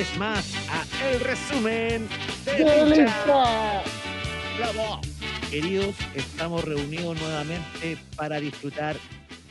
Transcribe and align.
vez 0.00 0.18
más 0.18 0.54
a 0.70 1.10
el 1.10 1.20
resumen 1.20 2.08
de 2.46 2.64
¡Gol 2.64 2.88
Hincha. 2.88 3.02
Hincha! 3.02 3.82
¡Bravo! 4.56 5.00
Queridos, 5.50 5.94
estamos 6.14 6.64
reunidos 6.64 7.20
nuevamente 7.20 7.98
para 8.16 8.40
disfrutar 8.40 8.96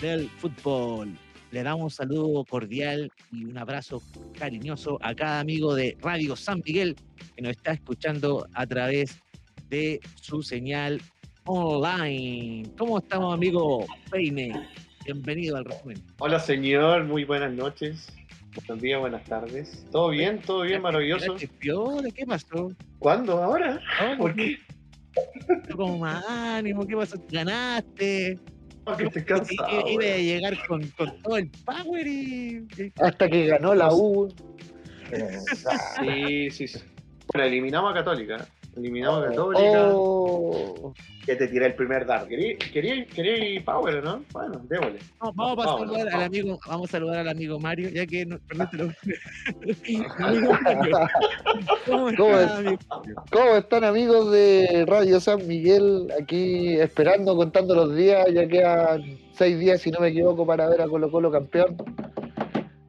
del 0.01 0.27
fútbol. 0.27 1.15
Le 1.51 1.61
damos 1.61 1.83
un 1.83 1.91
saludo 1.91 2.43
cordial 2.45 3.11
y 3.31 3.45
un 3.45 3.59
abrazo 3.59 4.01
cariñoso 4.39 4.97
a 5.03 5.13
cada 5.13 5.39
amigo 5.39 5.75
de 5.75 5.95
Radio 6.01 6.35
San 6.35 6.63
Miguel 6.65 6.95
que 7.35 7.43
nos 7.43 7.51
está 7.51 7.73
escuchando 7.73 8.47
a 8.55 8.65
través 8.65 9.19
de 9.69 9.99
su 10.19 10.41
señal 10.41 10.99
online. 11.45 12.71
¿Cómo 12.75 12.97
estamos, 12.97 13.35
amigo 13.35 13.85
Peine? 14.09 14.67
Bienvenido 15.05 15.57
al 15.57 15.65
resumen. 15.65 16.03
Hola 16.17 16.39
señor, 16.39 17.03
muy 17.03 17.23
buenas 17.23 17.53
noches. 17.53 18.18
Buen 18.67 18.79
día, 18.79 18.97
buenas 18.97 19.23
tardes. 19.25 19.85
¿Todo 19.91 20.09
bien? 20.09 20.39
¿Todo 20.41 20.61
bien? 20.63 20.81
Maravilloso. 20.81 21.35
Piola, 21.59 22.09
¿Qué 22.13 22.25
pasó? 22.25 22.71
¿Cuándo? 22.99 23.41
¿Ahora? 23.43 23.79
Ah, 23.99 24.15
¿Por 24.17 24.35
qué? 24.35 24.57
Como 25.75 25.99
más 25.99 26.23
ánimo, 26.27 26.85
¿qué 26.85 26.95
pasó? 26.95 27.17
¿Ganaste? 27.29 28.39
Porque 28.83 29.05
estoy 29.05 29.23
cansado. 29.23 29.69
I- 29.87 29.93
Iba 29.93 30.03
a 30.03 30.17
llegar 30.17 30.57
con, 30.67 30.81
con 30.97 31.21
todo 31.21 31.37
el 31.37 31.49
power 31.65 32.07
y. 32.07 32.67
y- 32.77 32.93
Hasta 32.99 33.29
que 33.29 33.45
ganó 33.47 33.75
la 33.75 33.93
U. 33.93 34.27
Sí, 35.99 36.51
sí, 36.51 36.67
sí. 36.67 36.79
Bueno, 37.33 37.47
eliminamos 37.47 37.91
a 37.91 37.95
Católica. 37.95 38.47
Eliminamos 38.79 39.25
a 39.25 39.29
Católica. 39.29 39.89
Oh. 39.93 40.93
Que 41.25 41.35
te 41.35 41.47
tiré 41.47 41.67
el 41.67 41.75
primer 41.75 42.05
dar. 42.05 42.27
¿Quería, 42.27 42.57
quería, 42.57 43.05
quería 43.05 43.63
Power, 43.63 44.03
¿no? 44.03 44.23
Bueno, 44.31 44.61
démosle. 44.67 44.99
No, 45.21 45.31
vamos 45.33 45.65
a 45.65 45.77
saludar 45.77 46.07
al 46.09 46.23
amigo, 46.23 46.59
vamos 46.65 46.89
a 46.89 46.91
saludar 46.91 47.19
al 47.19 47.27
amigo 47.29 47.59
Mario, 47.59 47.89
ya 47.89 48.05
que 48.07 48.25
no, 48.25 48.39
perdón, 48.47 48.69
te 48.71 48.77
lo- 48.77 50.25
Amigo 50.25 50.53
Mario, 50.63 50.97
¿Cómo 51.85 52.09
¿Cómo 52.17 52.39
estás, 52.39 52.51
es? 52.51 52.57
amigo? 52.57 52.77
¿Cómo 53.31 53.55
están 53.57 53.83
amigos 53.83 54.31
de 54.31 54.85
Radio 54.87 55.19
San 55.19 55.45
Miguel? 55.47 56.07
Aquí 56.19 56.79
esperando, 56.79 57.35
contando 57.35 57.75
los 57.75 57.95
días, 57.95 58.25
ya 58.33 58.47
quedan 58.47 59.17
seis 59.33 59.59
días, 59.59 59.81
si 59.81 59.91
no 59.91 59.99
me 59.99 60.07
equivoco, 60.07 60.45
para 60.47 60.67
ver 60.67 60.81
a 60.81 60.87
Colo 60.87 61.11
Colo 61.11 61.29
campeón. 61.31 61.75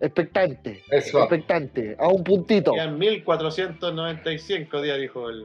Expectante, 0.00 0.82
Eso. 0.90 1.20
expectante, 1.20 1.94
a 1.98 2.08
un 2.08 2.24
puntito. 2.24 2.72
Quedan 2.72 2.98
1495 2.98 4.80
días, 4.82 4.98
dijo 4.98 5.28
el. 5.28 5.44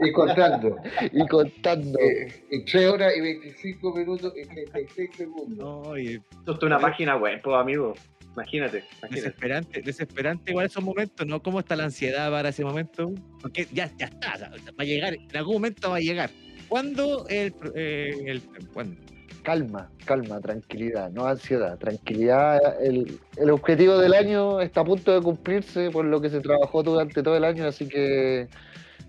Y 0.00 0.12
contando. 0.12 0.76
Y 1.12 1.26
contando. 1.26 1.98
Eh, 1.98 2.44
en 2.50 2.64
3 2.64 2.86
horas 2.86 3.12
y 3.16 3.20
25 3.20 3.94
minutos 3.94 4.32
y 4.36 4.46
36 4.46 5.10
segundos. 5.16 5.58
No, 5.58 5.80
oye, 5.80 6.20
Esto 6.38 6.52
es 6.52 6.62
una 6.62 6.78
página 6.78 7.16
web, 7.16 7.40
pues, 7.42 7.56
amigo. 7.56 7.94
Imagínate, 8.34 8.84
imagínate. 8.98 9.14
desesperante, 9.16 9.82
desesperante 9.82 10.50
igual 10.52 10.66
esos 10.66 10.84
momentos, 10.84 11.26
¿no? 11.26 11.42
¿Cómo 11.42 11.58
está 11.58 11.74
la 11.74 11.84
ansiedad 11.84 12.30
para 12.30 12.50
ese 12.50 12.64
momento? 12.64 13.12
Porque 13.40 13.66
ya, 13.72 13.90
ya 13.96 14.06
está, 14.06 14.38
va 14.38 14.74
a 14.78 14.84
llegar, 14.84 15.14
en 15.14 15.36
algún 15.36 15.54
momento 15.54 15.90
va 15.90 15.96
a 15.96 16.00
llegar. 16.00 16.30
¿Cuándo 16.68 17.26
el, 17.28 17.52
eh, 17.74 18.14
el 18.26 18.42
¿cuándo? 18.72 19.00
Calma, 19.48 19.90
calma, 20.04 20.42
tranquilidad, 20.42 21.10
no 21.10 21.24
ansiedad, 21.24 21.78
tranquilidad. 21.78 22.60
El, 22.84 23.18
el 23.38 23.48
objetivo 23.48 23.96
del 23.96 24.12
año 24.12 24.60
está 24.60 24.82
a 24.82 24.84
punto 24.84 25.10
de 25.14 25.22
cumplirse 25.22 25.90
por 25.90 26.04
lo 26.04 26.20
que 26.20 26.28
se 26.28 26.40
trabajó 26.40 26.82
durante 26.82 27.22
todo 27.22 27.34
el 27.34 27.44
año, 27.44 27.66
así 27.66 27.88
que 27.88 28.46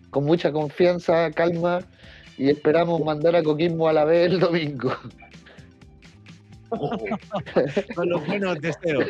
con 0.10 0.24
mucha 0.24 0.54
confianza, 0.54 1.30
calma 1.32 1.80
y 2.38 2.50
esperamos 2.50 3.04
mandar 3.04 3.36
a 3.36 3.44
Coquimbo 3.44 3.90
a 3.90 3.92
la 3.92 4.06
vez 4.06 4.32
el 4.32 4.40
domingo. 4.40 4.94
Con 7.96 8.10
los 8.10 8.26
buenos 8.26 8.62
deseos. 8.62 9.04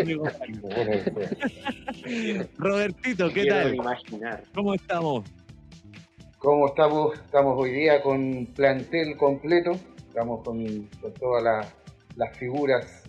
amigo 0.00 0.24
Mario. 0.38 0.62
Robertito, 2.58 3.28
¿qué 3.30 3.40
Quiero 3.40 3.56
tal? 3.56 3.74
imaginar. 3.74 4.44
¿Cómo 4.54 4.74
estamos? 4.74 5.24
¿Cómo 6.38 6.68
estamos? 6.68 7.14
Estamos 7.14 7.58
hoy 7.58 7.72
día 7.72 8.00
con 8.00 8.46
plantel 8.46 9.16
completo. 9.16 9.72
Estamos 10.12 10.44
con, 10.44 10.62
con 11.00 11.14
todas 11.14 11.42
las, 11.42 11.74
las 12.16 12.36
figuras 12.36 13.02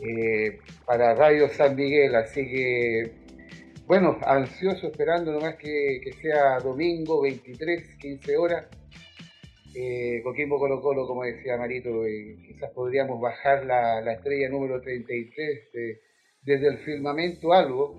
eh, 0.00 0.58
para 0.84 1.14
Radio 1.14 1.48
San 1.48 1.76
Miguel. 1.76 2.12
Así 2.16 2.44
que, 2.44 3.12
bueno, 3.86 4.18
ansioso 4.26 4.88
esperando 4.88 5.30
nomás 5.30 5.54
que, 5.54 6.00
que 6.02 6.12
sea 6.14 6.58
domingo, 6.58 7.22
23, 7.22 7.96
15 8.00 8.36
horas. 8.36 8.66
Eh, 9.76 10.22
Coquimbo 10.24 10.58
Colo 10.58 10.82
Colo, 10.82 11.06
como 11.06 11.22
decía 11.22 11.56
Marito, 11.56 12.04
eh, 12.04 12.36
quizás 12.44 12.70
podríamos 12.72 13.20
bajar 13.20 13.64
la, 13.64 14.00
la 14.00 14.14
estrella 14.14 14.48
número 14.48 14.80
33 14.80 15.72
de- 15.72 16.00
desde 16.42 16.66
el 16.66 16.78
firmamento 16.78 17.52
algo. 17.52 17.94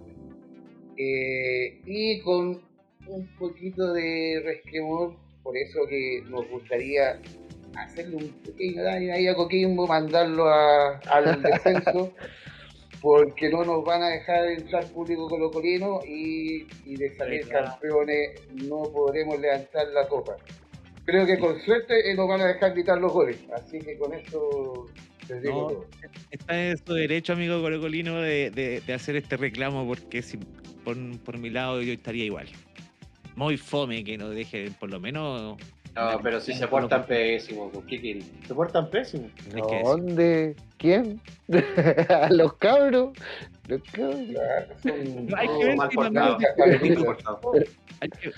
Eh, 0.97 1.79
y 1.85 2.19
con 2.19 2.61
un 3.07 3.27
poquito 3.39 3.93
de 3.93 4.41
resquemor, 4.43 5.15
por 5.41 5.55
eso 5.55 5.87
que 5.87 6.21
nos 6.29 6.49
gustaría 6.49 7.21
hacerle 7.77 8.15
un 8.17 8.29
pequeño 8.43 8.83
daño 8.83 9.13
ahí 9.13 9.27
a 9.27 9.35
Coquimbo, 9.35 9.87
mandarlo 9.87 10.47
a- 10.47 10.97
al 11.09 11.41
descenso, 11.43 12.13
porque 13.01 13.49
no 13.49 13.63
nos 13.63 13.83
van 13.85 14.01
a 14.03 14.09
dejar 14.09 14.47
entrar 14.47 14.85
público 14.91 15.27
colocolino 15.29 15.99
y, 16.07 16.65
y 16.85 16.95
de 16.97 17.15
salir 17.15 17.47
campeones 17.47 18.41
no 18.53 18.83
podremos 18.91 19.39
levantar 19.39 19.87
la 19.93 20.07
copa. 20.07 20.35
Creo 21.05 21.25
que 21.27 21.37
con 21.37 21.59
suerte 21.61 22.09
eh, 22.09 22.15
nos 22.15 22.27
van 22.27 22.41
a 22.41 22.45
dejar 22.47 22.73
quitar 22.73 22.97
los 22.99 23.13
goles, 23.13 23.37
así 23.53 23.77
que 23.79 23.95
con 23.97 24.11
eso 24.13 24.87
No. 25.29 25.67
todo. 25.67 25.85
Está 26.31 26.69
en 26.69 26.77
su 26.77 26.93
derecho, 26.93 27.33
amigo 27.33 27.61
Colocolino, 27.61 28.19
de, 28.21 28.49
de, 28.49 28.81
de 28.81 28.93
hacer 28.93 29.15
este 29.15 29.37
reclamo, 29.37 29.85
porque 29.87 30.23
si, 30.23 30.37
por, 30.83 30.95
por 31.19 31.37
mi 31.37 31.51
lado 31.51 31.81
yo 31.83 31.93
estaría 31.93 32.25
igual. 32.25 32.47
Muy 33.35 33.57
fome 33.57 34.03
que 34.03 34.17
nos 34.17 34.33
dejen, 34.33 34.73
por 34.75 34.89
lo 34.89 34.99
menos. 34.99 35.57
No, 35.95 36.19
pero 36.21 36.41
si 36.41 36.53
se 36.53 36.67
portan 36.67 37.05
pésimos, 37.05 37.71
pues, 37.73 37.85
¿qué 37.85 38.01
quieren? 38.01 38.23
Se 38.45 38.53
portan 38.53 38.89
que 38.91 38.97
decir. 38.99 39.31
¿Dónde? 39.83 40.55
¿Quién? 40.77 41.21
¿Los 42.31 42.53
cabros? 42.55 43.11
Los 43.67 43.81
cabros. 43.93 44.27
No, 44.83 45.37
hay 45.37 45.47
que 45.47 45.65
ver 45.65 45.77
si. 46.81 47.65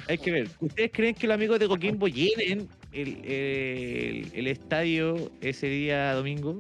Hay 0.08 0.18
que. 0.20 0.48
¿Ustedes 0.60 0.92
creen 0.94 1.16
que 1.16 1.28
los 1.28 1.34
amigos 1.34 1.60
de 1.60 1.68
Coquimbo 1.68 2.08
llenen 2.08 2.70
el, 2.94 3.26
el, 3.26 4.32
el 4.34 4.48
estadio 4.48 5.32
ese 5.42 5.68
día 5.68 6.14
domingo? 6.14 6.60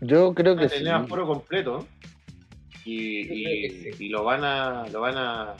Yo 0.00 0.34
creo 0.34 0.56
que 0.56 0.68
sí. 0.68 0.78
Tener 0.78 0.94
aforo 0.94 1.26
completo 1.26 1.86
y, 2.84 3.20
y- 3.20 3.70
sí. 3.92 4.06
y 4.06 4.08
lo 4.08 4.24
van 4.24 4.42
a 4.42 4.86
lo 4.88 5.00
van 5.02 5.16
a 5.16 5.54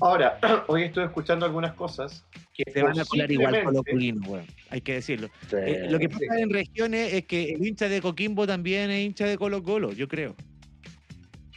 ahora 0.00 0.38
hoy 0.66 0.82
estoy 0.82 1.04
escuchando 1.04 1.46
algunas 1.46 1.72
cosas 1.74 2.24
que 2.64 2.72
Se 2.72 2.82
van 2.82 2.98
a 2.98 3.04
colar 3.04 3.30
igual 3.30 3.50
posiblemente- 3.52 3.64
Colocolino, 3.64 4.28
weón. 4.30 4.46
Hay 4.70 4.80
que 4.80 4.94
decirlo. 4.94 5.28
Sí. 5.48 5.56
Eh, 5.56 5.86
lo 5.90 5.98
que 5.98 6.08
sí. 6.08 6.12
pasa 6.26 6.40
en 6.40 6.50
regiones 6.50 7.12
es 7.14 7.24
que 7.26 7.50
el 7.50 7.66
hincha 7.66 7.88
de 7.88 8.00
Coquimbo 8.00 8.46
también 8.46 8.90
es 8.90 9.04
hincha 9.04 9.26
de 9.26 9.36
Colo 9.38 9.62
Colo, 9.62 9.92
yo 9.92 10.08
creo. 10.08 10.34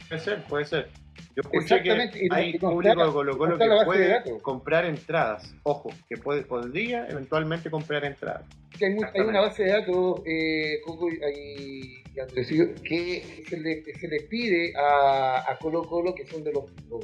puede 0.08 0.20
ser 0.20 0.42
puede 0.44 0.64
ser 0.66 0.88
yo 1.36 1.42
escuché 1.42 1.82
que 1.82 1.90
hay 2.30 2.58
público 2.58 3.06
de 3.06 3.12
Colo 3.12 3.36
Colo 3.38 3.58
que 3.58 3.66
puede 3.84 4.22
comprar 4.42 4.84
entradas 4.84 5.54
ojo 5.64 5.90
que 6.08 6.16
puede 6.16 6.42
podría 6.42 7.08
eventualmente 7.08 7.70
comprar 7.70 8.04
entradas 8.04 8.44
que 8.78 8.86
hay, 8.86 8.92
una 8.92 9.40
base 9.40 9.64
de 9.64 9.70
datos, 9.70 10.20
eh, 10.26 10.80
Coco 10.84 11.08
y, 11.08 12.02
y 12.14 12.20
Andresillo, 12.20 12.74
que 12.82 13.44
se 13.48 13.56
le, 13.60 13.84
se 13.84 14.08
le 14.08 14.20
pide 14.22 14.72
a, 14.76 15.44
a 15.48 15.56
Colo 15.58 15.84
Colo, 15.84 16.12
que 16.14 16.26
son 16.26 16.42
de 16.42 16.52
los, 16.52 16.64
los 16.90 17.00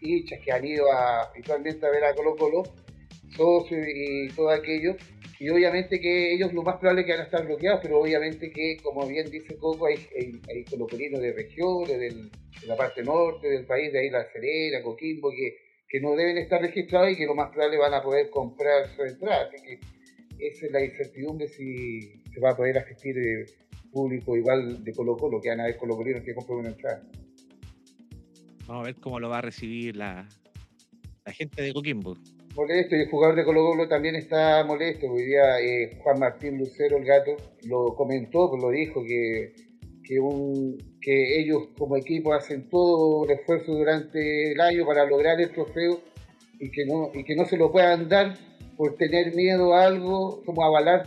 hinchas 0.00 0.40
que 0.44 0.50
han 0.52 0.64
ido 0.66 0.90
a, 0.92 1.22
habitualmente 1.22 1.86
a 1.86 1.90
ver 1.90 2.04
a 2.04 2.14
Colo 2.14 2.34
Colo, 2.36 2.62
socios 3.34 3.86
y 3.88 4.28
todo 4.28 4.50
aquello, 4.50 4.96
y 5.38 5.50
obviamente 5.50 6.00
que 6.00 6.34
ellos 6.34 6.52
lo 6.54 6.62
más 6.62 6.76
probable 6.76 7.02
es 7.02 7.06
que 7.06 7.12
van 7.12 7.20
a 7.20 7.24
estar 7.24 7.44
bloqueados, 7.44 7.80
pero 7.82 8.00
obviamente 8.00 8.50
que, 8.50 8.78
como 8.82 9.06
bien 9.06 9.30
dice 9.30 9.56
Coco, 9.56 9.86
hay, 9.86 9.96
hay, 10.48 10.64
colocolinos 10.64 11.20
de 11.20 11.32
regiones, 11.32 11.98
de 11.98 12.66
la 12.66 12.76
parte 12.76 13.02
norte 13.02 13.48
del 13.48 13.66
país, 13.66 13.92
de 13.92 13.98
ahí 13.98 14.10
La 14.10 14.24
Serena, 14.32 14.82
Coquimbo, 14.82 15.30
que, 15.30 15.56
que 15.88 16.00
no 16.00 16.16
deben 16.16 16.38
estar 16.38 16.60
registrados 16.62 17.12
y 17.12 17.16
que 17.16 17.26
lo 17.26 17.34
más 17.34 17.50
probable 17.50 17.76
van 17.76 17.92
a 17.92 18.02
poder 18.02 18.30
comprar 18.30 18.88
su 18.96 19.02
entrada. 19.02 19.48
Así 19.48 19.62
que 19.62 19.80
esa 20.46 20.66
es 20.66 20.72
la 20.72 20.82
incertidumbre 20.82 21.48
si 21.48 22.22
se 22.32 22.40
va 22.40 22.52
a 22.52 22.56
poder 22.56 22.78
asistir 22.78 23.18
eh, 23.18 23.44
público 23.92 24.36
igual 24.36 24.82
de 24.82 24.92
Colo 24.92 25.16
Colo, 25.16 25.40
que 25.40 25.50
van 25.50 25.60
a 25.60 25.64
haber 25.64 25.76
colocolinos 25.76 26.22
que 26.22 26.34
compren 26.34 26.60
una 26.60 26.68
entrada. 26.70 27.02
Vamos 28.66 28.84
a 28.84 28.86
ver 28.86 28.96
cómo 28.96 29.20
lo 29.20 29.28
va 29.28 29.38
a 29.38 29.42
recibir 29.42 29.96
la, 29.96 30.26
la 31.26 31.32
gente 31.32 31.62
de 31.62 31.74
Coquimbo. 31.74 32.16
Molesto, 32.56 32.96
y 32.96 33.00
el 33.00 33.10
jugador 33.10 33.36
de 33.36 33.44
Colo 33.44 33.66
Colo 33.66 33.86
también 33.86 34.16
está 34.16 34.64
molesto. 34.64 35.06
Hoy 35.10 35.26
día 35.26 35.60
eh, 35.60 35.98
Juan 36.02 36.18
Martín 36.18 36.56
Lucero, 36.56 36.96
el 36.96 37.04
gato, 37.04 37.36
lo 37.64 37.94
comentó, 37.94 38.48
pues 38.48 38.62
lo 38.62 38.70
dijo, 38.70 39.04
que, 39.04 39.52
que, 40.02 41.40
ellos 41.40 41.68
como 41.76 41.98
equipo 41.98 42.32
hacen 42.32 42.70
todo 42.70 43.26
el 43.26 43.32
esfuerzo 43.32 43.72
durante 43.72 44.52
el 44.52 44.60
año 44.62 44.86
para 44.86 45.04
lograr 45.04 45.38
el 45.38 45.50
trofeo 45.50 46.00
y 46.58 46.70
que 46.70 46.86
no, 46.86 47.10
y 47.12 47.24
que 47.24 47.36
no 47.36 47.44
se 47.44 47.58
lo 47.58 47.70
puedan 47.70 48.08
dar 48.08 48.38
por 48.78 48.96
tener 48.96 49.34
miedo 49.34 49.74
a 49.74 49.84
algo, 49.84 50.42
como 50.46 50.64
avalar 50.64 51.06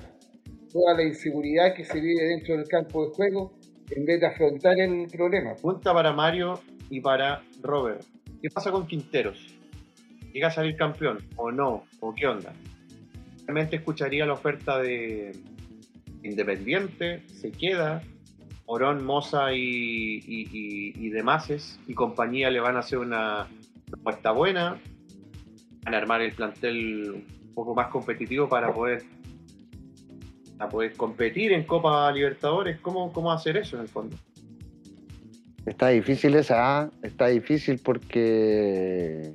toda 0.71 0.93
la 0.93 1.03
inseguridad 1.03 1.73
que 1.73 1.83
se 1.83 1.99
vive 1.99 2.25
dentro 2.25 2.57
del 2.57 2.67
campo 2.67 3.07
de 3.07 3.15
juego 3.15 3.53
en 3.89 4.05
vez 4.05 4.19
de 4.19 4.27
afrontar 4.27 4.79
el 4.79 5.07
problema. 5.07 5.55
Punta 5.55 5.95
para 5.95 6.13
Mario 6.13 6.59
y 6.91 7.01
para 7.01 7.41
Robert. 7.63 8.03
¿Qué 8.39 8.49
pasa 8.51 8.71
con 8.71 8.85
Quinteros? 8.85 9.58
¿Llega 10.33 10.47
a 10.47 10.51
salir 10.51 10.75
campeón 10.75 11.19
o 11.35 11.51
no? 11.51 11.85
¿O 11.99 12.13
qué 12.13 12.27
onda? 12.27 12.53
Realmente 13.45 13.77
escucharía 13.77 14.25
la 14.25 14.33
oferta 14.33 14.79
de 14.79 15.31
Independiente, 16.21 17.23
se 17.27 17.51
queda, 17.51 18.03
Morón, 18.67 19.03
Moza 19.05 19.53
y, 19.53 20.21
y, 20.27 20.93
y, 20.95 21.09
Demases 21.09 21.79
y 21.87 21.93
compañía 21.93 22.51
le 22.51 22.59
van 22.59 22.75
a 22.75 22.79
hacer 22.79 22.99
una 22.99 23.47
propuesta 23.89 24.31
buena, 24.31 24.79
van 25.83 25.93
a 25.95 25.97
armar 25.97 26.21
el 26.21 26.33
plantel 26.33 27.11
un 27.11 27.53
poco 27.55 27.73
más 27.73 27.87
competitivo 27.87 28.47
para 28.47 28.71
poder, 28.71 29.03
para 30.57 30.69
poder 30.69 30.93
competir 30.93 31.53
en 31.53 31.63
Copa 31.63 32.11
Libertadores. 32.11 32.79
¿Cómo, 32.81 33.11
¿Cómo 33.11 33.31
hacer 33.31 33.57
eso 33.57 33.77
en 33.77 33.83
el 33.83 33.87
fondo? 33.87 34.15
Está 35.65 35.87
difícil 35.87 36.35
esa, 36.35 36.81
¿ah? 36.81 36.91
está 37.01 37.27
difícil 37.27 37.79
porque 37.83 39.33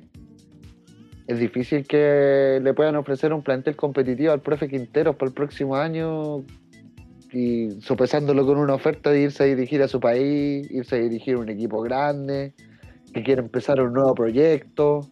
es 1.27 1.39
difícil 1.39 1.87
que 1.87 2.59
le 2.61 2.73
puedan 2.73 2.95
ofrecer 2.95 3.33
un 3.33 3.41
plantel 3.41 3.75
competitivo 3.75 4.31
al 4.31 4.41
profe 4.41 4.67
Quinteros 4.67 5.15
para 5.15 5.29
el 5.29 5.33
próximo 5.33 5.75
año 5.75 6.43
y 7.31 7.71
sopesándolo 7.81 8.45
con 8.45 8.57
una 8.57 8.75
oferta 8.75 9.09
de 9.09 9.21
irse 9.21 9.43
a 9.43 9.45
dirigir 9.47 9.81
a 9.81 9.87
su 9.87 9.99
país, 9.99 10.69
irse 10.69 10.95
a 10.95 10.99
dirigir 10.99 11.35
un 11.35 11.49
equipo 11.49 11.81
grande, 11.81 12.53
que 13.13 13.23
quiere 13.23 13.41
empezar 13.41 13.81
un 13.81 13.93
nuevo 13.93 14.13
proyecto. 14.13 15.07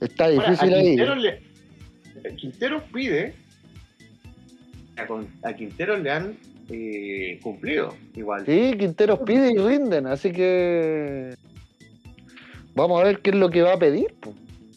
Está 0.00 0.28
difícil 0.28 0.72
Ahora, 0.72 0.76
a 0.76 0.80
ahí. 0.80 0.86
Quinteros 0.86 1.18
le, 1.18 2.36
Quinteros 2.36 2.82
pide, 2.92 3.34
a, 4.96 5.48
a 5.48 5.52
Quinteros 5.54 6.00
le 6.00 6.10
han 6.10 6.36
eh, 6.70 7.40
cumplido 7.42 7.94
igual. 8.14 8.46
Sí, 8.46 8.74
Quinteros 8.78 9.18
pide 9.26 9.50
y 9.50 9.58
rinden, 9.58 10.06
así 10.06 10.30
que 10.30 11.34
vamos 12.74 13.00
a 13.00 13.04
ver 13.04 13.18
qué 13.18 13.30
es 13.30 13.36
lo 13.36 13.50
que 13.50 13.62
va 13.62 13.74
a 13.74 13.78
pedir. 13.78 14.14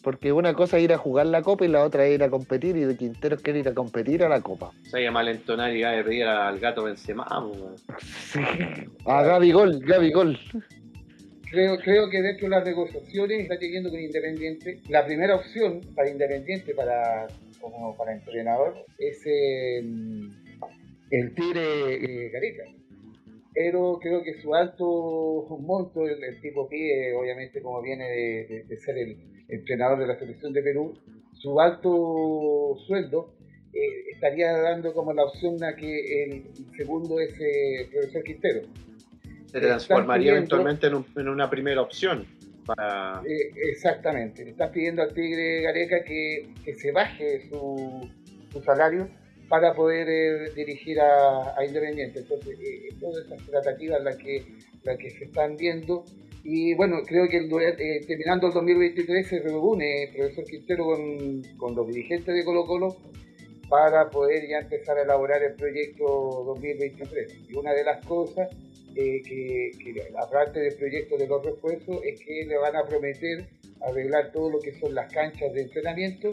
Porque 0.02 0.32
una 0.32 0.54
cosa 0.54 0.78
es 0.78 0.84
ir 0.84 0.92
a 0.92 0.98
jugar 0.98 1.26
la 1.26 1.42
copa 1.42 1.64
y 1.64 1.68
la 1.68 1.84
otra 1.84 2.06
es 2.06 2.14
ir 2.14 2.22
a 2.22 2.30
competir 2.30 2.76
y 2.76 2.96
Quinteros 2.96 3.42
quiere 3.42 3.60
ir 3.60 3.68
a 3.68 3.74
competir 3.74 4.22
a 4.22 4.28
la 4.28 4.40
copa. 4.40 4.72
Se 4.82 5.02
llama 5.02 5.28
entonar 5.30 5.74
y 5.74 5.82
va 5.82 5.98
a 5.98 6.04
pedir 6.04 6.24
al 6.24 6.58
gato 6.58 6.84
Benzema. 6.84 7.26
weón. 7.40 7.76
A 9.06 9.22
Gaby 9.22 9.52
Gol, 9.52 9.80
Gaby 9.80 10.12
Gol. 10.12 10.38
Creo, 11.50 11.78
creo 11.78 12.08
que 12.08 12.22
dentro 12.22 12.48
de 12.48 12.56
las 12.56 12.64
negociaciones 12.64 13.40
está 13.40 13.58
teniendo 13.58 13.90
con 13.90 13.98
Independiente. 13.98 14.80
La 14.88 15.04
primera 15.04 15.34
opción 15.34 15.80
para 15.96 16.08
Independiente, 16.08 16.74
para, 16.74 17.26
como 17.60 17.96
para 17.96 18.12
entrenador, 18.12 18.74
es 18.98 19.20
eh, 19.26 19.78
el 21.10 21.34
Tigre 21.34 21.94
eh, 21.94 22.30
Gareca. 22.30 22.79
Pero 23.54 23.98
creo 24.00 24.22
que 24.22 24.40
su 24.40 24.54
alto 24.54 24.86
monto, 25.60 26.06
el, 26.06 26.22
el 26.22 26.40
tipo 26.40 26.68
pide, 26.68 27.14
obviamente 27.14 27.60
como 27.60 27.82
viene 27.82 28.04
de, 28.08 28.46
de- 28.48 28.64
de 28.64 28.76
ser 28.76 28.96
el 28.98 29.16
entrenador 29.48 29.98
de 29.98 30.06
la 30.06 30.18
selección 30.18 30.52
de 30.52 30.62
Perú, 30.62 30.94
su 31.34 31.60
alto 31.60 32.76
sueldo 32.86 33.34
eh, 33.72 34.10
estaría 34.12 34.52
dando 34.52 34.92
como 34.94 35.12
la 35.12 35.24
opción 35.24 35.62
a 35.64 35.74
que 35.74 36.24
el 36.24 36.44
segundo 36.76 37.18
es 37.20 37.32
eh, 37.40 37.80
el 37.82 37.86
profesor 37.88 38.22
Quintero. 38.22 38.60
Se 39.46 39.58
transformaría 39.60 40.32
eventualmente 40.32 40.86
en, 40.86 40.94
un- 40.94 41.06
en 41.16 41.28
una 41.28 41.50
primera 41.50 41.82
opción 41.82 42.24
para 42.66 43.20
Eh, 43.26 43.50
exactamente, 43.72 44.44
le 44.44 44.50
están 44.52 44.70
pidiendo 44.70 45.02
al 45.02 45.12
Tigre 45.12 45.62
Gareca 45.62 46.04
que, 46.04 46.50
que 46.64 46.74
se 46.74 46.92
baje 46.92 47.48
su, 47.48 48.08
su 48.52 48.62
salario 48.62 49.08
para 49.50 49.74
poder 49.74 50.08
eh, 50.08 50.52
dirigir 50.54 51.00
a, 51.00 51.62
Independiente. 51.66 52.20
Entonces, 52.20 52.56
eh, 52.60 52.88
todas 53.00 53.26
esas 53.26 53.44
tratativas 53.46 54.00
las 54.00 54.16
que, 54.16 54.44
las 54.84 54.96
que 54.96 55.10
se 55.10 55.24
están 55.24 55.56
viendo. 55.56 56.04
Y 56.44 56.74
bueno, 56.74 57.02
creo 57.04 57.28
que 57.28 57.38
el 57.38 57.50
eh, 57.52 58.00
terminando 58.06 58.46
el 58.46 58.54
2023 58.54 59.26
se 59.26 59.40
reúne 59.40 60.04
el 60.04 60.14
profesor 60.14 60.44
Quintero 60.44 60.84
con, 60.84 61.42
con 61.58 61.74
los 61.74 61.86
dirigentes 61.88 62.32
de 62.32 62.44
Colo 62.44 62.64
Colo 62.64 62.96
para 63.68 64.08
poder 64.08 64.48
ya 64.48 64.58
empezar 64.60 64.96
a 64.98 65.02
elaborar 65.02 65.42
el 65.42 65.54
proyecto 65.54 66.04
2023. 66.46 67.50
Y 67.50 67.54
una 67.54 67.72
de 67.72 67.84
las 67.84 68.06
cosas 68.06 68.48
eh, 68.94 69.20
que, 69.22 69.72
que 69.82 70.02
aparte 70.16 70.60
del 70.60 70.76
proyecto 70.76 71.16
de 71.18 71.26
los 71.26 71.44
refuerzos 71.44 72.00
es 72.04 72.20
que 72.20 72.46
le 72.46 72.56
van 72.56 72.76
a 72.76 72.84
prometer 72.84 73.48
arreglar 73.80 74.30
todo 74.32 74.50
lo 74.50 74.60
que 74.60 74.72
son 74.78 74.94
las 74.94 75.12
canchas 75.12 75.52
de 75.52 75.62
entrenamiento 75.62 76.30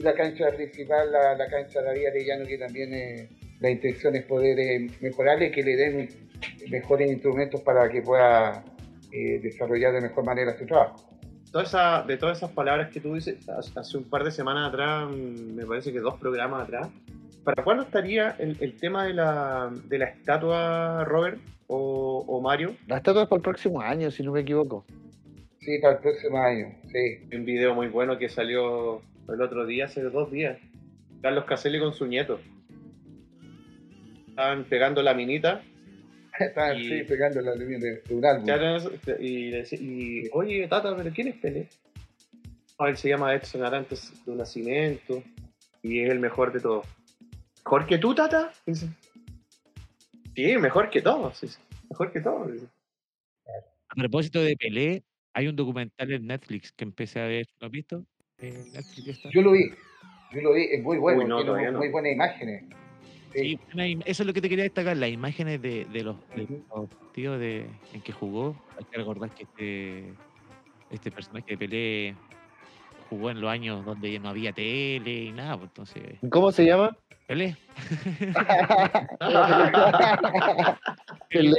y 0.00 0.02
la 0.02 0.14
cancha 0.14 0.50
principal, 0.56 1.12
la, 1.12 1.34
la 1.36 1.46
cancha 1.48 1.82
David 1.82 2.06
Arellano, 2.06 2.46
que 2.46 2.56
también 2.56 2.94
eh, 2.94 3.28
la 3.60 3.70
intención 3.70 4.16
es 4.16 4.24
poder 4.24 4.58
eh, 4.58 4.90
mejorarle 5.00 5.46
y 5.46 5.50
que 5.50 5.62
le 5.62 5.76
den 5.76 6.08
mejores 6.70 7.10
instrumentos 7.10 7.60
para 7.60 7.88
que 7.90 8.00
pueda 8.00 8.64
eh, 9.12 9.40
desarrollar 9.42 9.92
de 9.92 10.00
mejor 10.00 10.24
manera 10.24 10.56
su 10.56 10.64
trabajo. 10.64 10.96
toda 11.52 11.64
esa, 11.64 12.02
de 12.02 12.16
todas 12.16 12.38
esas 12.38 12.50
palabras 12.52 12.90
que 12.90 13.00
tú 13.00 13.14
dices 13.14 13.46
hace 13.48 13.78
hace 13.78 13.98
un 13.98 14.04
par 14.04 14.24
de 14.24 14.30
semanas 14.30 14.68
atrás, 14.68 15.10
me 15.10 15.66
parece 15.66 15.92
que 15.92 16.00
dos 16.00 16.18
programas 16.18 16.62
atrás. 16.62 16.88
¿Para 17.44 17.62
cuándo 17.64 17.82
estaría 17.84 18.36
el, 18.38 18.56
el 18.60 18.76
tema 18.76 19.06
de 19.06 19.14
la, 19.14 19.70
de 19.88 19.98
la 19.98 20.06
estatua, 20.06 21.04
Robert 21.04 21.38
o, 21.66 22.24
o 22.26 22.40
Mario? 22.40 22.76
La 22.86 22.98
estatua 22.98 23.22
es 23.22 23.28
para 23.28 23.38
el 23.38 23.42
próximo 23.42 23.80
año, 23.80 24.10
si 24.10 24.22
no 24.22 24.32
me 24.32 24.40
equivoco. 24.40 24.84
Sí, 25.60 25.78
para 25.80 25.94
el 25.94 26.00
próximo 26.00 26.38
año, 26.38 26.66
sí. 26.90 27.36
Un 27.36 27.44
video 27.44 27.74
muy 27.74 27.88
bueno 27.88 28.18
que 28.18 28.28
salió 28.28 29.02
el 29.32 29.40
otro 29.42 29.66
día, 29.66 29.86
hace 29.86 30.02
dos 30.02 30.30
días. 30.30 30.58
Carlos 31.22 31.44
Caselli 31.44 31.78
con 31.78 31.92
su 31.92 32.06
nieto. 32.06 32.40
Estaban 34.28 34.64
pegando 34.64 35.02
la 35.02 35.12
minita 35.14 35.62
Están 36.40 36.78
Y- 36.78 36.88
sí, 36.88 37.02
pegando 37.06 37.40
la 37.42 37.54
línea 37.54 37.78
de, 37.78 38.02
un 38.10 38.24
álbum. 38.24 38.46
Ya 38.46 38.56
no 38.56 38.76
es- 38.76 39.20
y, 39.20 39.50
y, 40.24 40.28
oye, 40.32 40.66
Tata, 40.68 40.96
¿pero 40.96 41.10
quién 41.10 41.28
es 41.28 41.36
Pelé? 41.36 41.68
No, 42.78 42.86
él 42.86 42.96
se 42.96 43.10
llama 43.10 43.34
Edson 43.34 43.62
Arantes 43.64 44.12
de 44.24 44.34
Nacimiento 44.34 45.22
y 45.82 46.00
es 46.00 46.10
el 46.10 46.18
mejor 46.18 46.52
de 46.52 46.60
todos. 46.60 46.86
¿Mejor 47.64 47.86
que 47.86 47.98
tú, 47.98 48.14
Tata? 48.14 48.52
Dice. 48.64 48.88
Sí, 50.34 50.56
mejor 50.56 50.88
que 50.88 51.02
todos. 51.02 51.38
dice. 51.42 51.58
Mejor 51.90 52.10
que 52.12 52.20
todos. 52.20 52.52
dice. 52.52 52.66
A 53.88 53.94
propósito 53.96 54.40
de 54.40 54.56
Pelé, 54.56 55.02
hay 55.34 55.48
un 55.48 55.56
documental 55.56 56.10
en 56.10 56.26
Netflix 56.26 56.72
que 56.72 56.84
empecé 56.84 57.20
a 57.20 57.26
ver. 57.26 57.46
¿Lo 57.58 57.66
has 57.66 57.72
visto? 57.72 58.06
Eh. 58.42 58.64
Yo 59.32 59.42
lo 59.42 59.52
vi, 59.52 59.70
yo 60.32 60.40
lo 60.40 60.54
vi, 60.54 60.64
es 60.70 60.82
muy 60.82 60.96
bueno, 60.98 61.20
Uy, 61.20 61.28
no, 61.28 61.36
tiene 61.36 61.46
todavía 61.46 61.66
muy, 61.68 61.72
no. 61.74 61.78
muy 61.80 61.88
buenas 61.90 62.12
imágenes. 62.12 62.64
Sí, 63.32 63.58
eso 64.06 64.22
es 64.22 64.26
lo 64.26 64.32
que 64.32 64.40
te 64.40 64.48
quería 64.48 64.64
destacar, 64.64 64.96
las 64.96 65.10
imágenes 65.10 65.62
de, 65.62 65.84
de 65.84 66.02
los, 66.02 66.16
de 66.34 66.46
los 66.48 66.88
partidos 66.88 67.38
de, 67.38 67.66
en 67.92 68.00
que 68.02 68.12
jugó. 68.12 68.56
Hay 68.76 68.84
que 68.86 68.96
recordar 68.98 69.30
que 69.30 69.44
este, 69.44 70.12
este 70.90 71.10
personaje 71.12 71.46
de 71.50 71.58
Pelé 71.58 72.14
jugó 73.08 73.30
en 73.30 73.40
los 73.40 73.48
años 73.50 73.84
donde 73.84 74.18
no 74.18 74.30
había 74.30 74.52
tele 74.52 75.24
y 75.24 75.32
nada, 75.32 75.56
pues 75.56 75.70
entonces, 75.70 76.02
¿Cómo 76.28 76.50
se 76.50 76.64
llama? 76.64 76.96
Pelé. 77.28 77.56
El- 81.30 81.56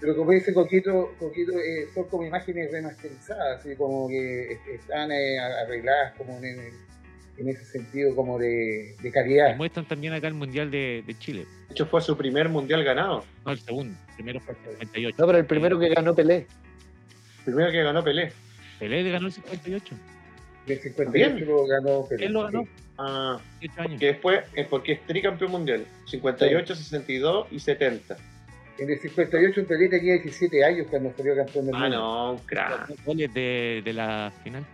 Pero 0.00 0.14
como 0.16 0.30
dice 0.32 0.52
Coquito, 0.52 1.14
Coquito 1.18 1.52
eh, 1.52 1.88
son 1.94 2.04
como 2.04 2.24
imágenes 2.24 2.70
remasterizadas, 2.70 3.60
así 3.60 3.74
como 3.76 4.08
que 4.08 4.52
est- 4.52 4.66
están 4.68 5.10
eh, 5.10 5.38
arregladas 5.38 6.12
como 6.18 6.36
en, 6.38 6.70
en 7.38 7.48
ese 7.48 7.64
sentido 7.64 8.14
como 8.14 8.38
de, 8.38 8.94
de 9.00 9.10
calidad. 9.10 9.56
muestran 9.56 9.86
también 9.86 10.12
acá 10.12 10.28
el 10.28 10.34
Mundial 10.34 10.70
de, 10.70 11.02
de 11.06 11.18
Chile. 11.18 11.46
De 11.68 11.72
hecho, 11.72 11.86
fue 11.86 12.00
su 12.02 12.16
primer 12.16 12.48
mundial 12.48 12.84
ganado. 12.84 13.24
No, 13.44 13.52
el 13.52 13.58
segundo. 13.58 13.96
Primero 14.14 14.40
fue 14.40 14.54
el 14.54 14.78
58. 14.80 15.16
No, 15.18 15.26
pero 15.26 15.38
el 15.38 15.46
primero 15.46 15.78
que 15.78 15.88
ganó 15.88 16.14
Pelé. 16.14 16.46
Primero 17.44 17.70
que 17.70 17.82
ganó 17.82 18.04
Pelé. 18.04 18.32
Pelé 18.78 19.10
ganó 19.10 19.26
el 19.26 19.32
58. 19.32 19.94
De 20.66 20.76
58 20.78 21.44
lo 21.46 21.66
ganó 21.66 22.06
Pelé. 22.06 22.26
Él 22.26 22.32
lo 22.32 22.42
ganó. 22.44 22.62
sí. 22.62 22.68
Ah, 22.98 23.38
18 23.60 23.80
años. 23.82 24.00
que 24.00 24.06
después 24.06 24.40
es 24.54 24.66
porque 24.68 24.92
es 24.92 25.06
tricampeón 25.06 25.50
mundial. 25.50 25.86
58, 26.06 26.74
62 26.74 27.46
y 27.50 27.60
70. 27.60 28.16
En 28.78 28.90
el 28.90 28.98
58 28.98 29.66
Pelé 29.66 29.88
tenía 29.88 30.14
17 30.14 30.64
años 30.64 30.86
cuando 30.90 31.12
salió 31.16 31.34
campeón 31.34 31.66
del 31.66 31.74
Ah, 31.74 31.78
mundo. 31.80 31.96
no, 31.96 32.32
un 32.32 32.38
crack. 32.40 32.88
Los 32.90 33.04
goles 33.04 33.32
de, 33.34 33.80
de 33.84 33.92
la 33.92 34.32
final. 34.44 34.64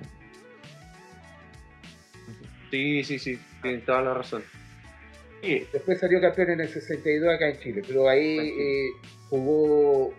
Sí, 2.71 3.05
sí, 3.05 3.19
sí. 3.19 3.39
Tienes 3.61 3.85
toda 3.85 4.03
la 4.03 4.15
razón. 4.15 4.43
Sí, 5.43 5.67
Después 5.73 5.99
salió 6.01 6.21
campeón 6.21 6.51
en 6.51 6.61
el 6.61 6.69
62 6.69 7.35
acá 7.35 7.49
en 7.49 7.59
Chile, 7.61 7.83
pero 7.87 8.09
ahí 8.09 8.39
eh, 8.59 8.89
jugó 9.29 10.15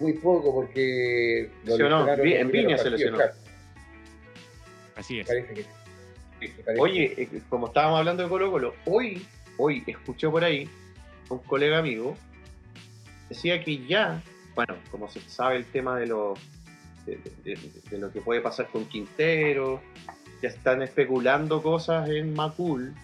muy 0.00 0.12
poco 0.14 0.52
porque 0.52 1.48
lo 1.64 1.76
Sí 1.76 1.82
o 1.82 1.88
no, 1.88 1.98
lesionaron 2.06 2.24
Vi- 2.24 2.30
los 2.32 2.40
en 2.40 2.50
Viña 2.50 2.78
se 2.78 2.90
lesionó. 2.90 3.16
claro, 3.16 3.32
Así 4.96 5.20
es. 5.20 5.26
parece 5.26 5.54
que 5.54 5.62
sí. 5.62 5.68
parece. 6.64 6.80
Oye, 6.82 7.14
eh, 7.16 7.28
como 7.48 7.68
estábamos 7.68 8.00
hablando 8.00 8.24
de 8.24 8.28
Colo 8.28 8.50
Colo, 8.50 8.74
hoy, 8.86 9.24
hoy 9.58 9.82
escuché 9.86 10.28
por 10.28 10.42
ahí 10.44 10.68
un 11.30 11.38
colega 11.38 11.78
amigo 11.78 12.16
decía 13.28 13.62
que 13.62 13.84
ya, 13.86 14.22
bueno, 14.54 14.76
como 14.90 15.08
se 15.10 15.20
sabe 15.20 15.56
el 15.56 15.64
tema 15.66 15.98
de 15.98 16.06
lo, 16.06 16.34
de, 17.06 17.16
de- 17.16 17.54
de- 17.56 17.80
de 17.90 17.98
lo 17.98 18.10
que 18.12 18.20
puede 18.20 18.40
pasar 18.40 18.68
con 18.68 18.86
Quintero, 18.86 19.80
ya 20.42 20.48
están 20.48 20.82
especulando 20.82 21.62
cosas 21.62 22.08
en 22.08 22.34
Macul 22.34 22.94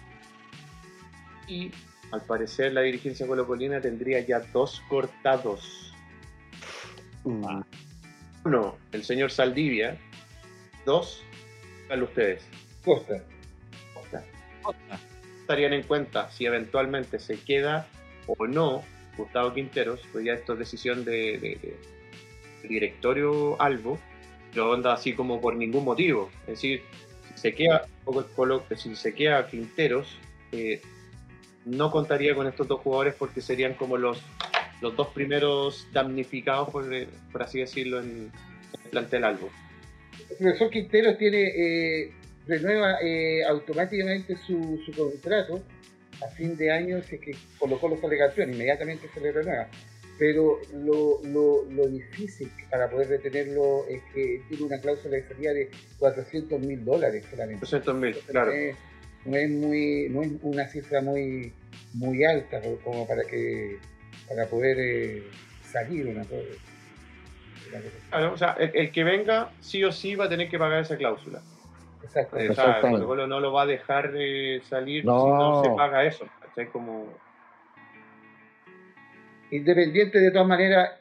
y 1.47 1.71
al 2.11 2.21
parecer 2.21 2.73
la 2.73 2.81
dirigencia 2.81 3.25
colocolina 3.25 3.79
tendría 3.81 4.19
ya 4.19 4.39
dos 4.53 4.81
cortados. 4.89 5.93
Mm. 7.23 7.61
Uno, 8.45 8.77
el 8.91 9.03
señor 9.03 9.31
Saldivia. 9.31 9.97
Dos, 10.85 11.23
díganlo 11.83 12.05
ustedes. 12.05 12.43
Costa. 12.83 13.23
Costa. 13.93 14.23
Costa. 14.63 14.99
estarían 15.41 15.73
en 15.73 15.83
cuenta 15.83 16.29
si 16.31 16.45
eventualmente 16.45 17.19
se 17.19 17.39
queda 17.39 17.87
o 18.27 18.47
no 18.47 18.83
Gustavo 19.17 19.53
Quinteros, 19.53 20.01
pues 20.11 20.25
ya 20.25 20.33
esto 20.33 20.53
es 20.53 20.59
decisión 20.59 21.03
de, 21.05 21.75
directorio 22.63 23.61
Albo, 23.61 23.99
pero 24.51 24.71
onda 24.71 24.93
así 24.93 25.13
como 25.13 25.41
por 25.41 25.55
ningún 25.55 25.83
motivo. 25.83 26.29
Es 26.41 26.55
decir, 26.55 26.81
si 27.35 27.41
se 27.41 27.53
queda, 27.53 27.87
si 28.75 28.95
se 28.95 29.13
queda 29.13 29.47
Quinteros, 29.47 30.17
eh, 30.51 30.81
no 31.65 31.91
contaría 31.91 32.35
con 32.35 32.47
estos 32.47 32.67
dos 32.67 32.81
jugadores 32.81 33.15
porque 33.15 33.41
serían 33.41 33.73
como 33.73 33.97
los, 33.97 34.21
los 34.81 34.95
dos 34.95 35.09
primeros 35.09 35.87
damnificados, 35.91 36.69
por, 36.69 36.93
eh, 36.93 37.07
así 37.39 37.59
decirlo, 37.59 37.99
en 37.99 38.31
el 38.83 38.89
plantel 38.89 39.23
Albo. 39.23 39.49
El 40.29 40.37
profesor 40.37 40.69
Quinteros 40.69 41.17
tiene, 41.17 41.43
eh, 41.43 42.11
renueva 42.47 42.97
eh, 43.01 43.43
automáticamente 43.43 44.35
su 44.37 44.79
contrato 44.95 45.63
a 46.21 46.27
fin 46.29 46.55
de 46.57 46.71
año 46.71 47.01
si 47.03 47.15
es 47.15 47.21
que 47.21 47.35
Colo 47.57 47.79
Colo 47.79 47.97
sale 47.99 48.17
campeón, 48.17 48.53
inmediatamente 48.53 49.07
se 49.13 49.19
le 49.19 49.31
renueva. 49.31 49.67
Pero 50.19 50.59
lo, 50.73 51.19
lo, 51.23 51.63
lo 51.71 51.87
difícil 51.87 52.51
para 52.69 52.89
poder 52.89 53.09
retenerlo 53.09 53.87
es 53.87 54.01
que 54.13 54.43
tiene 54.47 54.63
una 54.65 54.79
cláusula 54.79 55.15
de 55.15 55.27
salida 55.27 55.53
de 55.53 55.71
400 55.97 56.59
mil 56.61 56.85
dólares 56.85 57.25
solamente. 57.29 57.61
200 57.61 57.95
mil, 57.95 58.15
claro. 58.27 58.51
No 58.51 58.57
es, 58.57 58.75
no 59.25 59.35
es 59.35 59.49
muy, 59.49 60.09
no 60.09 60.21
es 60.21 60.31
una 60.43 60.67
cifra 60.67 61.01
muy, 61.01 61.53
muy 61.93 62.23
alta 62.23 62.61
como 62.83 63.07
para 63.07 63.23
que 63.23 63.77
para 64.27 64.45
poder 64.47 64.77
eh, 64.79 65.23
salir 65.63 66.07
una 66.07 66.23
cosa. 66.25 66.43
Claro, 68.09 68.33
o 68.33 68.37
sea, 68.37 68.55
el, 68.59 68.71
el 68.75 68.91
que 68.91 69.03
venga 69.03 69.51
sí 69.61 69.83
o 69.83 69.91
sí 69.91 70.15
va 70.15 70.25
a 70.25 70.29
tener 70.29 70.49
que 70.49 70.59
pagar 70.59 70.81
esa 70.81 70.97
cláusula. 70.97 71.41
Exacto. 72.03 72.35
O 72.35 72.39
sea, 72.39 72.49
Exactamente. 72.49 73.05
Colo 73.05 73.07
Colo 73.07 73.27
no 73.27 73.39
lo 73.39 73.51
va 73.53 73.63
a 73.63 73.65
dejar 73.65 74.11
eh, 74.15 74.61
salir 74.63 75.05
No. 75.05 75.21
si 75.23 75.29
no 75.29 75.63
se 75.63 75.69
paga 75.77 76.03
eso. 76.05 76.25
¿cachai? 76.41 76.67
Como, 76.71 77.13
Independiente 79.51 80.19
de 80.19 80.31
todas 80.31 80.47
maneras, 80.47 80.91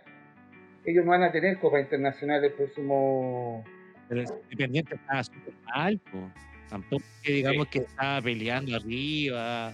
ellos 0.84 1.04
no 1.04 1.12
van 1.12 1.22
a 1.22 1.30
tener 1.32 1.58
Copa 1.58 1.80
Internacional 1.80 2.44
el 2.44 2.52
próximo. 2.52 3.64
Pero 4.08 4.22
Independiente 4.50 4.96
estaba 4.96 5.22
súper 5.22 5.54
mal, 5.66 5.98
po. 6.10 6.30
Tampoco 6.68 7.04
que 7.22 7.32
digamos 7.32 7.66
que 7.68 7.78
estaba 7.80 8.20
peleando 8.22 8.76
arriba, 8.76 9.72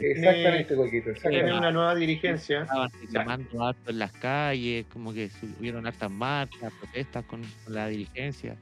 Exactamente, 0.00 0.76
Coquito. 0.76 1.04
tiene 1.04 1.16
Exactamente. 1.16 1.52
una 1.58 1.70
nueva 1.72 1.94
dirigencia. 1.96 2.62
estaban 2.62 2.90
reclamando 3.00 3.64
harto 3.66 3.90
en 3.90 3.98
las 3.98 4.12
calles, 4.12 4.86
como 4.92 5.12
que 5.12 5.28
subieron 5.30 5.86
hartas 5.86 6.10
marchas, 6.10 6.72
protestas 6.80 7.24
con, 7.24 7.42
con 7.64 7.74
la 7.74 7.88
dirigencia. 7.88 8.56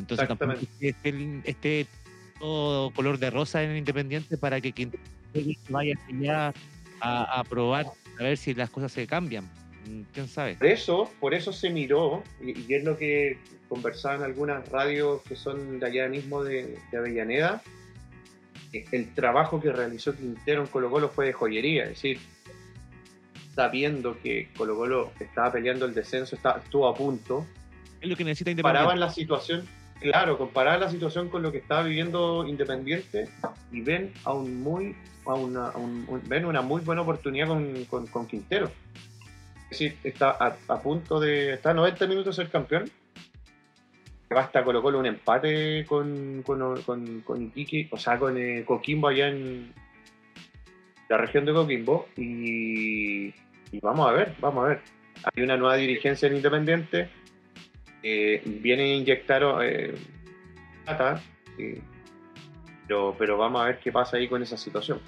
Entonces 0.00 0.26
tampoco 0.28 0.52
esté, 0.80 1.40
esté 1.44 1.86
todo 2.38 2.90
color 2.92 3.18
de 3.18 3.30
rosa 3.30 3.62
en 3.62 3.70
el 3.70 3.76
Independiente 3.78 4.36
para 4.36 4.60
que 4.60 4.72
quien 4.72 4.92
vaya 5.68 5.94
allá 6.08 6.52
a, 7.00 7.40
a 7.40 7.44
probar, 7.44 7.86
a 8.18 8.22
ver 8.22 8.36
si 8.36 8.54
las 8.54 8.70
cosas 8.70 8.90
se 8.92 9.06
cambian. 9.06 9.44
Mm, 9.86 10.02
¿Quién 10.12 10.28
sabe? 10.28 10.56
Por 10.56 10.66
eso, 10.66 11.10
por 11.20 11.34
eso 11.34 11.52
se 11.52 11.70
miró, 11.70 12.22
y, 12.44 12.58
y 12.70 12.74
es 12.74 12.84
lo 12.84 12.96
que 12.98 13.38
conversaban 13.68 14.22
algunas 14.22 14.68
radios 14.68 15.22
que 15.22 15.36
son 15.36 15.78
de 15.80 15.86
allá 15.86 16.08
mismo 16.08 16.42
de, 16.42 16.76
de 16.90 16.98
Avellaneda, 16.98 17.62
que 18.72 18.84
el 18.92 19.14
trabajo 19.14 19.60
que 19.60 19.72
realizó 19.72 20.14
Quintero 20.16 20.62
en 20.62 20.66
Colo 20.68 20.90
Colo 20.90 21.08
fue 21.08 21.26
de 21.26 21.32
joyería, 21.32 21.84
es 21.84 21.88
decir, 21.90 22.18
sabiendo 23.54 24.18
que 24.22 24.48
Colo 24.56 24.76
Colo 24.76 25.12
estaba 25.20 25.52
peleando 25.52 25.86
el 25.86 25.94
descenso, 25.94 26.36
estaba- 26.36 26.58
estuvo 26.60 26.86
a 26.88 26.94
punto, 26.94 27.46
Es 28.00 28.08
lo 28.08 28.16
que 28.16 28.24
necesita 28.24 28.50
Independiente. 28.50 28.78
comparaban 28.78 29.00
la 29.00 29.10
situación, 29.10 29.66
claro, 30.00 30.38
comparaban 30.38 30.80
la 30.80 30.90
situación 30.90 31.28
con 31.28 31.42
lo 31.42 31.52
que 31.52 31.58
estaba 31.58 31.82
viviendo 31.82 32.46
Independiente 32.46 33.28
y 33.70 33.80
ven 33.82 34.12
a 34.24 34.34
muy, 34.34 34.96
a 35.26 35.34
una, 35.34 35.72
ven 36.26 36.46
una 36.46 36.62
muy 36.62 36.80
buena 36.80 37.02
oportunidad 37.02 37.48
con, 37.48 38.06
con, 38.06 38.26
Quintero. 38.26 38.70
Es 39.64 39.78
decir, 39.78 39.96
está 40.02 40.30
a, 40.30 40.80
punto 40.80 41.20
de, 41.20 41.54
está 41.54 41.70
a 41.70 41.74
90 41.74 42.06
minutos 42.06 42.36
ser 42.36 42.48
campeón. 42.48 42.90
Basta 44.28 44.64
Colo 44.64 44.80
Colo 44.80 44.98
un 44.98 45.06
empate 45.06 45.84
con, 45.86 46.42
con, 46.44 46.82
con, 46.82 47.20
con 47.20 47.42
Iquique, 47.42 47.88
o 47.90 47.96
sea, 47.96 48.18
con 48.18 48.38
eh, 48.38 48.64
Coquimbo 48.64 49.08
allá 49.08 49.28
en 49.28 49.74
la 51.08 51.16
región 51.16 51.44
de 51.44 51.52
Coquimbo 51.52 52.06
y, 52.16 53.26
y 53.26 53.80
vamos 53.82 54.08
a 54.08 54.12
ver, 54.12 54.34
vamos 54.40 54.64
a 54.64 54.68
ver. 54.68 54.80
Hay 55.34 55.42
una 55.42 55.56
nueva 55.56 55.74
dirigencia 55.74 56.28
en 56.28 56.36
Independiente 56.36 57.10
eh, 58.02 58.42
viene 58.44 58.82
a 58.82 58.94
inyectar 58.96 59.42
eh, 59.64 59.94
plata, 60.84 61.22
eh, 61.58 61.80
pero, 62.86 63.14
pero 63.18 63.36
vamos 63.36 63.62
a 63.62 63.66
ver 63.66 63.78
qué 63.78 63.92
pasa 63.92 64.16
ahí 64.16 64.28
con 64.28 64.42
esa 64.42 64.56
situación. 64.56 65.00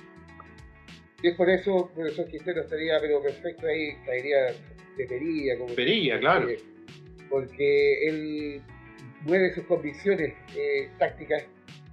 Y 1.22 1.28
es 1.28 1.36
por 1.36 1.48
eso, 1.48 1.90
profesor 1.94 2.26
Quintero 2.28 2.62
estaría, 2.62 3.00
pero 3.00 3.22
perfecto 3.22 3.66
ahí, 3.66 3.94
caería 4.04 4.38
de 4.96 5.06
perilla. 5.06 5.58
Como 5.58 5.74
Perilla, 5.74 6.18
claro. 6.18 6.48
porque- 7.30 8.08
él 8.08 8.60
mueve 9.22 9.54
sus 9.54 9.64
convicciones 9.66 10.34
eh, 10.56 10.88
tácticas 10.98 11.44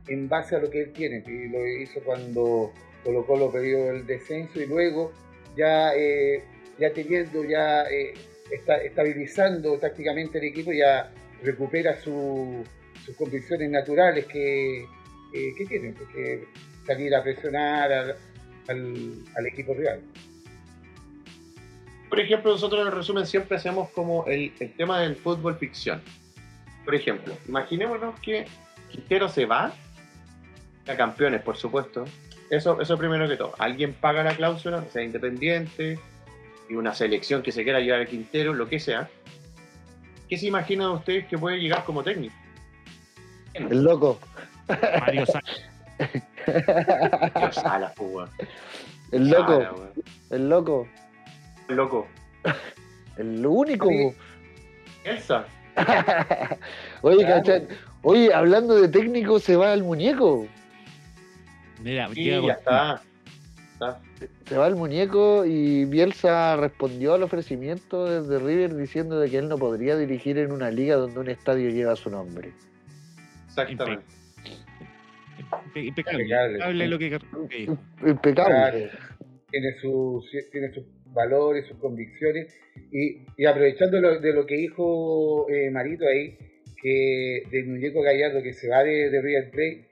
en 0.08 0.27
base 0.27 0.56
a 0.56 0.60
lo 0.60 0.70
que 0.70 0.82
él 0.82 0.91
tiene. 0.94 1.24
Y 1.27 1.48
lo 1.50 1.65
hizo 1.68 2.00
cuando 2.01 2.74
Colo 3.03 3.25
Colo 3.25 3.51
perdió 3.51 3.91
el 3.91 4.06
descenso 4.08 4.60
y 4.60 4.65
luego 4.65 5.13
ya, 5.56 5.94
eh, 5.96 6.44
ya 6.79 6.91
teniendo, 6.91 7.44
ya 7.46 7.84
eh, 7.84 8.13
está, 8.51 8.77
estabilizando 8.77 9.77
tácticamente 9.77 10.38
el 10.39 10.46
equipo, 10.46 10.72
ya 10.72 11.12
recupera 11.44 12.00
su- 12.00 12.63
sus 13.06 13.15
convicciones 13.15 13.70
naturales 13.70 14.25
que, 14.25 14.82
eh, 14.82 15.53
que 15.58 15.65
tiene, 15.65 15.94
porque 15.94 16.46
salir 16.86 17.13
a 17.15 17.24
presionar 17.24 17.91
al, 17.91 18.15
al, 18.68 19.13
al 19.36 19.46
equipo 19.48 19.74
rival. 19.74 20.01
Por 22.10 22.20
ejemplo, 22.20 22.51
nosotros 22.51 22.82
en 22.82 22.88
el 22.88 22.94
resumen 22.94 23.25
siempre 23.25 23.58
hacemos 23.58 23.89
como 23.91 24.25
el, 24.25 24.51
el 24.60 24.74
tema 24.74 25.00
del 25.01 25.15
fútbol 25.15 25.56
ficción. 25.58 26.01
Por 26.84 26.96
ejemplo, 26.96 27.38
imaginémonos 27.48 28.20
que 28.20 28.46
Quintero 28.89 29.29
se 29.29 29.46
va, 29.46 29.72
a 30.88 30.96
campeones, 30.98 31.44
por 31.44 31.56
supuesto. 31.56 32.06
Eso, 32.50 32.82
eso 32.82 32.98
primero 32.98 33.27
que 33.29 33.38
todo. 33.38 33.53
Alguien 33.60 33.94
paga 33.94 34.24
la 34.24 34.36
cláusula, 34.36 34.84
sea 34.91 35.03
independiente, 35.03 36.00
y 36.70 36.76
una 36.76 36.94
selección 36.94 37.42
que 37.42 37.52
se 37.52 37.64
quiera 37.64 37.80
llevar 37.80 38.02
a 38.02 38.06
Quintero, 38.06 38.54
lo 38.54 38.70
que 38.70 38.80
sea. 38.80 39.10
¿Qué 40.30 40.38
se 40.38 40.46
imaginan 40.46 40.92
ustedes 40.92 41.26
que 41.26 41.38
puede 41.38 41.58
llegar 41.58 41.84
como 41.84 42.04
técnico? 42.04 42.36
El 43.56 43.84
loco. 43.84 44.20
Mario 45.00 45.26
Sala, 47.52 47.94
weón. 47.98 48.30
El 49.12 49.30
loco. 49.30 49.56
Sala, 49.56 49.74
weón. 49.74 49.92
El 50.30 50.50
loco. 50.50 50.88
Loco. 51.68 52.08
El 53.18 53.46
único. 53.46 53.90
Sí. 53.90 54.14
Elsa. 55.04 55.46
Oye. 57.02 57.26
Oye, 58.04 58.34
hablando 58.34 58.76
de 58.80 58.88
técnico, 58.88 59.40
se 59.40 59.56
va 59.56 59.74
el 59.74 59.84
muñeco. 59.84 60.48
Mira, 61.82 62.08
Sí, 62.14 62.26
ya 62.26 62.54
está. 62.54 63.02
Está. 63.74 64.02
Se 64.46 64.58
va 64.58 64.68
el 64.68 64.76
muñeco 64.76 65.46
y 65.46 65.86
Bielsa 65.86 66.56
respondió 66.58 67.14
al 67.14 67.24
ofrecimiento 67.24 68.06
desde 68.06 68.44
River 68.44 68.76
diciendo 68.76 69.20
de 69.20 69.30
que 69.30 69.38
él 69.38 69.48
no 69.48 69.58
podría 69.58 69.96
dirigir 69.96 70.38
en 70.38 70.52
una 70.52 70.72
liga 70.72 70.96
donde 70.96 71.20
un 71.20 71.30
estadio 71.30 71.70
lleva 71.70 71.96
su 71.96 72.10
nombre. 72.10 72.52
Exactamente. 73.48 74.04
Impe- 75.74 75.86
Impecable. 75.88 76.24
Impecable. 76.24 76.88
Lo 76.88 77.00
que, 77.00 77.20
dijo. 77.58 77.78
Impecable. 78.06 78.90
Tiene, 79.52 79.74
sus 79.82 80.30
tiene 80.52 80.72
sus 80.74 80.84
valores, 81.14 81.66
sus 81.68 81.78
convicciones. 81.78 82.54
Y, 82.92 83.26
y 83.38 83.46
aprovechando 83.46 84.00
lo- 84.00 84.20
de 84.20 84.34
lo 84.34 84.46
que 84.46 84.56
dijo 84.56 85.48
eh, 85.50 85.70
Marito 85.72 86.06
ahí, 86.06 86.38
que 86.82 87.44
del 87.52 87.68
muñeco 87.68 88.02
Gallardo 88.02 88.42
que 88.42 88.54
se 88.54 88.70
va 88.70 88.84
de, 88.84 89.10
de 89.10 89.22
River 89.22 89.52
Plate, 89.52 89.88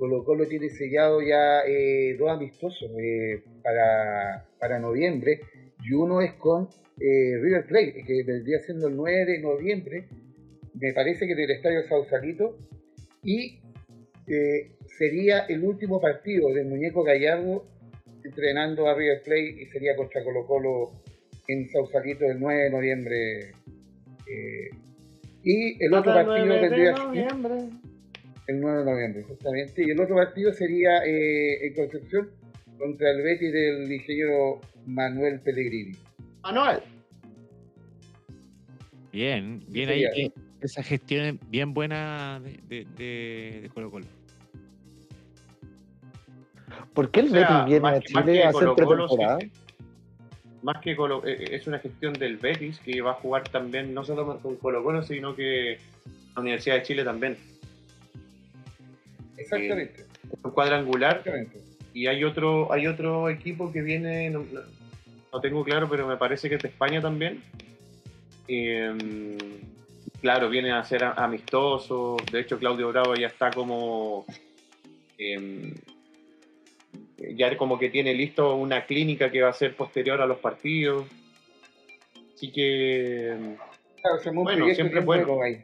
Colo 0.00 0.24
Colo 0.24 0.48
tiene 0.48 0.70
sellado 0.70 1.20
ya 1.20 1.60
eh, 1.66 2.16
dos 2.18 2.30
amistosos 2.30 2.90
eh, 2.98 3.42
para, 3.62 4.46
para 4.58 4.78
noviembre 4.78 5.42
y 5.84 5.92
uno 5.92 6.22
es 6.22 6.32
con 6.32 6.68
eh, 6.98 7.36
River 7.38 7.66
Plate, 7.66 8.04
que 8.06 8.22
vendría 8.24 8.60
siendo 8.60 8.88
el 8.88 8.96
9 8.96 9.26
de 9.26 9.38
noviembre, 9.40 10.08
me 10.72 10.94
parece 10.94 11.26
que 11.26 11.34
del 11.34 11.50
Estadio 11.50 11.86
Sausalito, 11.86 12.56
y 13.22 13.60
eh, 14.26 14.72
sería 14.98 15.40
el 15.40 15.62
último 15.64 16.00
partido 16.00 16.48
del 16.48 16.66
muñeco 16.66 17.02
Gallardo 17.02 17.66
entrenando 18.24 18.88
a 18.88 18.94
River 18.94 19.22
Plate 19.22 19.62
y 19.62 19.66
sería 19.66 19.96
contra 19.96 20.24
Colo 20.24 20.46
Colo 20.46 20.92
en 21.46 21.68
Sausalito 21.68 22.24
el 22.24 22.40
9 22.40 22.62
de 22.62 22.70
noviembre. 22.70 23.52
y 25.42 25.84
el 25.84 25.92
otro 25.92 26.14
partido 26.14 26.58
tendría 26.58 26.94
el 28.50 28.60
9 28.60 28.78
de 28.80 28.84
noviembre, 28.84 29.22
justamente. 29.24 29.82
Y 29.86 29.90
el 29.90 30.00
otro 30.00 30.16
partido 30.16 30.52
sería 30.52 31.04
eh, 31.06 31.66
en 31.66 31.74
Concepción 31.74 32.30
contra 32.78 33.10
el 33.10 33.22
Betis 33.22 33.52
del 33.52 33.92
ingeniero 33.92 34.60
Manuel 34.86 35.40
Pellegrini. 35.40 35.96
Manuel. 36.42 36.80
Bien, 39.12 39.62
bien 39.68 39.88
Sí, 39.88 39.94
ahí. 40.04 40.04
eh, 40.26 40.32
esa 40.60 40.82
gestión 40.82 41.24
es 41.24 41.50
bien 41.50 41.74
buena 41.74 42.40
de, 42.40 42.60
de, 42.68 42.86
de- 42.96 43.60
de 43.62 43.68
Colo 43.74 43.90
Colo. 43.90 44.06
¿Por 46.94 47.10
qué 47.10 47.20
el 47.20 47.26
O 47.26 47.30
sea, 47.30 47.40
Betis 47.40 47.64
viene 47.66 47.80
más 47.80 47.94
a 47.94 48.00
Chile 48.00 48.32
que 48.32 48.44
a 48.44 48.48
hacer 48.50 48.68
pretemporada? 48.76 49.38
sí. 49.40 49.50
Más 50.62 50.76
que 50.82 50.94
Colo, 50.94 51.26
eh, 51.26 51.44
es 51.52 51.66
una 51.66 51.78
gestión 51.78 52.12
del 52.12 52.36
Betis 52.36 52.78
que 52.80 53.00
va 53.00 53.12
a 53.12 53.14
jugar 53.14 53.48
también, 53.48 53.94
no 53.94 54.04
solo 54.04 54.38
con 54.40 54.56
Colo 54.56 54.82
Colo, 54.84 55.02
sino 55.02 55.34
que 55.34 55.78
la 56.34 56.40
Universidad 56.42 56.76
de 56.76 56.82
Chile 56.82 57.02
también. 57.04 57.36
Exactamente, 59.40 60.02
Es 60.02 60.44
un 60.44 60.50
cuadrangular 60.50 61.18
exactamente. 61.18 61.58
y 61.94 62.06
hay 62.06 62.24
otro, 62.24 62.72
hay 62.72 62.86
otro 62.86 63.28
equipo 63.30 63.72
que 63.72 63.82
viene, 63.82 64.30
no, 64.30 64.44
tengo 65.40 65.64
claro, 65.64 65.88
pero 65.88 66.06
me 66.06 66.16
parece 66.16 66.48
que 66.48 66.56
es 66.56 66.62
de 66.62 66.68
España 66.68 67.00
también. 67.00 67.42
Eh, 68.48 69.38
claro, 70.20 70.48
viene 70.50 70.72
a 70.72 70.84
ser 70.84 71.04
amistoso. 71.04 72.16
De 72.30 72.40
hecho, 72.40 72.58
Claudio 72.58 72.88
Bravo 72.88 73.14
ya 73.14 73.28
está 73.28 73.50
como. 73.50 74.26
eh, 75.18 75.72
ya 77.36 77.56
como 77.56 77.78
que 77.78 77.90
tiene 77.90 78.14
listo 78.14 78.56
una 78.56 78.86
clínica 78.86 79.30
que 79.30 79.42
va 79.42 79.50
a 79.50 79.54
ser 79.54 79.76
posterior 79.76 80.20
a 80.20 80.26
los 80.26 80.38
partidos. 80.38 81.06
Así 82.34 82.50
que. 82.50 83.36
Claro, 84.02 84.18
se 84.18 84.30
Bueno, 84.30 84.74
siempre 84.74 85.00
bueno 85.00 85.42
ahí. 85.42 85.62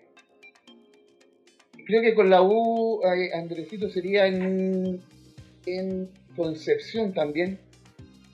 Creo 1.87 2.03
que 2.03 2.15
con 2.15 2.29
la 2.29 2.43
U, 2.43 3.01
ay, 3.05 3.29
Andresito, 3.33 3.89
sería 3.89 4.27
en, 4.27 5.01
en 5.67 6.11
Concepción 6.37 7.15
también, 7.15 7.59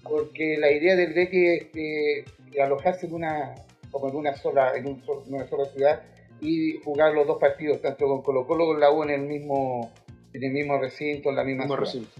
porque 0.02 0.56
la 0.58 0.72
idea 0.72 0.96
del 0.96 1.12
Betis 1.12 1.62
es 1.62 1.66
eh, 1.74 2.24
alojarse 2.60 3.06
en 3.06 3.14
una, 3.14 3.54
como 3.90 4.08
en 4.08 4.16
una 4.16 4.34
sola, 4.36 4.74
en 4.76 4.86
un 4.86 5.02
en 5.26 5.34
una 5.34 5.46
sola 5.48 5.66
ciudad 5.66 6.02
y 6.40 6.78
jugar 6.82 7.14
los 7.14 7.26
dos 7.26 7.38
partidos, 7.38 7.80
tanto 7.82 8.06
con 8.06 8.22
Colo 8.22 8.46
Colo 8.46 8.64
como 8.64 8.72
con 8.72 8.80
la 8.80 8.90
U 8.90 9.02
en 9.04 9.10
el 9.10 9.20
mismo, 9.22 9.92
en 10.32 10.42
el 10.42 10.50
mismo 10.52 10.78
recinto, 10.78 11.28
en 11.28 11.36
la 11.36 11.44
misma 11.44 11.64
mismo 11.64 11.76
recinto. 11.76 12.10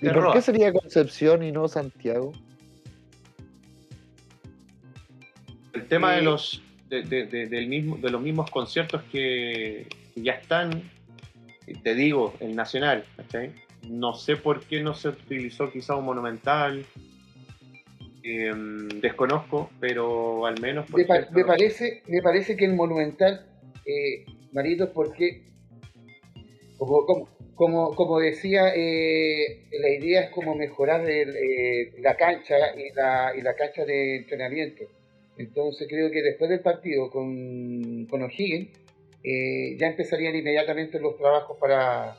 ¿Y 0.00 0.08
por 0.08 0.32
qué 0.32 0.40
sería 0.42 0.72
Concepción 0.72 1.42
y 1.42 1.52
no 1.52 1.68
Santiago? 1.68 2.32
El 5.74 5.86
tema 5.86 6.12
de 6.12 6.18
Sí. 6.20 6.24
los 6.24 6.62
de, 6.88 7.02
de- 7.02 7.26
de- 7.26 7.46
del 7.46 7.68
mismo, 7.68 7.96
de 7.98 8.10
los 8.10 8.22
mismos 8.22 8.50
conciertos 8.50 9.02
que, 9.12 9.86
que 10.16 10.22
ya 10.22 10.32
están, 10.32 10.82
te 11.82 11.94
digo, 11.94 12.32
el 12.40 12.56
Nacional, 12.56 13.04
¿cachai? 13.16 13.52
No 13.88 14.14
sé 14.14 14.36
por 14.36 14.64
qué 14.64 14.80
no 14.82 14.94
se 14.94 15.10
utilizó 15.10 15.70
quizá 15.70 15.94
un 15.94 16.06
Monumental, 16.06 16.84
em, 18.22 18.88
desconozco, 19.00 19.70
pero 19.78 20.46
al 20.46 20.58
menos... 20.60 20.88
Me, 20.90 21.04
pa- 21.04 21.18
ejemplo, 21.18 21.38
me 21.38 21.44
parece, 21.44 22.02
me 22.08 22.22
parece 22.22 22.56
que 22.56 22.64
el 22.64 22.72
Monumental, 22.74 23.46
eh, 23.84 24.24
Marito, 24.52 24.90
porque, 24.92 25.42
como, 26.78 27.04
como, 27.04 27.28
como, 27.54 27.94
como 27.94 28.18
decía, 28.18 28.72
eh, 28.74 29.66
la 29.78 29.88
idea 29.90 30.22
es 30.22 30.30
como 30.30 30.54
mejorar 30.54 31.08
el, 31.08 31.36
eh, 31.36 31.92
la 32.00 32.16
cancha 32.16 32.54
y 32.74 32.92
la, 32.94 33.32
y 33.36 33.42
la 33.42 33.54
cancha 33.54 33.84
de 33.84 34.16
entrenamiento. 34.16 34.84
Entonces 35.38 35.86
creo 35.88 36.10
que 36.10 36.22
después 36.22 36.48
del 36.48 36.60
partido 36.60 37.10
con, 37.10 38.06
con 38.06 38.22
O'Higgins, 38.22 38.70
eh, 39.28 39.76
ya 39.78 39.88
empezarían 39.88 40.36
inmediatamente 40.36 41.00
los 41.00 41.16
trabajos 41.18 41.56
para, 41.60 42.16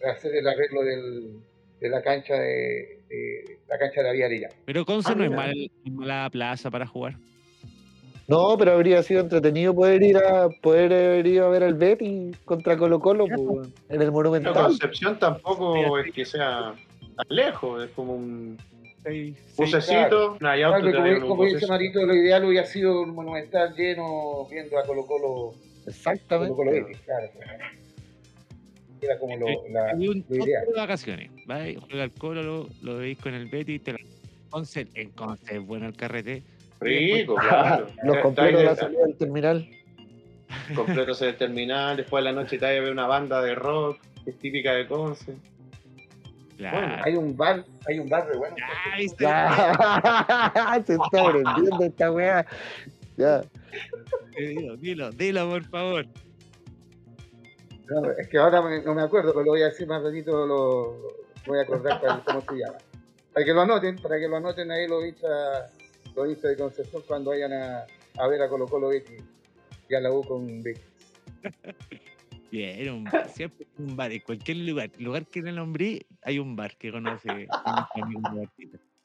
para 0.00 0.12
hacer 0.12 0.36
el 0.36 0.46
arreglo 0.46 0.82
del, 0.84 1.40
de 1.80 1.88
la 1.88 2.00
cancha 2.00 2.34
de, 2.34 3.00
de- 3.08 3.58
la 3.68 3.76
cancha 3.78 4.02
de 4.02 4.10
Avia 4.10 4.26
Arellano. 4.26 4.54
Pero 4.64 4.84
Conce 4.84 5.10
Ah, 5.12 5.14
no 5.16 5.24
es 5.24 5.30
mal- 5.32 5.70
mala 5.90 6.30
plaza 6.30 6.70
para 6.70 6.86
jugar. 6.86 7.14
No, 8.28 8.56
pero 8.56 8.72
habría 8.72 9.02
sido 9.02 9.20
entretenido 9.20 9.74
poder 9.74 10.02
ir 10.02 10.16
a 10.16 10.48
poder 10.62 10.92
haber 10.92 11.26
ido 11.26 11.44
a 11.46 11.50
ver 11.50 11.62
al 11.64 11.74
Betis 11.74 12.36
contra 12.46 12.76
Colo 12.78 12.98
Colo 13.00 13.26
pues, 13.26 13.68
en 13.90 14.00
el 14.00 14.12
Monumental. 14.12 14.54
Concepción 14.54 15.18
tampoco 15.18 15.98
es 15.98 16.10
que 16.14 16.24
sea 16.24 16.74
tan 17.16 17.26
lejos, 17.28 17.84
es 17.84 17.90
como 17.90 18.14
un 18.14 18.56
Sí, 19.06 19.34
sí. 19.34 19.52
bucecito, 19.58 20.36
Claro, 20.38 20.82
te 20.82 20.92
como, 20.94 21.28
como 21.28 21.44
dice. 21.44 21.66
Marito, 21.66 22.06
lo 22.06 22.14
ideal 22.14 22.42
hubiera 22.46 22.64
sido 22.64 23.02
un 23.02 23.10
monumental 23.10 23.74
lleno 23.76 24.46
viendo 24.50 24.78
a 24.78 24.84
Colo 24.86 25.04
Colo, 25.04 25.52
Exactamente. 25.86 26.54
Claro. 27.04 27.30
Era 29.00 29.18
como 29.18 29.36
lo, 29.36 29.46
la, 29.68 29.90
Hay 29.90 30.08
un 30.08 30.24
lo 30.28 30.36
top 30.38 30.46
ideal. 30.46 30.64
de 30.66 30.72
vacaciones. 30.80 31.30
Vais, 31.46 31.78
juega 31.78 32.04
el 32.04 32.12
Colo, 32.12 32.42
lo, 32.42 32.68
lo 32.82 32.96
veis 32.98 33.18
con 33.18 33.34
el 33.34 33.46
Betis. 33.46 33.82
Te 33.82 33.92
lo... 33.92 33.98
Conce, 34.50 34.86
en 34.94 35.10
Conce 35.10 35.56
es 35.56 35.66
bueno 35.66 35.86
el 35.86 35.96
carrete. 35.96 36.42
Rico, 36.80 37.34
claro. 37.34 37.88
Los 38.04 38.18
completos 38.18 38.60
de 38.60 38.66
la 38.66 38.76
salida 38.76 39.00
del 39.06 39.16
terminal. 39.16 39.68
completos 40.74 41.20
del 41.20 41.36
terminal, 41.36 41.96
después 41.96 42.24
de 42.24 42.30
la 42.32 42.40
noche 42.40 42.58
te 42.58 42.64
vas 42.64 42.76
a 42.76 42.80
ver 42.80 42.92
una 42.92 43.06
banda 43.06 43.42
de 43.42 43.54
rock, 43.54 43.98
que 44.24 44.30
es 44.30 44.38
típica 44.38 44.72
de 44.72 44.86
Conce. 44.86 45.34
Claro. 46.56 46.78
Bueno, 46.78 47.02
Hay 47.04 47.14
un 47.16 47.36
bar, 47.36 47.64
hay 47.88 47.98
un 47.98 48.08
bar 48.08 48.28
de 48.30 48.38
bueno. 48.38 48.56
Ya, 48.56 48.96
¿viste? 48.96 49.24
Ya, 49.24 50.82
se 50.86 50.94
está 50.94 51.24
prendiendo 51.32 51.84
esta 51.84 52.12
weá. 52.12 52.46
Ya. 53.16 53.42
Dilo, 54.36 54.76
dilo, 54.76 55.10
dilo, 55.12 55.48
por 55.48 55.64
favor. 55.64 56.06
No, 57.88 58.10
es 58.12 58.28
que 58.28 58.38
ahora 58.38 58.62
me- 58.62 58.82
no 58.82 58.94
me 58.94 59.02
acuerdo, 59.02 59.32
pero 59.32 59.44
lo 59.44 59.50
voy 59.52 59.62
a 59.62 59.66
decir 59.66 59.86
más 59.86 60.02
ratito, 60.02 60.46
lo 60.46 61.12
voy 61.46 61.58
a 61.58 61.62
acordar 61.62 62.00
cuál- 62.00 62.22
cómo 62.24 62.40
se 62.40 62.54
llama. 62.56 62.78
Para 63.32 63.46
que 63.46 63.52
lo 63.52 63.60
anoten, 63.60 63.96
para 63.96 64.18
que 64.18 64.28
lo 64.28 64.36
anoten 64.36 64.70
ahí 64.70 64.88
los 64.88 65.04
hinchas, 65.04 65.72
los 66.16 66.28
hinchas 66.28 66.50
de 66.50 66.56
Concepción 66.56 67.02
cuando 67.06 67.30
vayan 67.30 67.52
a, 67.52 67.84
a 68.18 68.28
ver 68.28 68.42
a 68.42 68.48
Colo 68.48 68.66
Colo 68.66 68.88
Betis 68.88 69.22
y 69.88 69.94
a 69.94 70.00
la 70.00 70.10
U 70.12 70.22
con 70.22 70.62
Betis. 70.62 70.82
Bien, 72.50 72.88
un, 72.88 73.08
siempre 73.34 73.66
un 73.78 73.96
bar, 73.96 74.12
en 74.12 74.20
cualquier 74.20 74.58
lugar, 74.58 74.88
lugar 74.98 75.26
que 75.26 75.42
le 75.42 75.50
nombré, 75.52 76.06
hay 76.22 76.38
un 76.38 76.54
bar 76.54 76.76
que 76.76 76.92
conoce 76.92 77.48
un. 77.98 78.48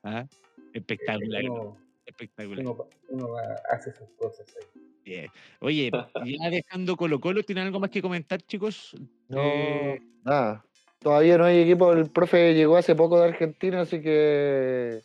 ¿Ah? 0.03 0.25
Espectacular, 0.73 1.43
Uno, 1.49 1.75
espectacular. 2.09 2.65
uno, 2.65 2.85
uno 3.09 3.27
hace 3.71 3.91
sus 3.93 4.09
cosas 4.17 4.45
ahí. 4.57 4.81
Bien. 5.03 5.27
Oye, 5.61 5.89
ya 6.25 6.49
dejando 6.49 6.95
Colo 6.95 7.19
Colo, 7.19 7.43
¿tienen 7.43 7.65
algo 7.65 7.79
más 7.79 7.89
que 7.89 8.01
comentar, 8.01 8.41
chicos? 8.41 8.95
No, 9.27 9.41
Eh, 9.41 10.01
nada. 10.23 10.63
Todavía 10.99 11.37
no 11.37 11.45
hay 11.45 11.59
equipo. 11.59 11.93
El 11.93 12.09
profe 12.09 12.53
llegó 12.53 12.75
hace 12.75 12.93
poco 12.93 13.19
de 13.19 13.29
Argentina, 13.29 13.81
así 13.81 14.01
que 14.01 14.99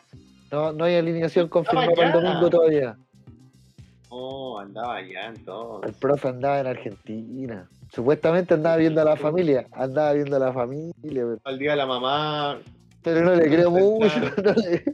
no, 0.50 0.72
no 0.72 0.84
hay 0.84 0.96
alineación 0.96 1.48
confirmada 1.48 1.92
para 1.94 2.08
el 2.08 2.12
domingo 2.12 2.50
todavía. 2.50 2.96
Oh, 4.08 4.58
andaba 4.58 4.96
allá 4.96 5.26
entonces. 5.26 5.90
El 5.92 5.96
profe 6.00 6.28
andaba 6.28 6.60
en 6.60 6.66
Argentina. 6.66 7.68
Supuestamente 7.92 8.54
andaba 8.54 8.76
viendo 8.76 9.00
a 9.00 9.04
la 9.04 9.16
familia. 9.16 9.66
Andaba 9.70 10.12
viendo 10.14 10.34
a 10.36 10.40
la 10.40 10.52
familia, 10.52 11.24
Al 11.44 11.58
día 11.58 11.70
de 11.72 11.76
la 11.76 11.86
mamá, 11.86 12.58
pero 13.04 13.22
no 13.22 13.34
le 13.36 13.44
creo 13.44 13.70
mucho. 13.70 14.08
Claro. 14.08 14.34
no 14.44 14.52
le- 14.54 14.84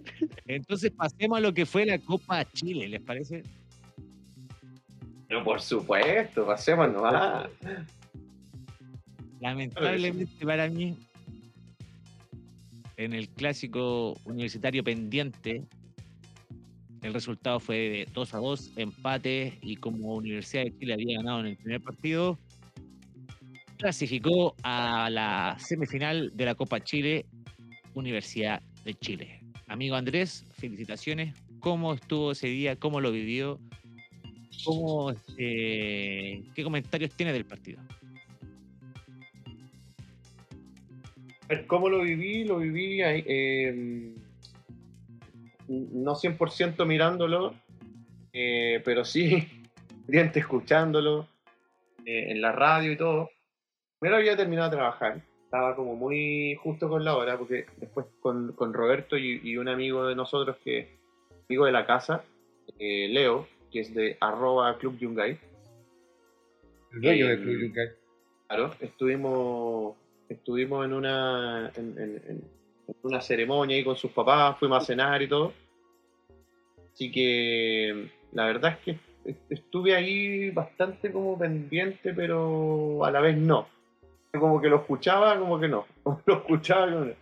entonces 0.46 0.90
pasemos 0.90 1.38
a 1.38 1.40
lo 1.40 1.54
que 1.54 1.64
fue 1.64 1.86
la 1.86 1.98
Copa 1.98 2.44
Chile, 2.52 2.88
¿les 2.88 3.00
parece? 3.00 3.42
pero 5.28 5.44
por 5.44 5.60
supuesto, 5.62 6.44
pasemos 6.44 6.92
nomás. 6.92 7.48
Lamentablemente 9.40 10.44
para 10.44 10.68
mí, 10.68 10.96
en 12.96 13.12
el 13.12 13.28
clásico 13.28 14.18
universitario 14.24 14.82
pendiente, 14.82 15.64
el 17.02 17.14
resultado 17.14 17.60
fue 17.60 17.76
de 17.76 18.08
2 18.12 18.34
a 18.34 18.38
2, 18.38 18.72
empate, 18.76 19.56
y 19.62 19.76
como 19.76 20.16
Universidad 20.16 20.64
de 20.64 20.76
Chile 20.76 20.94
había 20.94 21.18
ganado 21.18 21.40
en 21.40 21.46
el 21.46 21.56
primer 21.56 21.80
partido, 21.80 22.36
clasificó 23.78 24.56
a 24.64 25.08
la 25.10 25.56
semifinal 25.60 26.32
de 26.34 26.44
la 26.44 26.56
Copa 26.56 26.80
Chile, 26.80 27.24
Universidad 27.94 28.62
de 28.84 28.94
Chile. 28.94 29.40
Amigo 29.66 29.94
Andrés, 29.94 30.44
felicitaciones. 30.58 31.34
¿Cómo 31.60 31.94
estuvo 31.94 32.32
ese 32.32 32.48
día? 32.48 32.76
¿Cómo 32.76 33.00
lo 33.00 33.12
vivió? 33.12 33.60
¿Cómo, 34.64 35.12
eh, 35.38 36.42
¿Qué 36.54 36.62
comentarios 36.62 37.12
tiene 37.14 37.32
del 37.32 37.44
partido? 37.44 37.80
¿Cómo 41.66 41.88
lo 41.88 42.02
viví? 42.02 42.44
Lo 42.44 42.58
viví 42.58 43.02
ahí, 43.02 43.24
eh, 43.26 44.14
no 45.68 46.14
100% 46.14 46.86
mirándolo, 46.86 47.54
pero 48.32 49.04
sí 49.04 49.48
escuchándolo 50.08 51.28
eh, 52.04 52.30
en 52.30 52.40
la 52.40 52.52
radio 52.52 52.92
y 52.92 52.96
todo. 52.96 53.30
Primero 53.98 54.18
había 54.18 54.36
terminado 54.36 54.70
de 54.70 54.76
trabajar, 54.76 55.22
estaba 55.50 55.74
como 55.74 55.96
muy 55.96 56.54
justo 56.62 56.88
con 56.88 57.04
la 57.04 57.16
hora, 57.16 57.36
porque 57.36 57.66
después 57.78 58.06
con, 58.20 58.52
con 58.52 58.72
Roberto 58.72 59.18
y, 59.18 59.40
y 59.42 59.56
un 59.56 59.68
amigo 59.68 60.06
de 60.06 60.14
nosotros 60.14 60.56
que 60.62 60.96
amigo 61.48 61.64
de 61.66 61.72
la 61.72 61.84
casa, 61.84 62.22
eh, 62.78 63.08
Leo, 63.10 63.48
que 63.72 63.80
es 63.80 63.92
de 63.92 64.16
arroba 64.20 64.78
Club 64.78 64.96
Yungay, 64.98 65.36
El 66.92 67.00
dueño 67.00 67.28
Eh, 67.30 67.36
Club 67.40 67.58
Yungay. 67.62 67.88
Claro, 68.46 68.74
estuvimos, 68.78 69.96
estuvimos 70.28 70.84
en 70.86 70.92
una 70.92 71.72
en, 71.74 71.98
en- 71.98 72.22
en- 72.28 72.44
una 73.02 73.20
ceremonia 73.20 73.76
ahí 73.76 73.82
con 73.82 73.96
sus 73.96 74.12
papás, 74.12 74.56
fuimos 74.56 74.82
a 74.84 74.86
cenar 74.86 75.20
y 75.20 75.26
todo. 75.28 75.52
Así 76.92 77.10
que 77.10 78.08
la 78.32 78.46
verdad 78.46 78.78
es 78.84 78.96
que 79.24 79.34
estuve 79.48 79.96
ahí 79.96 80.50
bastante 80.50 81.10
como 81.10 81.36
pendiente, 81.36 82.12
pero 82.14 83.04
a 83.04 83.10
la 83.10 83.20
vez 83.20 83.36
no. 83.36 83.66
Como 84.38 84.60
que 84.60 84.68
lo 84.68 84.76
escuchaba, 84.76 85.38
como 85.38 85.58
que 85.58 85.68
no. 85.68 85.86
Lo 86.26 86.34
escuchaba, 86.34 86.86
como 86.86 87.04
no. 87.06 87.12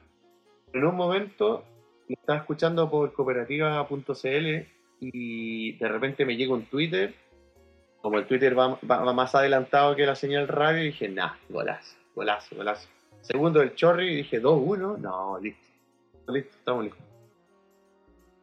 En 0.73 0.85
un 0.85 0.95
momento 0.95 1.65
estaba 2.09 2.39
escuchando 2.39 2.91
por 2.91 3.13
cooperativa.cl 3.13 4.67
y 5.01 5.73
de 5.73 5.89
repente 5.89 6.25
me 6.25 6.37
llega 6.37 6.53
un 6.53 6.67
Twitter. 6.67 7.15
Como 8.01 8.19
el 8.19 8.27
Twitter 8.27 8.57
va, 8.59 8.79
más 9.13 9.35
adelantado 9.35 9.97
que 9.97 10.07
la 10.07 10.15
señal 10.15 10.47
radio, 10.47 10.85
dije, 10.85 11.09
nah, 11.09 11.33
golazo, 11.49 11.97
golazo, 12.15 12.57
golazo. 12.57 12.89
Segundo 13.23 13.61
del 13.61 13.75
Chorri, 13.75 14.17
dije 14.17 14.41
2-1. 14.41 14.99
No, 14.99 15.39
listo. 15.41 15.67
Listo, 16.29 16.57
estamos 16.57 16.85
listos. 16.85 17.05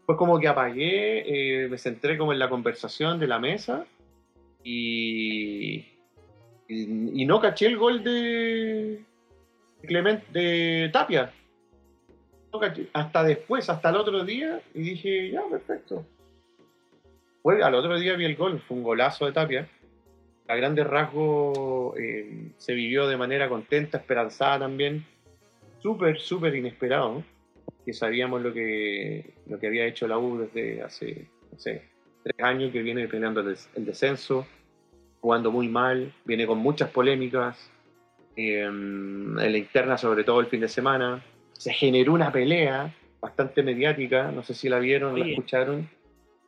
Pues 0.05 0.17
como 0.17 0.39
que 0.39 0.47
apagué, 0.47 1.63
eh, 1.63 1.67
me 1.67 1.77
centré 1.77 2.17
como 2.17 2.33
en 2.33 2.39
la 2.39 2.49
conversación 2.49 3.19
de 3.19 3.27
la 3.27 3.39
mesa 3.39 3.85
y, 4.63 5.85
y, 6.67 7.25
no 7.25 7.39
caché 7.39 7.67
el 7.67 7.77
gol 7.77 8.03
de, 8.03 9.03
Clement 9.83 10.25
de 10.29 10.89
Tapia. 10.91 11.31
hasta 12.93 13.23
después, 13.23 13.69
hasta 13.69 13.89
el 13.89 13.95
otro 13.95 14.23
día, 14.23 14.61
y 14.73 14.81
dije, 14.81 15.31
ya, 15.31 15.43
perfecto. 15.49 16.05
Pues 17.41 17.63
al 17.63 17.75
otro 17.75 17.99
día 17.99 18.15
vi 18.15 18.25
el 18.25 18.35
gol, 18.35 18.59
fue 18.59 18.77
un 18.77 18.83
golazo 18.83 19.25
de 19.25 19.31
Tapia. 19.31 19.69
A 20.47 20.55
grandes 20.55 20.85
rasgos 20.85 21.97
eh, 21.97 22.51
se 22.57 22.73
vivió 22.73 23.07
de 23.07 23.17
manera 23.17 23.49
contenta, 23.49 23.97
esperanzada 23.97 24.59
también. 24.59 25.05
Súper, 25.81 26.19
súper 26.19 26.55
inesperado 26.55 27.23
que 27.85 27.93
sabíamos 27.93 28.41
lo 28.41 28.51
que, 28.51 29.33
lo 29.47 29.59
que 29.59 29.67
había 29.67 29.85
hecho 29.85 30.07
la 30.07 30.17
U 30.17 30.39
desde 30.39 30.81
hace, 30.81 31.27
tres 31.61 32.35
años, 32.39 32.71
que 32.71 32.81
viene 32.81 33.07
peleando 33.07 33.41
el, 33.41 33.85
descenso, 33.85 34.47
jugando 35.25 35.51
muy 35.51 35.67
mal, 35.67 36.13
viene 36.23 36.45
con 36.45 36.59
muchas 36.59 36.89
polémicas, 36.91 37.71
em, 38.35 39.39
en 39.39 39.51
la 39.51 39.57
interna 39.57 39.97
sobre 39.97 40.23
todo 40.23 40.39
el 40.39 40.45
fin 40.45 40.61
de 40.61 40.67
semana. 40.67 41.23
Se 41.53 41.73
generó 41.73 42.13
una 42.13 42.31
pelea 42.31 42.93
bastante 43.19 43.63
mediática, 43.63 44.31
no 44.31 44.43
sé 44.43 44.53
si 44.53 44.69
la 44.69 44.77
vieron 44.77 45.13
o 45.13 45.17
la 45.17 45.25
escucharon. 45.25 45.89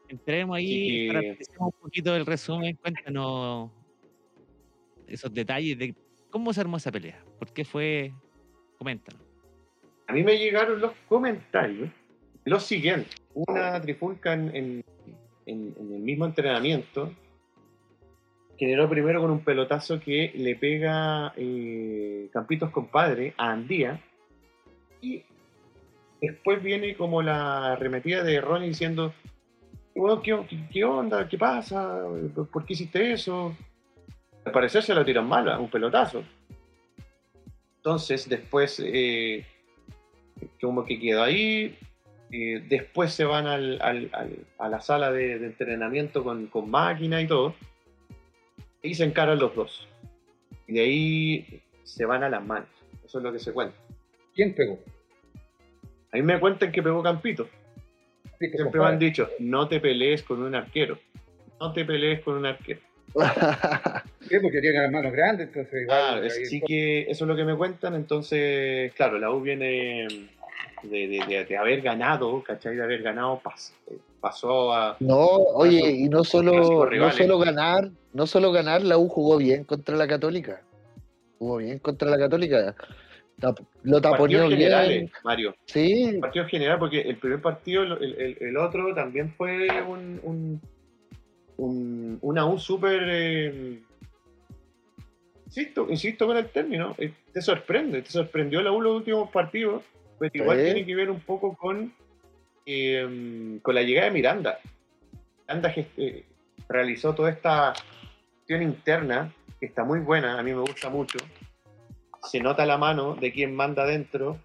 Entremos 0.07 0.57
ahí, 0.57 1.07
para 1.07 1.21
que... 1.21 1.37
un 1.57 1.71
poquito 1.71 2.13
del 2.13 2.25
resumen, 2.25 2.75
cuéntanos 2.75 3.71
esos 5.07 5.33
detalles 5.33 5.77
de 5.77 5.95
cómo 6.29 6.53
se 6.53 6.61
armó 6.61 6.77
esa 6.77 6.91
pelea, 6.91 7.23
por 7.39 7.51
qué 7.51 7.65
fue, 7.65 8.13
coméntanos 8.77 9.27
a 10.07 10.13
mí 10.13 10.23
me 10.23 10.37
llegaron 10.37 10.79
los 10.79 10.93
comentarios 11.07 11.89
los 12.45 12.63
siguientes. 12.63 13.13
Una 13.33 13.79
trifulca 13.81 14.31
en, 14.33 14.83
el 15.45 15.73
mismo 15.75 16.25
entrenamiento 16.25 17.13
generó 18.57 18.89
primero 18.89 19.21
con 19.21 19.31
un 19.31 19.43
pelotazo 19.43 19.99
que 19.99 20.31
le 20.35 20.55
pega 20.55 21.33
eh, 21.37 22.29
Campitos 22.33 22.71
compadre 22.71 23.33
a 23.37 23.51
Andía 23.51 24.01
y 25.01 25.23
después 26.21 26.61
viene 26.61 26.95
como 26.95 27.21
la 27.21 27.73
arremetida 27.73 28.23
de 28.23 28.41
Ronnie 28.41 28.69
diciendo 28.69 29.13
¿qué, 30.71 30.83
onda? 30.83 31.27
¿qué 31.27 31.37
pasa? 31.37 32.03
¿por 32.51 32.65
qué 32.65 32.73
hiciste 32.73 33.11
eso? 33.11 33.55
al 34.45 34.51
parecer 34.51 34.81
se 34.81 34.95
lo 34.95 35.05
tiran 35.05 35.27
mal 35.27 35.47
un 35.59 35.69
pelotazo 35.69 36.23
entonces 37.77 38.27
después 38.27 38.81
eh, 38.83 39.45
como 40.61 40.85
que 40.85 40.99
quedó 40.99 41.23
ahí. 41.23 41.77
después 42.29 43.13
se 43.13 43.23
van 43.23 43.47
al, 43.47 43.79
a 44.57 44.69
la 44.69 44.81
sala 44.81 45.11
de, 45.11 45.35
entrenamiento 45.35 46.23
con, 46.23 46.47
con, 46.47 46.69
máquina 46.69 47.21
y 47.21 47.27
todo. 47.27 47.55
Y 48.87 48.95
se 48.95 49.03
encaran 49.03 49.39
los 49.39 49.55
dos. 49.55 49.87
Y 50.67 50.73
de 50.73 50.81
ahí 50.81 51.61
se 51.83 52.05
van 52.05 52.23
a 52.23 52.29
las 52.29 52.45
manos. 52.45 52.69
Eso 53.05 53.19
es 53.19 53.23
lo 53.23 53.31
que 53.31 53.39
se 53.39 53.53
cuenta. 53.53 53.75
¿Quién 54.33 54.53
pegó? 54.53 54.79
A 56.11 56.17
mí 56.17 56.21
me 56.21 56.39
cuentan 56.39 56.71
que 56.71 56.81
pegó 56.81 57.03
Campito. 57.03 57.47
Siempre 58.39 58.79
me 58.79 58.85
han 58.85 58.99
dicho, 58.99 59.29
no 59.39 59.67
te 59.67 59.79
pelees 59.79 60.23
con 60.23 60.41
un 60.41 60.55
arquero. 60.55 60.99
No 61.59 61.73
te 61.73 61.85
pelees 61.85 62.21
con 62.21 62.35
un 62.35 62.45
arquero. 62.45 62.79
sí, 64.21 64.35
porque 64.41 64.61
tiene 64.61 64.81
las 64.81 64.91
manos 64.91 65.11
grandes, 65.11 65.47
entonces 65.47 65.81
igual. 65.81 66.29
sí 66.29 66.61
que 66.61 67.01
eso 67.09 67.23
es 67.23 67.27
lo 67.27 67.35
que 67.35 67.45
me 67.45 67.55
cuentan, 67.55 67.95
entonces, 67.95 68.93
claro, 68.93 69.17
la 69.17 69.31
U 69.31 69.41
viene 69.41 70.07
de, 70.83 71.57
haber 71.57 71.81
ganado, 71.81 72.43
¿cachai? 72.43 72.75
De 72.75 72.83
haber 72.83 73.01
ganado, 73.01 73.41
pasó 74.19 74.73
a... 74.73 74.97
No, 74.99 75.25
oye, 75.25 75.89
y 75.89 76.09
no 76.09 76.23
solo, 76.23 76.89
no 76.91 77.11
solo 77.11 77.39
ganar, 77.39 77.89
no 78.17 78.25
solo 78.25 78.51
ganar, 78.51 78.81
la 78.81 78.97
U 78.97 79.07
jugó 79.07 79.37
bien 79.37 79.63
contra 79.63 79.95
la 79.95 80.07
Católica. 80.07 80.63
Jugó 81.37 81.57
bien 81.57 81.77
contra 81.77 82.09
la 82.09 82.17
Católica. 82.17 82.75
Lo 83.83 84.01
taponeó 84.01 84.47
bien. 84.47 85.11
Mario. 85.23 85.55
Sí. 85.65 86.17
Partido 86.19 86.47
general, 86.47 86.79
porque 86.79 87.01
el 87.01 87.17
primer 87.17 87.39
partido, 87.43 87.83
el, 87.83 88.57
otro 88.57 88.95
también 88.95 89.31
fue 89.37 89.67
un 89.83 90.59
un, 91.57 92.17
una 92.21 92.45
U 92.47 92.57
súper... 92.57 93.03
Eh, 93.05 93.79
insisto, 95.45 95.87
insisto 95.87 96.25
con 96.25 96.37
el 96.37 96.49
término, 96.49 96.95
eh, 96.97 97.13
te 97.31 97.41
sorprende, 97.41 98.01
te 98.01 98.09
sorprendió 98.09 98.63
la 98.63 98.71
U 98.71 98.81
los 98.81 98.95
últimos 98.95 99.29
partidos, 99.29 99.83
pero 100.17 100.31
igual 100.33 100.57
tiene 100.63 100.85
que 100.87 100.95
ver 100.95 101.11
un 101.11 101.19
poco 101.19 101.55
con, 101.55 101.93
em, 102.65 103.59
con 103.59 103.75
la 103.75 103.83
llegada 103.83 104.07
de 104.07 104.13
Miranda. 104.13 104.59
Miranda 105.47 105.73
eh, 105.75 106.23
realizó 106.67 107.13
toda 107.13 107.29
esta 107.29 107.73
interna, 108.49 109.33
que 109.59 109.65
está 109.65 109.83
muy 109.83 109.99
buena, 109.99 110.39
a 110.39 110.43
mí 110.43 110.53
me 110.53 110.61
gusta 110.61 110.89
mucho. 110.89 111.17
Se 112.23 112.39
nota 112.39 112.65
la 112.65 112.77
mano 112.77 113.15
de 113.15 113.31
quien 113.31 113.55
manda 113.55 113.83
adentro. 113.83 114.39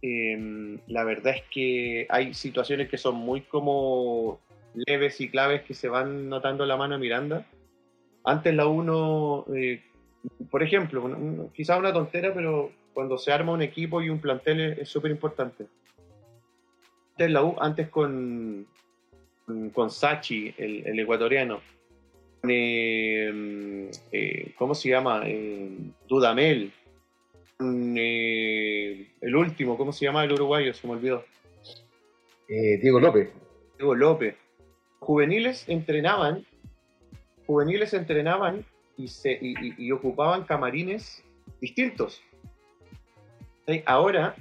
Em, 0.00 0.78
la 0.86 1.04
verdad 1.04 1.34
es 1.36 1.42
que 1.50 2.06
hay 2.08 2.34
situaciones 2.34 2.88
que 2.88 2.98
son 2.98 3.16
muy 3.16 3.42
como 3.42 4.40
leves 4.74 5.20
y 5.20 5.28
claves 5.28 5.62
que 5.62 5.74
se 5.74 5.88
van 5.88 6.28
notando 6.28 6.64
la 6.66 6.76
mano 6.76 6.94
de 6.94 7.00
Miranda. 7.00 7.46
Antes 8.24 8.54
la 8.54 8.66
uno, 8.66 9.44
eh, 9.54 9.82
por 10.50 10.62
ejemplo, 10.62 11.50
quizás 11.52 11.78
una 11.78 11.92
tontera, 11.92 12.32
pero 12.34 12.70
cuando 12.92 13.18
se 13.18 13.32
arma 13.32 13.52
un 13.52 13.62
equipo 13.62 14.02
y 14.02 14.10
un 14.10 14.20
plantel 14.20 14.60
es 14.60 14.88
súper 14.88 15.10
importante. 15.10 15.66
Antes 17.12 17.30
la 17.30 17.42
U, 17.42 17.56
antes 17.60 17.88
con, 17.88 18.66
con 19.72 19.90
Sachi, 19.90 20.54
el, 20.58 20.98
ecuatoriano, 20.98 21.60
eh, 22.42 23.90
eh, 24.12 24.52
¿cómo 24.56 24.74
se 24.74 24.90
llama? 24.90 25.24
Dudamel, 26.08 26.72
el 27.60 29.36
último, 29.36 29.76
¿cómo 29.76 29.92
se 29.92 30.04
llama 30.04 30.24
el 30.24 30.32
uruguayo? 30.32 30.72
Se 30.74 30.86
me 30.86 30.94
olvidó. 30.94 31.24
Diego 32.48 33.00
López. 33.00 33.30
Diego 33.76 33.94
López 33.94 34.34
juveniles 35.08 35.68
entrenaban, 35.68 36.44
juveniles 37.46 37.94
entrenaban 37.94 38.64
y, 38.96 39.08
se, 39.08 39.38
y, 39.40 39.90
ocupaban 39.92 40.44
camarines 40.44 41.24
distintos. 41.60 42.20
Ahora 43.86 44.34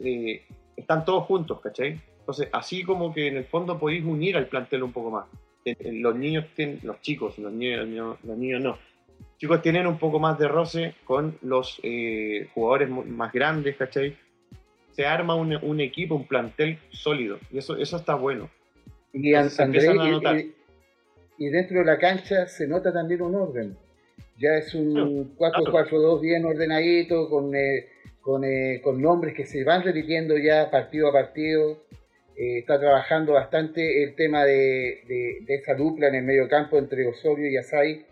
eh, 0.00 0.42
están 0.76 1.04
todos 1.04 1.24
juntos, 1.24 1.60
¿cachai? 1.60 2.00
Entonces, 2.20 2.48
así 2.52 2.84
como 2.84 3.12
que 3.12 3.26
en 3.26 3.36
el 3.36 3.44
fondo 3.44 3.78
podéis 3.78 4.04
unir 4.04 4.36
al 4.36 4.46
plantel 4.46 4.82
un 4.82 4.92
poco 4.92 5.10
más. 5.10 5.26
Los 5.64 6.16
niños 6.16 6.46
tienen, 6.54 6.80
los 6.82 7.00
chicos, 7.00 7.38
los 7.38 7.52
niños, 7.52 8.18
los 8.22 8.36
niños 8.36 8.60
no. 8.60 8.70
Los 8.70 9.38
chicos 9.38 9.62
tienen 9.62 9.86
un 9.86 9.98
poco 9.98 10.18
más 10.18 10.38
de 10.38 10.48
roce 10.48 10.94
con 11.04 11.38
los 11.42 11.80
eh, 11.82 12.48
jugadores 12.54 12.90
más 12.90 13.32
grandes, 13.32 13.76
¿cachai? 13.76 14.16
Se 14.92 15.06
arma 15.06 15.34
un, 15.34 15.56
un, 15.56 15.80
equipo, 15.80 16.14
un 16.14 16.26
plantel 16.26 16.78
sólido. 16.90 17.38
Y 17.50 17.58
eso, 17.58 17.76
eso 17.76 17.96
está 17.96 18.14
bueno. 18.14 18.50
Y, 19.12 19.30
y, 21.38 21.48
dentro 21.48 21.78
de 21.78 21.84
la 21.84 21.98
cancha 21.98 22.46
se 22.46 22.66
nota 22.66 22.92
también 22.92 23.22
un 23.22 23.34
orden. 23.34 23.76
Ya 24.38 24.56
es 24.58 24.74
un 24.74 25.36
4-4-2 25.36 26.20
bien 26.20 26.44
ordenadito, 26.44 27.28
con, 27.30 27.54
eh, 27.54 27.88
con, 28.20 28.44
eh, 28.44 28.80
con, 28.82 29.00
nombres 29.00 29.34
que 29.34 29.46
se 29.46 29.64
van 29.64 29.82
repitiendo 29.82 30.36
ya 30.36 30.70
partido 30.70 31.08
a 31.08 31.12
partido. 31.12 31.84
Eh, 32.36 32.58
está 32.58 32.78
trabajando 32.80 33.34
bastante 33.34 34.02
el 34.02 34.14
tema 34.14 34.44
de, 34.44 35.02
de, 35.06 35.54
esa 35.54 35.74
dupla 35.74 36.08
en 36.08 36.16
el 36.16 36.24
medio 36.24 36.48
campo 36.48 36.78
entre 36.78 37.06
Osorio 37.06 37.50
y 37.50 37.56
Asai. 37.56 38.06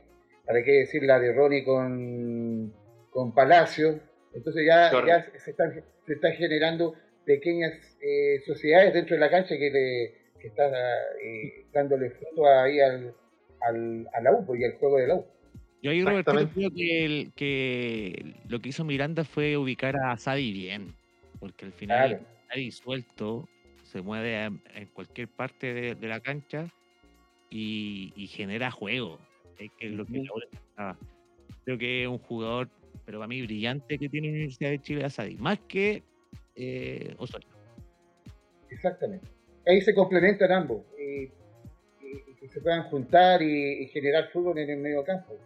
Para 0.46 0.62
qué 0.62 0.72
decir 0.72 1.02
la 1.04 1.18
de 1.20 1.32
Ronnie 1.32 1.64
con, 1.64 2.72
con 3.10 3.34
Palacio. 3.34 4.00
Entonces 4.34 4.64
ya, 4.66 4.90
ya 5.06 5.26
se, 5.38 5.50
están, 5.50 5.72
se 6.06 6.12
están 6.12 6.32
generando 6.32 6.94
pequeñas 7.24 7.72
sociedades 8.46 8.94
dentro 8.94 9.14
de 9.14 9.20
la 9.20 9.30
cancha 9.30 9.56
que 9.56 9.70
le, 9.70 10.22
que 10.42 10.48
está 10.48 10.68
eh, 11.22 11.66
dándole 11.72 12.10
fruto 12.10 12.46
ahí 12.46 12.80
al, 12.80 13.14
al, 13.60 14.08
a 14.12 14.20
la 14.20 14.32
U 14.32 14.44
pues, 14.44 14.60
y 14.60 14.64
al 14.64 14.72
juego 14.72 14.98
de 14.98 15.06
la 15.06 15.14
U. 15.14 15.26
Yo 15.82 15.90
ahí, 15.90 16.02
Roberto, 16.04 16.32
creo 16.32 16.70
que, 16.74 17.30
que 17.34 18.34
lo 18.48 18.60
que 18.60 18.68
hizo 18.68 18.84
Miranda 18.84 19.24
fue 19.24 19.56
ubicar 19.56 19.96
a 19.96 20.16
Sadi 20.16 20.52
bien, 20.52 20.94
porque 21.40 21.64
al 21.64 21.72
final 21.72 22.20
está 22.42 22.54
disuelto, 22.56 23.48
se 23.92 24.00
mueve 24.00 24.44
en, 24.44 24.62
en 24.74 24.86
cualquier 24.88 25.28
parte 25.28 25.74
de, 25.74 25.94
de 25.94 26.08
la 26.08 26.20
cancha 26.20 26.66
y, 27.50 28.12
y 28.16 28.26
genera 28.26 28.70
juego. 28.70 29.18
Es 29.58 29.70
que 29.78 29.88
es 29.88 29.92
lo 29.92 30.06
que. 30.06 30.22
Creo 31.64 31.78
que 31.78 32.02
es 32.02 32.08
un 32.08 32.18
jugador, 32.18 32.68
pero 33.04 33.18
para 33.18 33.28
mí 33.28 33.42
brillante 33.42 33.98
que 33.98 34.08
tiene 34.08 34.28
la 34.28 34.32
Universidad 34.32 34.70
de 34.70 34.80
Chile 34.80 35.04
Asadi, 35.04 35.36
más 35.36 35.60
que 35.68 36.02
eh, 36.56 37.14
Osorio. 37.18 37.48
Exactamente. 38.70 39.28
Ahí 39.66 39.80
se 39.82 39.94
complementan 39.94 40.50
ambos 40.50 40.82
y, 40.98 41.24
y- 41.24 42.48
se 42.48 42.60
puedan 42.60 42.82
juntar 42.84 43.40
y, 43.40 43.86
generar 43.88 44.28
fútbol 44.30 44.58
en 44.58 44.70
el 44.70 44.78
medio 44.78 45.04
campo. 45.04 45.38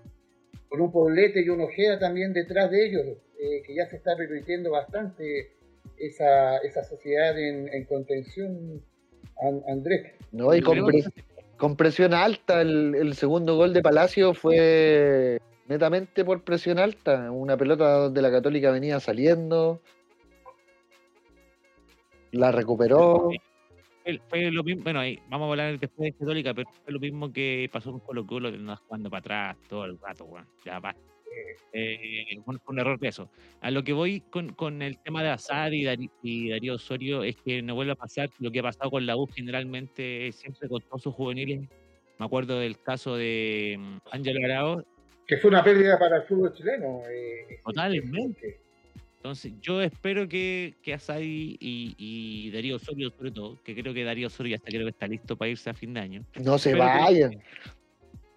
Con 0.69 0.81
un 0.81 0.91
Poblete 0.91 1.41
y 1.43 1.49
un 1.51 1.61
Ojeda 1.61 1.99
también 1.99 2.33
detrás 2.33 2.71
de 2.71 2.87
ellos, 2.87 3.05
eh, 3.39 3.63
que 3.65 3.75
ya 3.75 3.87
se 3.87 3.97
está 3.97 4.17
repitiendo 4.17 4.71
bastante 4.71 5.56
esa, 5.99 6.59
esa 6.59 6.85
sociedad 6.85 7.39
en, 7.39 7.69
en 7.73 7.85
contención, 7.85 8.83
An- 9.43 9.63
Andrés. 9.69 10.15
No, 10.33 10.55
y 10.55 10.61
con, 10.61 10.75
creo 10.75 10.87
pre- 10.87 11.05
con 11.57 11.77
presión 11.77 12.15
alta, 12.15 12.61
el, 12.61 12.95
el 12.95 13.15
segundo 13.15 13.57
gol 13.57 13.73
de 13.73 13.83
Palacio 13.83 14.35
fue 14.35 15.39
netamente 15.69 16.25
por 16.25 16.43
presión 16.43 16.79
alta. 16.79 17.31
Una 17.31 17.57
pelota 17.57 17.91
donde 17.93 18.23
la 18.23 18.31
Católica 18.31 18.71
venía 18.71 19.01
saliendo, 19.01 19.81
la 22.33 22.53
recuperó. 22.53 23.31
Fue, 24.29 24.53
lo 24.53 24.63
mismo, 24.63 24.85
bueno, 24.85 25.01
ahí 25.01 25.19
vamos 25.29 25.47
a 25.47 25.51
hablar 25.51 25.81
después 25.81 26.13
de 26.13 26.13
Católica, 26.13 26.55
pero 26.55 26.71
fue 26.85 26.93
lo 26.93 27.01
mismo 27.01 27.33
que 27.33 27.69
pasó 27.73 27.91
con 27.91 28.01
Colo 28.01 28.25
Colo, 28.25 28.53
que 28.53 28.59
nos 28.59 28.79
jugando 28.81 29.11
para 29.11 29.19
atrás 29.51 29.57
todo 29.69 29.85
el 29.85 29.99
rato, 29.99 30.25
weón. 30.27 30.47
Ya 30.65 30.79
basta. 30.79 31.01
Eh, 31.73 32.39
un 32.67 32.79
error 32.79 32.99
de 32.99 33.09
eso. 33.09 33.29
A 33.61 33.71
lo 33.71 33.85
que 33.85 33.93
voy 33.93 34.21
con, 34.21 34.55
con 34.55 34.81
el 34.81 34.99
tema 34.99 35.23
de 35.23 35.29
Azar 35.29 35.75
y, 35.75 35.85
Darío 35.85 36.75
Osorio 36.75 37.23
es 37.23 37.37
que 37.37 37.61
no 37.61 37.75
vuelve 37.75 37.93
a 37.93 37.97
pasar 37.97 38.31
lo 38.39 38.51
que 38.51 38.61
ha 38.61 38.63
pasado 38.63 38.91
con 38.91 39.05
la 39.05 39.17
U 39.17 39.27
generalmente, 39.27 40.33
siempre 40.33 40.69
con 40.69 40.81
todos 40.83 41.03
sus 41.03 41.15
juveniles. 41.15 41.69
Me 42.19 42.25
acuerdo 42.25 42.59
del 42.59 42.81
caso 42.81 43.17
de 43.17 43.77
mm, 43.79 43.97
Ángelo 44.11 44.41
Arao, 44.45 44.85
Que 45.27 45.37
fue 45.37 45.51
una 45.51 45.63
pérdida 45.63 45.99
para 45.99 46.17
el 46.17 46.23
fútbol 46.23 46.55
chileno. 46.55 47.03
eh, 47.11 47.61
Totalmente. 47.65 48.61
Entonces, 49.17 49.53
yo 49.61 49.83
espero 49.83 50.29
que, 50.29 50.77
que 50.83 50.95
Asadi 50.95 51.57
y, 51.61 51.95
y 51.99 52.51
Darío 52.53 52.77
Osorio, 52.77 53.11
sobre 53.11 53.33
todo, 53.33 53.61
que 53.65 53.75
creo 53.75 53.93
que 53.93 54.05
Darío 54.05 54.29
Osorio 54.29 54.51
ya 54.51 54.57
está, 54.57 54.69
creo 54.69 54.85
que 54.85 54.91
está 54.91 55.09
listo 55.09 55.37
para 55.37 55.51
irse 55.51 55.69
a 55.69 55.75
fin 55.75 55.93
de 55.95 56.01
año. 56.01 56.25
No 56.43 56.57
se 56.59 56.71
Espero 56.71 56.85
vayan. 56.87 57.31
Que, 57.33 57.39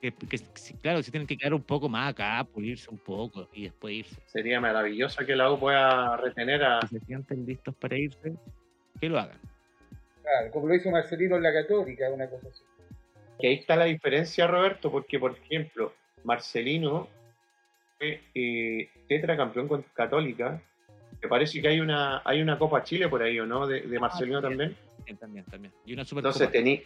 que- 0.01 0.39
claro, 0.81 1.03
se 1.03 1.11
tienen 1.11 1.27
que 1.27 1.37
quedar 1.37 1.53
un 1.53 1.63
poco 1.63 1.89
más 1.89 2.11
acá, 2.11 2.43
pulirse 2.43 2.89
un 2.89 2.97
poco 2.97 3.47
y 3.53 3.63
después 3.63 3.93
irse. 3.95 4.21
Sería 4.27 4.59
maravilloso 4.59 5.25
que 5.25 5.35
la 5.35 5.51
U 5.51 5.59
pueda 5.59 6.15
retener 6.17 6.63
a. 6.63 6.81
Si 6.87 6.99
se 6.99 7.05
sienten 7.05 7.45
listos 7.45 7.75
para 7.75 7.97
irse, 7.97 8.33
que 8.99 9.09
lo 9.09 9.19
hagan. 9.19 9.37
Claro, 10.21 10.51
como 10.51 10.67
lo 10.67 10.75
hizo 10.75 10.89
Marcelino 10.89 11.37
en 11.37 11.43
la 11.43 11.53
Católica, 11.53 12.09
una 12.09 12.27
cosa 12.27 12.47
así. 12.49 12.63
Que 13.39 13.47
ahí 13.47 13.53
está 13.55 13.75
la 13.75 13.85
diferencia, 13.85 14.47
Roberto, 14.47 14.91
porque, 14.91 15.17
por 15.17 15.31
ejemplo, 15.31 15.93
Marcelino 16.23 17.07
fue 17.97 18.21
eh, 18.35 18.89
tetracampeón 19.07 19.67
con 19.67 19.83
Católica. 19.93 20.61
Me 21.21 21.27
parece 21.27 21.61
que 21.61 21.67
hay 21.67 21.79
una 21.79 22.21
hay 22.23 22.41
una 22.41 22.57
Copa 22.57 22.83
Chile 22.83 23.09
por 23.09 23.21
ahí, 23.21 23.39
¿o 23.39 23.45
no? 23.45 23.67
De, 23.67 23.81
de 23.81 23.99
Marcelino 23.99 24.41
también. 24.41 24.75
también. 24.75 24.89
También, 24.97 25.17
también, 25.17 25.45
también. 25.45 25.73
Y 25.85 25.93
una 25.93 26.05
super 26.05 26.21
Entonces 26.25 26.51
tení. 26.51 26.83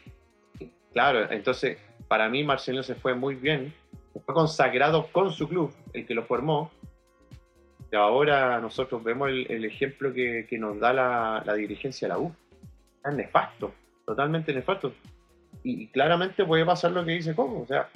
Claro, 0.93 1.31
entonces 1.31 1.77
para 2.07 2.29
mí 2.29 2.43
Marcelino 2.43 2.83
se 2.83 2.95
fue 2.95 3.15
muy 3.15 3.35
bien. 3.35 3.73
Fue 4.25 4.33
consagrado 4.33 5.07
con 5.11 5.31
su 5.31 5.47
club, 5.49 5.73
el 5.93 6.05
que 6.05 6.13
lo 6.13 6.23
formó. 6.23 6.71
Y 7.91 7.95
ahora 7.95 8.59
nosotros 8.59 9.03
vemos 9.03 9.29
el, 9.29 9.49
el 9.51 9.65
ejemplo 9.65 10.13
que, 10.13 10.45
que 10.49 10.57
nos 10.57 10.79
da 10.79 10.93
la, 10.93 11.43
la 11.45 11.53
dirigencia 11.53 12.07
de 12.07 12.13
la 12.13 12.19
U. 12.19 12.33
Es 13.03 13.13
nefasto, 13.13 13.73
totalmente 14.05 14.53
nefasto. 14.53 14.93
Y, 15.63 15.83
y 15.83 15.87
claramente 15.87 16.45
puede 16.45 16.65
pasar 16.65 16.91
lo 16.91 17.03
que 17.03 17.11
dice 17.11 17.35
Coco. 17.35 17.61
O 17.61 17.67
sea, 17.67 17.89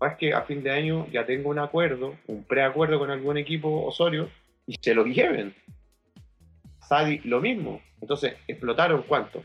es 0.00 0.16
que 0.16 0.32
a 0.32 0.42
fin 0.42 0.62
de 0.62 0.70
año 0.70 1.06
ya 1.10 1.26
tengo 1.26 1.50
un 1.50 1.58
acuerdo, 1.58 2.14
un 2.26 2.44
preacuerdo 2.44 2.98
con 2.98 3.10
algún 3.10 3.36
equipo 3.36 3.84
Osorio 3.84 4.28
y 4.66 4.76
se 4.80 4.94
lo 4.94 5.04
lleven. 5.04 5.54
Sadi 6.80 7.18
lo 7.20 7.40
mismo. 7.40 7.80
Entonces, 8.00 8.36
explotaron 8.46 9.02
cuánto? 9.02 9.42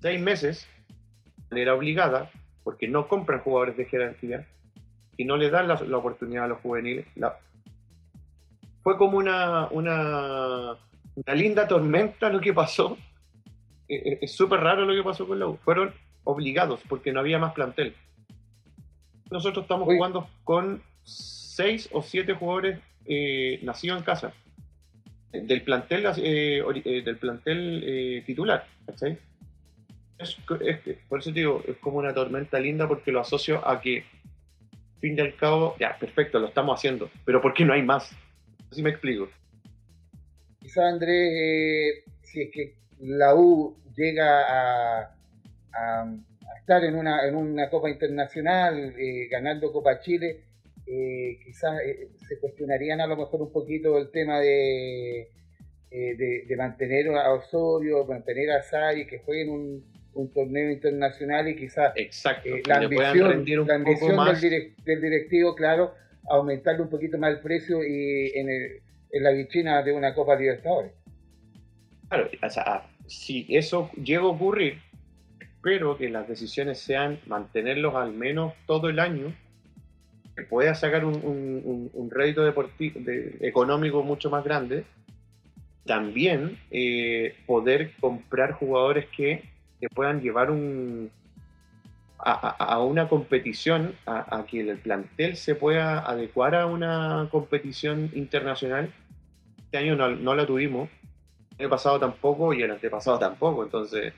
Seis 0.00 0.20
meses 0.20 0.68
de 0.88 1.44
manera 1.50 1.74
obligada, 1.74 2.30
porque 2.68 2.86
no 2.86 3.08
compran 3.08 3.40
jugadores 3.40 3.78
de 3.78 3.86
jerarquía 3.86 4.46
y 5.16 5.24
no 5.24 5.38
le 5.38 5.48
dan 5.48 5.68
la, 5.68 5.80
la 5.80 5.96
oportunidad 5.96 6.44
a 6.44 6.48
los 6.48 6.60
juveniles. 6.60 7.06
La- 7.16 7.38
Fue 8.82 8.98
como 8.98 9.16
una, 9.16 9.68
una, 9.70 10.76
una 11.14 11.34
linda 11.34 11.66
tormenta 11.66 12.28
lo 12.28 12.40
que 12.42 12.52
pasó. 12.52 12.98
Eh, 13.88 14.02
eh, 14.04 14.18
Es 14.20 14.32
súper 14.32 14.60
raro 14.60 14.84
lo 14.84 14.92
que 14.94 15.02
pasó 15.02 15.26
con 15.26 15.38
la 15.38 15.46
U. 15.46 15.56
Fueron 15.64 15.94
obligados 16.24 16.80
porque 16.90 17.10
no 17.10 17.20
había 17.20 17.38
más 17.38 17.54
plantel. 17.54 17.94
Nosotros 19.30 19.62
estamos 19.64 19.88
Uy. 19.88 19.96
jugando 19.96 20.28
con 20.44 20.82
seis 21.04 21.88
o 21.90 22.02
siete 22.02 22.34
jugadores 22.34 22.80
eh, 23.06 23.60
nacidos 23.62 23.96
en 24.00 24.04
casa. 24.04 24.34
Del 25.32 25.62
plantel, 25.62 26.04
eh, 26.18 26.62
eh, 26.84 27.02
del 27.02 27.16
plantel 27.16 27.82
eh, 27.82 28.22
titular. 28.26 28.66
¿cachai? 28.84 29.16
Por 31.08 31.20
eso 31.20 31.30
digo, 31.30 31.62
es 31.66 31.76
como 31.76 31.98
una 31.98 32.12
tormenta 32.12 32.58
linda 32.58 32.88
porque 32.88 33.12
lo 33.12 33.20
asocio 33.20 33.66
a 33.66 33.80
que, 33.80 34.04
fin 35.00 35.16
y 35.16 35.20
al 35.20 35.36
cabo, 35.36 35.76
ya, 35.78 35.96
perfecto, 35.98 36.38
lo 36.38 36.48
estamos 36.48 36.78
haciendo, 36.78 37.08
pero 37.24 37.40
¿por 37.40 37.54
qué 37.54 37.64
no 37.64 37.72
hay 37.72 37.82
más? 37.82 38.10
Así 38.70 38.82
me 38.82 38.90
explico. 38.90 39.28
Quizá 40.60 40.88
Andrés, 40.88 41.32
eh, 41.32 42.04
si 42.22 42.42
es 42.42 42.50
que 42.52 42.74
la 43.00 43.34
U 43.34 43.76
llega 43.96 45.04
a, 45.04 45.14
estar 46.60 46.82
en 46.84 46.96
una, 46.96 47.26
en 47.26 47.36
una 47.36 47.70
Copa 47.70 47.88
Internacional, 47.88 48.94
eh, 48.98 49.28
ganando 49.30 49.72
Copa 49.72 50.00
Chile, 50.00 50.40
eh, 50.86 51.38
quizás 51.44 51.80
eh, 51.80 52.08
se 52.26 52.38
cuestionarían 52.40 53.00
a 53.00 53.06
lo 53.06 53.16
mejor 53.16 53.40
un 53.42 53.52
poquito 53.52 53.96
el 53.98 54.10
tema 54.10 54.40
de, 54.40 55.30
de, 55.90 56.44
de 56.46 56.56
mantener 56.56 57.08
a 57.14 57.32
Osorio, 57.32 58.04
mantener 58.04 58.50
a 58.50 58.62
Sai, 58.62 59.06
que 59.06 59.20
jueguen 59.20 59.50
un, 59.50 59.84
un 60.18 60.32
torneo 60.32 60.70
internacional 60.72 61.48
y 61.48 61.54
quizás 61.56 61.92
Exacto, 61.94 62.48
eh, 62.48 62.62
la 62.66 62.78
ambición, 62.78 63.28
la 63.66 63.78
del, 63.78 65.00
directivo, 65.00 65.54
claro, 65.54 65.94
aumentarle 66.28 66.82
un 66.82 66.90
poquito 66.90 67.18
más 67.18 67.34
el 67.34 67.40
precio 67.40 67.84
y 67.84 68.32
en, 68.34 68.48
el- 68.50 68.80
en 69.12 69.22
la 69.22 69.30
vitrina 69.30 69.82
de 69.82 69.92
una 69.92 70.14
Copa 70.14 70.34
Libertadores. 70.36 70.92
Claro, 72.08 72.28
o 72.42 72.50
sea, 72.50 72.86
si 73.06 73.46
eso 73.48 73.90
llega 74.02 74.22
a 74.22 74.26
ocurrir, 74.26 74.78
espero 75.40 75.96
que 75.96 76.08
las 76.10 76.26
decisiones 76.28 76.78
sean 76.80 77.20
mantenerlos 77.26 77.94
al 77.94 78.12
menos 78.12 78.54
todo 78.66 78.88
el 78.88 78.98
año, 78.98 79.32
que 80.36 80.42
pueda 80.44 80.74
sacar 80.74 81.04
un, 81.04 81.90
un- 81.94 82.10
rédito 82.10 82.42
deporti- 82.46 82.92
de- 82.92 83.38
económico 83.46 84.02
mucho 84.02 84.30
más 84.30 84.42
grande. 84.44 84.84
También 85.86 86.58
eh, 86.70 87.34
poder 87.46 87.92
comprar 88.00 88.52
jugadores 88.52 89.06
que 89.16 89.42
te 89.80 89.88
puedan 89.88 90.20
llevar 90.20 90.50
un, 90.50 91.10
a, 92.18 92.32
a- 92.32 92.74
a 92.74 92.82
una 92.82 93.08
competición, 93.08 93.94
a, 94.06 94.38
a 94.38 94.46
que 94.46 94.60
el 94.60 94.78
plantel 94.78 95.36
se 95.36 95.54
pueda 95.54 96.00
adecuar 96.00 96.54
a 96.54 96.66
una 96.66 97.28
competición 97.30 98.10
internacional. 98.14 98.92
Este 99.58 99.78
año 99.78 99.96
no, 99.96 100.08
no 100.10 100.34
la 100.34 100.46
tuvimos, 100.46 100.88
el 101.58 101.64
año 101.66 101.70
pasado 101.70 101.98
tampoco 102.00 102.52
y 102.54 102.62
el 102.62 102.70
antepasado 102.70 103.18
tampoco, 103.18 103.64
entonces 103.64 104.12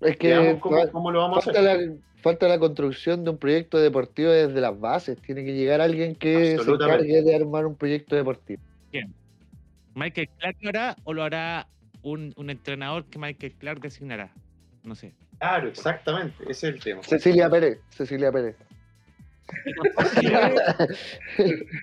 Es 0.00 0.16
que 0.16 0.58
cómo, 0.60 0.90
cómo 0.90 1.10
lo 1.10 1.20
vamos 1.20 1.38
a 1.38 1.42
falta 1.42 1.60
hacer. 1.60 1.88
la, 1.90 1.94
falta 2.22 2.48
la 2.48 2.58
construcción 2.58 3.24
de 3.24 3.30
un 3.30 3.38
proyecto 3.38 3.78
deportivo 3.78 4.30
desde 4.30 4.60
las 4.60 4.78
bases. 4.78 5.20
Tiene 5.20 5.44
que 5.44 5.52
llegar 5.54 5.80
alguien 5.80 6.14
que 6.16 6.56
se 6.58 6.70
encargue 6.70 7.22
de 7.22 7.34
armar 7.36 7.66
un 7.66 7.76
proyecto 7.76 8.16
deportivo. 8.16 8.62
¿Michael 9.94 10.28
Clark 10.38 10.56
lo 10.60 10.68
hará 10.70 10.96
o 11.04 11.12
lo 11.12 11.22
hará 11.22 11.68
un, 12.02 12.32
un 12.36 12.50
entrenador 12.50 13.04
que 13.04 13.18
Michael 13.18 13.52
Clark 13.54 13.80
designará? 13.80 14.32
No 14.84 14.94
sé. 14.94 15.12
Claro, 15.38 15.68
exactamente, 15.68 16.36
ese 16.44 16.68
es 16.68 16.74
el 16.74 16.80
tema. 16.80 17.02
Cecilia 17.02 17.50
Pérez, 17.50 17.80
Cecilia 17.90 18.30
Pérez. 18.30 18.54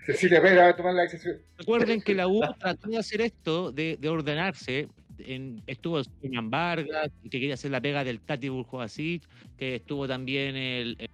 Cecilia 0.05 0.41
Pérez 0.41 0.59
va 0.59 0.67
a 0.69 0.75
tomar 0.75 0.93
la 0.93 1.01
decisión. 1.03 1.37
Recuerden 1.57 2.01
que 2.01 2.13
la 2.15 2.27
U 2.27 2.41
trató 2.59 2.89
de 2.89 2.97
hacer 2.97 3.21
esto, 3.21 3.71
de, 3.71 3.97
de 3.99 4.09
ordenarse. 4.09 4.87
En, 5.19 5.61
estuvo 5.67 6.01
Señan 6.21 6.49
Vargas, 6.49 7.11
que 7.23 7.29
quería 7.29 7.53
hacer 7.53 7.71
la 7.71 7.79
pega 7.81 8.03
del 8.03 8.19
Tati 8.19 8.49
Burjoasic, 8.49 9.21
que 9.57 9.75
estuvo 9.75 10.07
también 10.07 10.55
el, 10.55 10.95
el, 10.97 11.09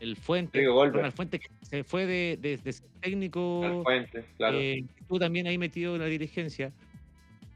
el 0.00 0.16
Fuente. 0.16 0.64
Ronald 0.64 1.12
que 1.30 1.40
se 1.62 1.84
fue 1.84 2.06
de, 2.06 2.38
de- 2.40 2.56
de 2.56 2.72
ser 2.72 2.86
técnico, 3.02 3.82
Fuente, 3.84 4.24
claro. 4.38 4.58
eh, 4.58 4.84
estuvo 4.98 5.18
también 5.18 5.46
ahí 5.46 5.58
metido 5.58 5.94
en 5.96 6.00
la 6.00 6.06
dirigencia. 6.06 6.72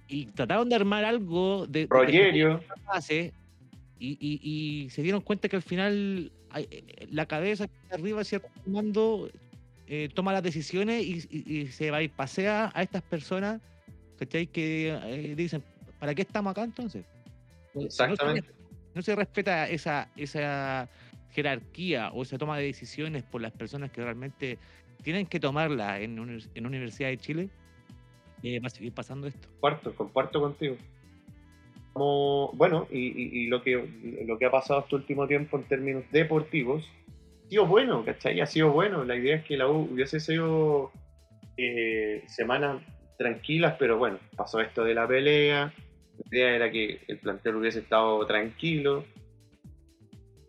Y 0.08 0.26
trataron 0.26 0.68
de 0.68 0.76
armar 0.76 1.04
algo 1.04 1.66
de, 1.66 1.80
de- 1.80 1.86
Rogerio, 1.88 2.60
base 2.86 3.32
y, 3.98 4.18
y- 4.20 4.84
y 4.84 4.90
se 4.90 5.02
dieron 5.02 5.20
cuenta 5.20 5.48
que 5.48 5.56
al 5.56 5.62
final 5.62 6.32
hay- 6.50 6.68
eh, 6.70 7.06
la 7.10 7.26
cabeza 7.26 7.66
arriba, 7.90 8.22
¿cierto? 8.24 8.48
Mando, 8.66 9.30
eh, 9.86 10.08
toma 10.14 10.32
las 10.32 10.42
decisiones 10.42 11.04
y, 11.04 11.66
se 11.68 11.90
va 11.90 12.02
y 12.02 12.08
pasea 12.08 12.72
a 12.74 12.82
estas 12.82 13.02
personas 13.02 13.60
¿cachai? 14.18 14.46
que 14.46 14.88
eh, 15.04 15.34
dicen, 15.36 15.62
¿Para 15.98 16.14
qué 16.14 16.22
estamos 16.22 16.50
acá 16.50 16.62
entonces? 16.62 17.04
Exactamente. 17.74 18.50
No 18.94 19.02
se 19.02 19.14
respeta 19.14 19.68
esa, 19.68 20.10
esa 20.16 20.88
jerarquía 21.30 22.10
o 22.12 22.22
esa 22.22 22.38
toma 22.38 22.58
de 22.58 22.64
decisiones 22.64 23.22
por 23.22 23.40
las 23.40 23.52
personas 23.52 23.90
que 23.90 24.02
realmente 24.02 24.58
tienen 25.02 25.26
que 25.26 25.40
tomarla 25.40 26.00
en, 26.00 26.18
en 26.54 26.66
Universidad 26.66 27.08
de 27.08 27.18
Chile. 27.18 27.50
eh, 28.42 28.60
va 28.60 28.66
a 28.66 28.70
seguir 28.70 28.92
pasando 28.92 29.26
esto. 29.26 29.48
Comparto, 29.60 29.94
comparto 29.94 30.40
contigo. 30.40 30.76
Bueno, 31.96 32.86
y, 32.90 33.46
lo, 33.46 33.62
que, 33.62 34.46
ha 34.46 34.50
pasado 34.50 34.80
este 34.80 34.96
último 34.96 35.26
tiempo 35.26 35.56
en 35.56 35.64
términos 35.64 36.04
deportivos, 36.10 36.84
ha 37.46 37.48
sido 37.48 37.66
bueno, 37.66 38.04
¿cachai? 38.04 38.40
Ha 38.40 38.46
sido 38.46 38.70
bueno. 38.70 39.04
La 39.04 39.16
idea 39.16 39.36
es 39.36 39.44
que 39.44 39.56
la 39.56 39.68
U 39.68 39.88
hubiese 39.92 40.20
sido 40.20 40.90
eh, 41.56 42.22
semanas 42.26 42.82
tranquilas, 43.16 43.76
pero 43.78 43.96
bueno, 43.96 44.18
pasó 44.36 44.60
esto 44.60 44.84
de 44.84 44.94
la 44.94 45.08
pelea. 45.08 45.72
La 46.18 46.36
idea 46.36 46.56
era 46.56 46.70
que 46.70 47.00
el 47.08 47.18
plantel 47.18 47.56
hubiese 47.56 47.78
estado 47.78 48.26
tranquilo. 48.26 49.04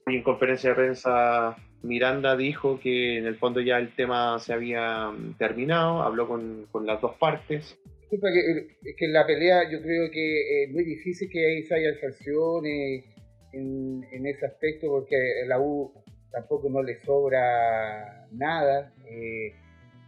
Y 0.07 0.15
en 0.15 0.23
conferencia 0.23 0.71
de 0.71 0.75
prensa, 0.75 1.55
Miranda 1.81 2.35
dijo 2.35 2.79
que 2.79 3.19
en 3.19 3.25
el 3.25 3.37
fondo 3.37 3.61
ya 3.61 3.77
el 3.77 3.93
tema 3.95 4.37
se 4.39 4.53
había 4.53 5.11
terminado, 5.37 6.01
habló 6.01 6.27
con 6.27 6.85
las 6.85 6.99
dos 6.99 7.15
partes. 7.15 7.79
Disculpa 8.09 8.31
que, 8.31 8.39
eh, 8.39 8.67
es 8.83 8.95
que 8.95 9.07
la 9.07 9.25
pelea 9.25 9.69
yo 9.69 9.81
creo 9.81 10.09
que 10.09 10.63
es 10.63 10.71
muy 10.71 10.83
difícil 10.83 11.29
que 11.29 11.45
ahí 11.45 11.65
haya 11.69 11.99
sanciones 11.99 13.03
en, 13.51 14.03
en 14.11 14.25
ese 14.25 14.45
aspecto 14.45 14.87
porque 14.87 15.15
la 15.45 15.59
U 15.59 15.91
tampoco 16.31 16.69
no 16.69 16.81
le 16.83 16.99
sobra 17.03 18.27
nada. 18.31 18.93
eh, 19.09 19.53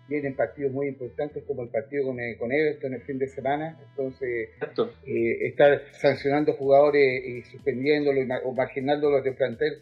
vienen 0.10 0.36
partidos 0.36 0.72
muy 0.74 0.88
importantes 0.88 1.44
como 1.44 1.62
el 1.62 1.70
partido 1.70 2.08
con, 2.08 2.20
eh, 2.20 2.36
con 2.38 2.52
Everton 2.52 2.96
el 2.96 3.02
fin 3.02 3.20
de 3.20 3.28
semana, 3.28 3.80
entonces 3.90 4.50
eh, 5.06 5.48
estar 5.48 5.84
sancionando 5.94 6.54
jugadores 6.54 7.24
y 7.26 7.44
suspendiéndolos 7.44 8.26
o 8.44 8.52
marginándolos 8.52 9.24
de 9.24 9.32
plantel, 9.34 9.82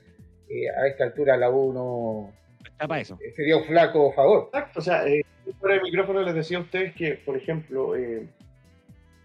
eh, 0.50 0.70
a 0.70 0.88
esta 0.88 1.06
altura 1.06 1.38
la 1.38 1.50
U 1.50 1.74
no 1.74 2.34
Está 2.78 2.88
para 2.88 3.02
eso. 3.02 3.18
eh, 3.22 3.32
sería 3.36 3.58
un 3.58 3.66
flaco 3.66 4.12
favor. 4.14 4.50
Exacto, 4.54 4.80
o 4.80 4.82
sea, 4.82 5.08
eh, 5.08 5.24
fuera 5.60 5.76
del 5.76 5.84
micrófono 5.84 6.22
les 6.22 6.36
decía 6.36 6.58
a 6.58 6.62
ustedes 6.62 6.94
que, 6.94 7.14
por 7.16 7.36
ejemplo, 7.36 7.96
eh, 7.96 8.28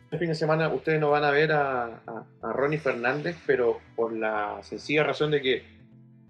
este 0.04 0.18
fin 0.18 0.28
de 0.28 0.34
semana 0.34 0.68
ustedes 0.68 1.00
no 1.00 1.10
van 1.10 1.24
a 1.24 1.30
ver 1.30 1.52
a, 1.52 1.84
a- 2.06 2.24
a 2.42 2.52
Ronnie 2.52 2.78
Fernández, 2.78 3.36
pero 3.46 3.78
por 3.96 4.12
la 4.12 4.58
sencilla 4.62 5.04
razón 5.04 5.30
de 5.30 5.42
que 5.42 5.62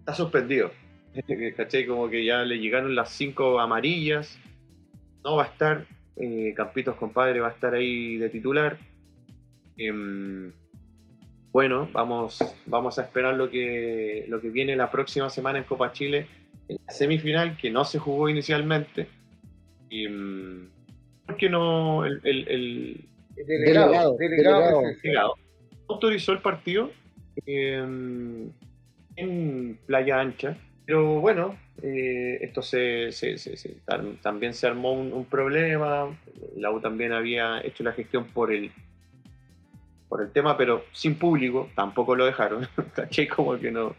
está 0.00 0.14
suspendido. 0.14 0.72
¿Cachai? 1.56 1.87
Como 1.87 2.08
que 2.08 2.24
ya 2.24 2.42
le 2.42 2.58
llegaron 2.58 2.94
las 2.94 3.11
cinco 3.11 3.61
amarillas, 3.61 4.38
no 5.22 5.37
va 5.37 5.44
a 5.44 5.46
estar, 5.46 5.85
eh, 6.16 6.52
Campitos 6.56 6.96
compadre 6.96 7.38
va 7.40 7.48
a 7.48 7.52
estar 7.52 7.74
ahí 7.74 8.16
de 8.16 8.30
titular. 8.30 8.78
Em, 9.76 10.52
bueno, 11.52 11.88
vamos, 11.92 12.38
vamos 12.66 12.98
a 12.98 13.02
esperar 13.02 13.35
lo 13.35 13.50
que, 13.50 14.24
lo 14.28 14.40
que 14.40 14.48
viene 14.50 14.74
la 14.76 14.90
próxima 14.90 15.28
semana 15.30 15.58
en 15.58 15.64
Copa 15.64 15.92
Chile 15.92 16.26
en 16.72 16.78
la 16.87 16.92
semifinal 16.92 17.56
que 17.56 17.70
no 17.70 17.85
se 17.85 17.98
jugó 17.98 18.28
inicialmente. 18.28 19.08
Y, 19.90 20.08
mm, 20.08 20.68
porque 21.26 21.48
no 21.48 22.04
el, 22.04 22.20
el, 22.24 22.48
el 22.48 23.04
Delegado, 23.46 24.16
Delegado, 24.18 24.82
delegado, 25.02 25.35
autorizó 25.88 26.32
el 26.32 26.38
partido 26.40 26.90
eh, 27.46 27.82
en 29.16 29.78
Playa 29.87 30.20
Ancha. 30.20 30.56
Pero 30.85 31.20
bueno, 31.20 31.56
eh, 31.82 32.38
esto 32.42 32.61
se, 32.62 33.12
se- 33.12 33.38
se- 33.38 33.56
se- 33.56 33.76
tam- 33.87 34.20
también 34.20 34.52
se 34.52 34.66
armó 34.66 34.92
un, 34.92 35.12
un 35.12 35.24
problema. 35.24 36.08
La 36.56 36.70
U 36.70 36.80
también 36.80 37.12
había 37.12 37.61
hecho 37.62 37.85
la 37.85 37.92
gestión 37.92 38.26
por 38.26 38.52
el 38.52 38.70
por 40.08 40.20
el 40.20 40.30
tema, 40.30 40.58
pero 40.58 40.85
sin 40.92 41.14
público, 41.14 41.70
tampoco 41.74 42.14
lo 42.14 42.26
dejaron. 42.26 42.68
Como 43.35 43.58
que 43.58 43.70
no, 43.70 43.96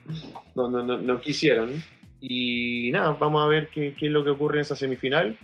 no, 0.55 0.69
no, 0.69 0.83
no, 0.83 0.97
no 0.99 1.19
quisieron. 1.21 1.81
Y 2.25 2.89
nada, 2.91 3.17
vamos 3.19 3.43
a 3.43 3.47
ver 3.47 3.67
qué, 3.67 3.93
qué 3.99 4.05
es 4.05 4.11
lo 4.13 4.23
que 4.23 4.29
ocurre 4.29 4.55
en 4.55 4.61
esa 4.61 4.77
semifinal. 4.77 5.37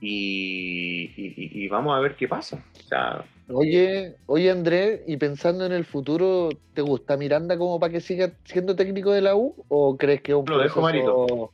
Y, 0.00 1.04
y- 1.16 1.34
y- 1.64 1.68
vamos 1.68 1.96
a 1.96 2.00
ver 2.00 2.16
qué 2.16 2.26
pasa. 2.26 2.64
O 2.76 2.82
sea, 2.88 3.24
Oye, 3.48 4.16
oye 4.26 4.50
Andrés, 4.50 5.02
y 5.06 5.16
pensando 5.18 5.64
en 5.64 5.70
el 5.70 5.84
futuro, 5.84 6.48
¿te 6.74 6.82
gusta 6.82 7.16
Miranda 7.16 7.56
como 7.56 7.78
para 7.78 7.92
que 7.92 8.00
siga 8.00 8.32
siendo 8.44 8.74
técnico 8.74 9.12
de 9.12 9.20
la 9.22 9.36
U? 9.36 9.54
¿O 9.68 9.96
crees 9.96 10.20
que 10.20 10.32
es 10.32 10.38
un 10.38 10.46
Lo 10.46 10.58
dejo, 10.58 10.80
proceso- 10.82 11.52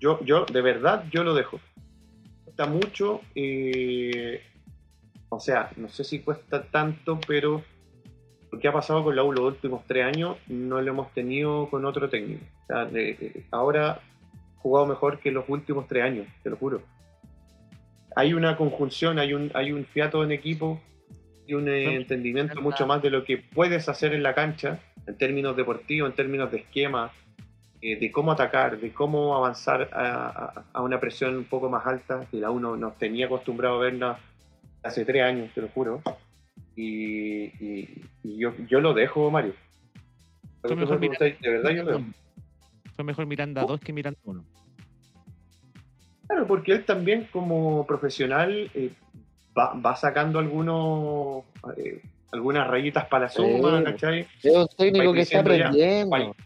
yo, 0.00 0.18
yo, 0.24 0.46
de 0.46 0.62
verdad, 0.62 1.04
yo 1.12 1.22
lo 1.22 1.34
dejo. 1.34 1.60
Cuesta 2.44 2.64
mucho, 2.66 3.20
eh, 3.34 4.40
o 5.28 5.38
sea, 5.38 5.70
no 5.76 5.90
sé 5.90 6.02
si 6.02 6.20
cuesta 6.20 6.62
tanto, 6.62 7.20
pero 7.26 7.62
lo 8.50 8.58
que 8.58 8.68
ha 8.68 8.72
pasado 8.72 9.04
con 9.04 9.14
la 9.14 9.22
U 9.22 9.32
los 9.32 9.44
últimos 9.44 9.82
tres 9.86 10.06
años 10.06 10.38
no 10.48 10.80
lo 10.80 10.90
hemos 10.90 11.12
tenido 11.12 11.68
con 11.68 11.84
otro 11.84 12.08
técnico. 12.08 12.44
Sea, 12.72 12.88
ahora 13.50 14.00
jugado 14.56 14.86
mejor 14.86 15.18
que 15.18 15.30
los 15.30 15.44
últimos 15.48 15.86
tres 15.88 16.04
años, 16.04 16.26
te 16.42 16.50
lo 16.50 16.56
juro. 16.56 16.82
Hay 18.14 18.32
una 18.34 18.56
conjunción, 18.56 19.18
hay 19.18 19.34
un, 19.34 19.50
hay 19.54 19.72
un 19.72 19.84
fiato 19.84 20.22
en 20.22 20.32
equipo 20.32 20.80
y 21.46 21.54
un 21.54 21.68
eh, 21.68 21.96
entendimiento 21.96 22.60
mucho 22.62 22.86
más 22.86 23.02
de 23.02 23.10
lo 23.10 23.24
que 23.24 23.38
puedes 23.38 23.88
hacer 23.88 24.14
en 24.14 24.22
la 24.22 24.34
cancha, 24.34 24.78
en 25.06 25.16
términos 25.18 25.56
deportivos, 25.56 26.10
en 26.10 26.16
términos 26.16 26.50
de 26.52 26.58
esquema, 26.58 27.10
eh, 27.80 27.96
de 27.98 28.12
cómo 28.12 28.30
atacar, 28.32 28.78
de 28.78 28.92
cómo 28.92 29.34
avanzar 29.36 29.88
a, 29.92 30.26
a- 30.26 30.64
a 30.72 30.82
una 30.82 31.00
presión 31.00 31.36
un 31.36 31.44
poco 31.44 31.68
más 31.68 31.84
alta, 31.86 32.26
que 32.30 32.36
la 32.38 32.50
uno 32.50 32.76
nos 32.76 32.96
tenía 32.98 33.26
acostumbrado 33.26 33.76
a 33.76 33.84
verla 33.84 34.18
hace 34.82 35.04
tres 35.04 35.22
años, 35.22 35.50
te 35.54 35.60
lo 35.62 35.68
juro. 35.68 36.02
Y, 36.76 37.44
y- 37.64 38.02
y 38.22 38.38
yo, 38.38 38.52
yo 38.68 38.80
lo 38.80 38.94
dejo, 38.94 39.30
Mario. 39.30 39.54
Mejor 40.62 41.00
me 41.00 41.08
de 41.40 41.50
verdad 41.50 41.70
yo 41.70 41.82
lo 41.84 41.90
dejo. 41.98 42.04
Fue 43.02 43.06
mejor 43.08 43.26
Miranda 43.26 43.64
2 43.64 43.80
que 43.80 43.92
Miranda 43.92 44.20
1. 44.22 44.44
Claro, 46.28 46.46
porque 46.46 46.70
él 46.70 46.84
también 46.84 47.26
como 47.32 47.84
profesional 47.84 48.70
eh, 48.74 48.90
va, 49.58 49.74
va 49.74 49.96
sacando 49.96 50.38
algunos 50.38 51.42
eh, 51.76 52.00
algunas 52.30 52.68
rayitas 52.68 53.06
para 53.06 53.24
la 53.24 53.28
suma, 53.28 53.78
Sí. 53.78 53.84
¿cachai? 53.84 54.26
Es 54.44 54.54
un 54.54 54.68
técnico 54.78 55.12
que 55.12 55.20
está 55.22 55.34
ya, 55.34 55.40
aprendiendo. 55.40 56.36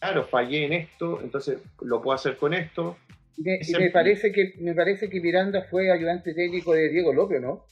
Claro, 0.00 0.24
fallé 0.24 0.66
en 0.66 0.72
esto, 0.72 1.20
entonces 1.22 1.58
lo 1.80 2.02
puedo 2.02 2.16
hacer 2.16 2.36
con 2.36 2.52
esto. 2.52 2.96
Y 3.36 3.42
me, 3.42 3.54
y 3.54 3.60
Ese- 3.60 3.78
me 3.78 3.90
parece 3.90 4.32
que 4.32 4.54
me 4.58 4.74
parece 4.74 5.08
que 5.08 5.20
Miranda 5.20 5.66
fue 5.70 5.92
ayudante 5.92 6.34
técnico 6.34 6.72
de 6.72 6.88
Diego 6.88 7.12
López, 7.12 7.40
¿no? 7.40 7.64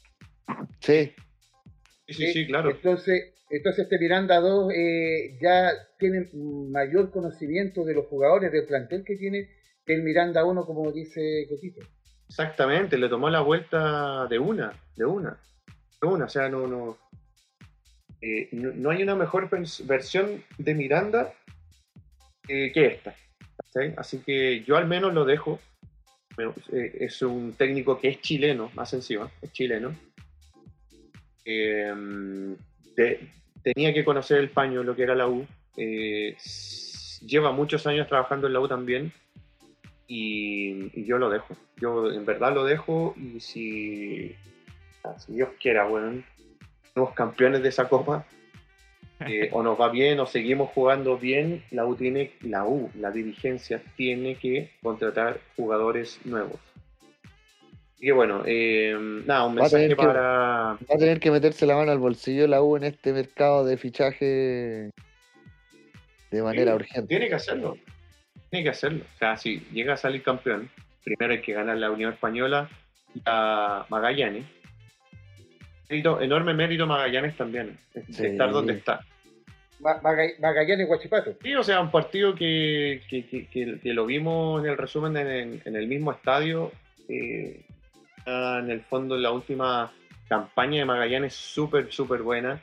Sí, 0.78 1.12
Sí, 2.06 2.14
sí, 2.14 2.32
sí, 2.32 2.46
claro. 2.46 2.70
Entonces, 2.70 3.34
entonces 3.50 3.84
este 3.84 3.98
Miranda 3.98 4.40
2 4.40 4.72
eh, 4.74 5.38
ya 5.40 5.72
tiene 5.98 6.28
mayor 6.34 7.10
conocimiento 7.10 7.84
de 7.84 7.94
los 7.94 8.06
jugadores 8.06 8.52
del 8.52 8.66
plantel 8.66 9.04
que 9.04 9.16
tiene 9.16 9.48
que 9.86 9.94
el 9.94 10.02
Miranda 10.02 10.44
1, 10.44 10.64
como 10.66 10.90
dice 10.92 11.46
Cotito. 11.48 11.80
Exactamente, 12.28 12.96
le 12.98 13.08
tomó 13.08 13.28
la 13.30 13.40
vuelta 13.40 14.26
de 14.28 14.38
una, 14.38 14.72
de 14.96 15.04
una, 15.04 15.38
de 16.00 16.06
una, 16.08 16.24
o 16.24 16.28
sea, 16.28 16.48
no, 16.48 16.66
no, 16.66 16.96
eh, 18.20 18.48
no, 18.52 18.72
no 18.72 18.90
hay 18.90 19.02
una 19.02 19.14
mejor 19.14 19.48
vers- 19.50 19.86
versión 19.86 20.42
de 20.58 20.74
Miranda 20.74 21.32
eh, 22.48 22.72
que 22.72 22.86
esta. 22.86 23.14
Así 23.96 24.18
que 24.18 24.62
yo 24.62 24.76
al 24.76 24.86
menos 24.86 25.12
lo 25.12 25.24
dejo, 25.24 25.60
eh, 26.72 26.96
es 27.00 27.22
un 27.22 27.52
técnico 27.54 27.98
que 28.00 28.08
es 28.08 28.20
chileno, 28.20 28.70
más 28.74 28.92
encima, 28.94 29.30
es 29.42 29.52
chileno, 29.52 29.94
Eh, 31.44 31.92
de- 32.96 33.28
tenía 33.62 33.92
que 33.94 34.04
conocer 34.04 34.38
el 34.38 34.50
paño, 34.50 34.82
lo 34.82 34.94
que 34.94 35.02
era 35.02 35.14
la 35.14 35.26
U, 35.28 35.46
eh, 35.76 36.36
lleva 37.26 37.52
muchos 37.52 37.86
años 37.86 38.08
trabajando 38.08 38.46
en 38.46 38.52
la 38.52 38.60
U 38.60 38.68
también, 38.68 39.12
y, 40.06 40.90
y 41.00 41.04
yo 41.04 41.18
lo 41.18 41.30
dejo. 41.30 41.56
Yo 41.80 42.10
en 42.12 42.24
verdad 42.26 42.54
lo 42.54 42.64
dejo 42.64 43.14
y 43.16 43.40
si, 43.40 44.34
ah, 45.02 45.18
si 45.18 45.32
Dios 45.32 45.50
quiera, 45.60 45.86
bueno, 45.86 46.22
somos 46.92 47.14
campeones 47.14 47.62
de 47.62 47.70
esa 47.70 47.88
copa, 47.88 48.26
eh, 49.26 49.48
o 49.52 49.62
nos 49.62 49.80
va 49.80 49.88
bien 49.90 50.20
o 50.20 50.26
seguimos 50.26 50.70
jugando 50.70 51.16
bien, 51.16 51.62
la 51.70 51.86
U 51.86 51.94
tiene, 51.96 52.32
la 52.42 52.66
U, 52.66 52.90
la 53.00 53.10
dirigencia 53.10 53.82
tiene 53.96 54.36
que 54.36 54.70
contratar 54.82 55.40
jugadores 55.56 56.20
nuevos. 56.24 56.60
Así 58.04 58.10
que 58.10 58.12
bueno, 58.12 58.42
eh, 58.44 58.94
nada, 59.24 59.46
un 59.46 59.56
Va 59.58 59.64
a 59.64 59.70
tener 59.70 59.88
mensaje 59.88 59.88
que- 59.88 59.96
para... 59.96 60.22
va 60.74 60.78
a 60.94 60.98
tener 60.98 61.20
que 61.20 61.30
meterse 61.30 61.64
la 61.64 61.74
mano 61.74 61.90
al 61.90 61.96
bolsillo 61.98 62.46
la 62.46 62.60
U 62.62 62.76
en 62.76 62.84
este 62.84 63.14
mercado 63.14 63.64
de 63.64 63.78
fichaje 63.78 64.90
de 66.30 66.42
manera 66.42 66.72
Sí, 66.72 66.76
urgente. 66.76 67.08
Tiene 67.08 67.28
que 67.28 67.34
hacerlo. 67.34 67.78
Tiene 68.50 68.64
que 68.64 68.68
hacerlo. 68.68 69.04
O 69.14 69.18
sea, 69.18 69.38
si 69.38 69.60
llega 69.72 69.94
a 69.94 69.96
salir 69.96 70.22
campeón, 70.22 70.68
primero 71.02 71.32
hay 71.32 71.40
que 71.40 71.54
ganar 71.54 71.78
la 71.78 71.90
Unión 71.90 72.12
Española 72.12 72.68
y 73.14 73.22
a 73.24 73.86
Magallanes. 73.88 74.44
Mérito- 75.88 76.20
enorme 76.20 76.52
mérito 76.52 76.86
Magallanes 76.86 77.34
también, 77.38 77.78
de 77.94 78.04
Sí. 78.12 78.26
estar 78.26 78.50
donde 78.50 78.74
está. 78.74 79.00
Ma- 79.80 79.98
Maga- 80.02 80.34
Magallanes 80.40 80.86
Guachipato. 80.88 81.36
Sí, 81.42 81.54
o 81.54 81.62
sea, 81.64 81.80
un 81.80 81.90
partido 81.90 82.34
que, 82.34 83.00
que, 83.08 83.24
que- 83.24 83.46
que- 83.46 83.78
que 83.82 83.92
lo 83.94 84.04
vimos 84.04 84.62
en 84.62 84.70
el 84.72 84.76
resumen 84.76 85.16
en, 85.16 85.62
en 85.64 85.74
el 85.76 85.86
mismo 85.86 86.12
estadio. 86.12 86.70
eh, 87.08 87.60
ah, 88.26 88.60
en 88.62 88.70
el 88.70 88.80
fondo, 88.82 89.16
la 89.16 89.30
última 89.32 89.92
campaña 90.28 90.78
de 90.80 90.84
Magallanes 90.84 91.34
súper, 91.34 91.92
súper 91.92 92.22
buena. 92.22 92.60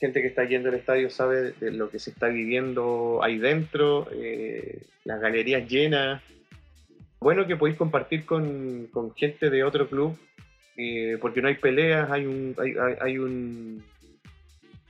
Gente 0.00 0.20
que 0.20 0.28
está 0.28 0.44
yendo 0.44 0.68
al 0.68 0.76
estadio 0.76 1.10
sabe 1.10 1.52
de 1.52 1.72
lo 1.72 1.90
que 1.90 1.98
se 1.98 2.10
está 2.10 2.28
viviendo 2.28 3.20
ahí 3.22 3.38
dentro, 3.38 4.08
eh, 4.12 4.82
las 5.04 5.20
galerías 5.20 5.68
llenas. 5.68 6.22
Bueno 7.20 7.46
que 7.46 7.56
podéis 7.56 7.76
compartir 7.76 8.24
con, 8.24 8.86
con 8.92 9.12
gente 9.14 9.50
de 9.50 9.64
otro 9.64 9.88
club, 9.88 10.16
eh, 10.76 11.18
porque 11.20 11.42
no 11.42 11.48
hay 11.48 11.56
peleas, 11.56 12.08
hay 12.12 12.26
un, 12.26 12.54
hay, 12.58 12.70
hay- 12.80 12.96
hay 13.00 13.18
un, 13.18 13.82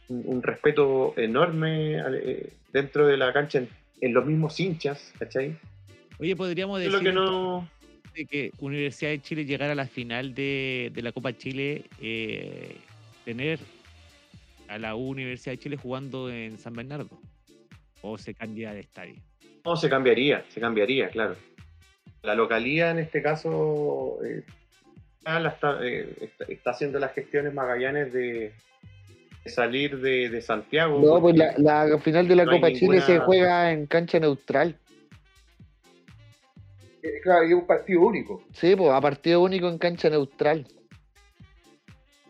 un, 0.09 0.22
un 0.26 0.42
respeto 0.42 1.14
enorme 1.16 1.96
eh, 1.98 2.50
dentro 2.72 3.06
de 3.06 3.16
la 3.16 3.32
cancha 3.32 3.59
en, 3.61 3.68
en 4.02 4.12
los 4.12 4.26
mismos 4.26 4.61
hinchas, 4.61 5.14
¿cachai? 5.18 5.56
Oye, 6.18 6.36
podríamos 6.36 6.80
Es 6.80 6.92
decir 6.92 6.98
lo 6.98 7.04
que 7.11 7.14
no... 7.14 7.68
de 8.18 8.26
que 8.26 8.52
Universidad 8.58 9.12
de 9.12 9.20
Chile 9.20 9.44
llegara 9.44 9.72
a 9.72 9.76
la 9.76 9.86
final 9.86 10.34
de, 10.34 10.90
de 10.92 11.02
la 11.02 11.12
Copa 11.12 11.32
Chile, 11.36 11.84
eh, 12.02 12.76
tener 13.24 13.60
a 14.66 14.76
la 14.78 14.96
U 14.96 15.08
Universidad 15.08 15.52
de 15.52 15.58
Chile 15.58 15.76
jugando 15.76 16.30
en 16.30 16.58
San 16.58 16.74
Bernardo. 16.74 17.08
O 18.02 18.18
se 18.18 18.34
cambia 18.34 18.72
de 18.72 18.80
estadio. 18.80 19.14
No, 19.64 19.76
se 19.76 19.88
cambiaría, 19.88 20.44
se 20.48 20.60
cambiaría, 20.60 21.08
claro. 21.10 21.36
La 22.22 22.34
localía 22.34 22.90
en 22.90 22.98
este 22.98 23.22
caso 23.22 24.18
eh, 24.24 24.42
la 25.24 25.48
está, 25.48 25.78
eh, 25.84 26.08
está, 26.20 26.44
está 26.44 26.70
haciendo 26.70 26.98
las 26.98 27.12
gestiones 27.12 27.54
Magallanes 27.54 28.12
de, 28.12 28.52
de 29.44 29.50
salir 29.50 29.98
de, 30.00 30.28
de 30.28 30.40
Santiago. 30.40 31.00
No, 31.00 31.20
pues 31.20 31.36
la, 31.36 31.54
la 31.58 31.98
final 31.98 32.26
de 32.26 32.36
la 32.36 32.44
no 32.44 32.52
Copa 32.52 32.72
Chile 32.72 33.00
se 33.00 33.18
juega 33.20 33.70
en 33.72 33.86
cancha 33.86 34.18
neutral. 34.18 34.74
Claro, 37.22 37.44
y 37.44 37.49
es 37.49 37.55
un 37.55 37.66
partido 37.66 38.01
único. 38.03 38.42
Sí, 38.53 38.74
pues 38.76 38.90
a 38.90 39.01
partido 39.01 39.40
único 39.42 39.68
en 39.68 39.78
cancha 39.78 40.11
neutral. 40.11 40.66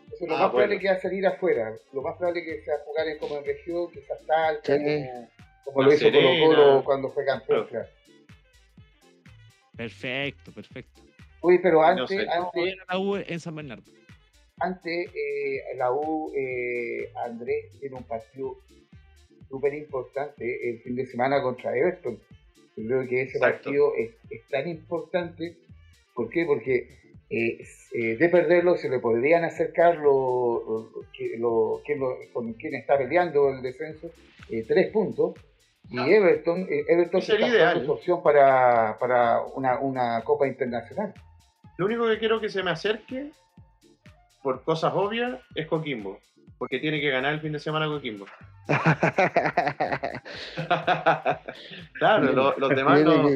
Entonces, 0.03 0.27
lo 0.27 0.35
Ah, 0.35 0.39
más 0.41 0.49
probable 0.49 0.67
bueno. 0.67 0.73
es 0.75 0.81
que 0.81 0.87
va 0.89 0.93
a 0.93 0.99
salir 1.01 1.27
afuera. 1.27 1.75
Lo 1.93 2.01
más 2.01 2.17
probable 2.17 2.41
es 2.41 2.45
que 2.57 2.63
sea 2.65 2.75
jugar 2.85 3.07
en, 3.07 3.17
como 3.17 3.37
en 3.37 3.45
región, 3.45 3.91
quizás 3.91 4.17
tal, 4.27 4.59
Sí. 4.63 4.71
como, 4.73 5.29
como 5.65 5.83
lo 5.83 5.93
hizo 5.93 6.11
Colo. 6.11 6.47
Colo 6.55 6.83
cuando 6.83 7.09
fue 7.09 7.25
campeón. 7.25 7.67
Claro. 7.67 7.87
Perfecto, 9.75 10.51
perfecto. 10.51 11.01
Oye, 11.41 11.59
pero 11.63 11.77
No 11.81 11.83
antes, 11.87 12.09
sé. 12.09 12.27
A 12.29 12.37
antes, 12.37 12.75
a 12.87 12.93
la 12.93 12.99
U 12.99 13.15
en 13.15 13.39
San 13.39 13.55
Bernardo. 13.55 13.83
antes 14.59 15.09
eh, 15.15 15.61
la 15.77 15.91
U, 15.91 16.31
eh, 16.35 17.11
Andrés, 17.25 17.79
tiene 17.79 17.95
un 17.95 18.03
partido 18.03 18.57
súper 19.47 19.73
importante 19.73 20.69
el 20.69 20.81
fin 20.81 20.95
de 20.95 21.05
semana 21.05 21.41
contra 21.41 21.75
Everton. 21.75 22.19
Yo 22.81 22.87
creo 22.87 23.07
que 23.07 23.21
ese 23.23 23.37
Exacto. 23.37 23.63
partido 23.63 23.93
es, 23.97 24.11
es 24.29 24.47
tan 24.49 24.67
importante. 24.67 25.57
¿Por 26.13 26.29
qué? 26.29 26.45
Porque 26.45 26.87
eh, 27.29 27.63
eh, 27.93 28.17
de 28.17 28.29
perderlo 28.29 28.75
se 28.77 28.89
le 28.89 28.99
podrían 28.99 29.43
acercar 29.43 29.97
lo, 29.97 30.63
lo- 30.93 31.05
que- 31.13 31.37
lo- 31.37 31.81
que 31.85 31.95
lo- 31.95 32.17
con 32.33 32.53
quien 32.53 32.75
está 32.75 32.97
peleando 32.97 33.49
el 33.49 33.61
descenso 33.61 34.09
eh, 34.49 34.63
tres 34.67 34.91
puntos. 34.91 35.33
Y. 35.91 35.99
Everton, 35.99 36.67
Everton 36.69 37.21
Sería 37.21 37.47
está 37.47 37.83
su 37.83 37.91
opción 37.91 38.21
para, 38.21 38.97
para 38.99 39.41
una, 39.55 39.79
una 39.79 40.21
Copa 40.23 40.47
Internacional. 40.47 41.13
Lo 41.77 41.85
único 41.85 42.07
que 42.07 42.19
quiero 42.19 42.39
que 42.39 42.49
se 42.49 42.61
me 42.61 42.69
acerque, 42.71 43.31
por 44.43 44.63
cosas 44.63 44.91
obvias, 44.95 45.39
es 45.55 45.65
Coquimbo. 45.67 46.19
Porque 46.59 46.77
tiene 46.79 47.01
que 47.01 47.09
ganar 47.09 47.33
el 47.33 47.39
fin 47.41 47.53
de 47.53 47.59
semana 47.59 47.87
Coquimbo. 47.87 48.25
claro, 51.93 52.31
lo- 52.33 52.57
los 52.57 52.69
demás 52.69 53.01
no. 53.01 53.29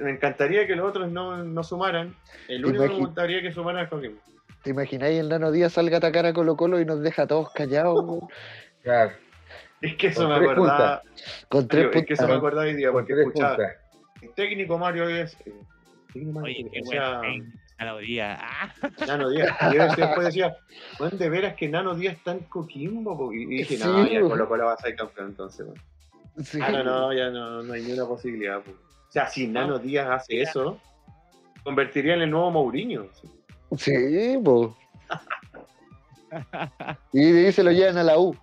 Me 0.00 0.10
encantaría 0.10 0.66
que 0.66 0.76
los 0.76 0.88
otros 0.88 1.10
no, 1.10 1.42
no 1.42 1.62
sumaran. 1.64 2.14
El 2.48 2.64
único 2.64 2.84
que 2.84 2.88
me 2.90 2.94
gustaría 2.96 3.42
que 3.42 3.52
sumaran 3.52 3.84
es 3.84 3.90
Coquimbo. 3.90 4.20
¿Te 4.62 4.70
imagináis 4.70 5.18
el 5.20 5.28
Nano 5.28 5.50
Díaz 5.50 5.72
salga 5.74 5.96
a 5.96 5.98
atacar 5.98 6.26
a 6.26 6.32
Colo 6.32 6.56
Colo 6.56 6.80
y 6.80 6.84
nos 6.84 7.00
deja 7.02 7.22
a 7.22 7.26
todos 7.26 7.50
callados? 7.52 8.20
claro, 8.82 9.12
Es 9.80 9.94
que 9.96 10.08
eso 10.08 10.20
Con 10.22 10.30
me 10.30 10.38
tres 10.38 10.50
acordaba. 10.52 11.02
Con 11.48 11.68
tres 11.68 11.86
es 11.94 12.06
que 12.06 12.14
eso 12.14 12.22
me 12.22 12.28
puntas. 12.28 12.38
acordaba 12.38 12.66
hoy 12.66 12.74
día, 12.74 12.88
con 12.92 13.00
porque 13.06 13.12
escuchaba. 13.20 13.56
puntas. 13.56 13.76
El 14.22 14.34
técnico 14.34 14.78
Mario 14.78 15.08
es. 15.08 15.34
eh, 15.46 15.54
técnico 16.12 16.40
Mario, 16.40 16.56
Oye, 16.58 16.70
qué 16.72 16.78
decía, 16.80 17.18
bueno. 17.18 17.44
A 17.44 17.65
la 17.84 17.96
día. 17.98 18.38
Ah, 18.40 18.72
Nano 19.06 19.28
Díaz. 19.30 19.56
Y 19.60 19.74
yo 19.76 19.82
decía- 19.84 20.06
después 20.06 20.26
decía, 20.26 20.56
"Weón, 20.98 21.18
de 21.18 21.28
veras 21.28 21.54
que 21.54 21.68
Nano 21.68 21.94
Díaz 21.94 22.14
está 22.16 22.32
en 22.32 22.40
Coquimbo. 22.40 23.16
po?" 23.16 23.32
Y 23.32 23.46
dije, 23.46 23.78
no, 23.78 24.04
Sí, 24.06 24.14
ya. 24.14 24.20
Colo 24.22 24.48
Colo 24.48 24.64
va 24.66 24.72
a 24.72 24.76
ser 24.78 24.96
campeón 24.96 25.28
entonces. 25.28 25.66
Sí. 26.42 26.58
Ah, 26.62 26.70
no, 26.70 26.84
no, 26.84 27.12
ya 27.12 27.30
no, 27.30 27.62
no 27.62 27.72
hay 27.72 27.82
ni 27.82 27.92
una 27.92 28.06
posibilidad. 28.06 28.60
po. 28.60 28.70
O 28.70 29.12
sea, 29.12 29.28
si 29.28 29.46
Nano 29.46 29.78
Díaz 29.78 30.08
hace 30.10 30.42
eso, 30.42 30.78
convertiría 31.64 32.14
en 32.14 32.22
el 32.22 32.30
nuevo 32.30 32.50
Mourinho. 32.50 33.06
sí. 33.12 33.28
Sí, 33.78 34.38
po. 34.42 34.76
Y 37.12 37.30
de 37.32 37.46
ahí 37.46 37.52
se 37.52 37.62
lo 37.62 37.70
llevan 37.72 37.98
a 37.98 38.02
la 38.02 38.18
U. 38.18 38.36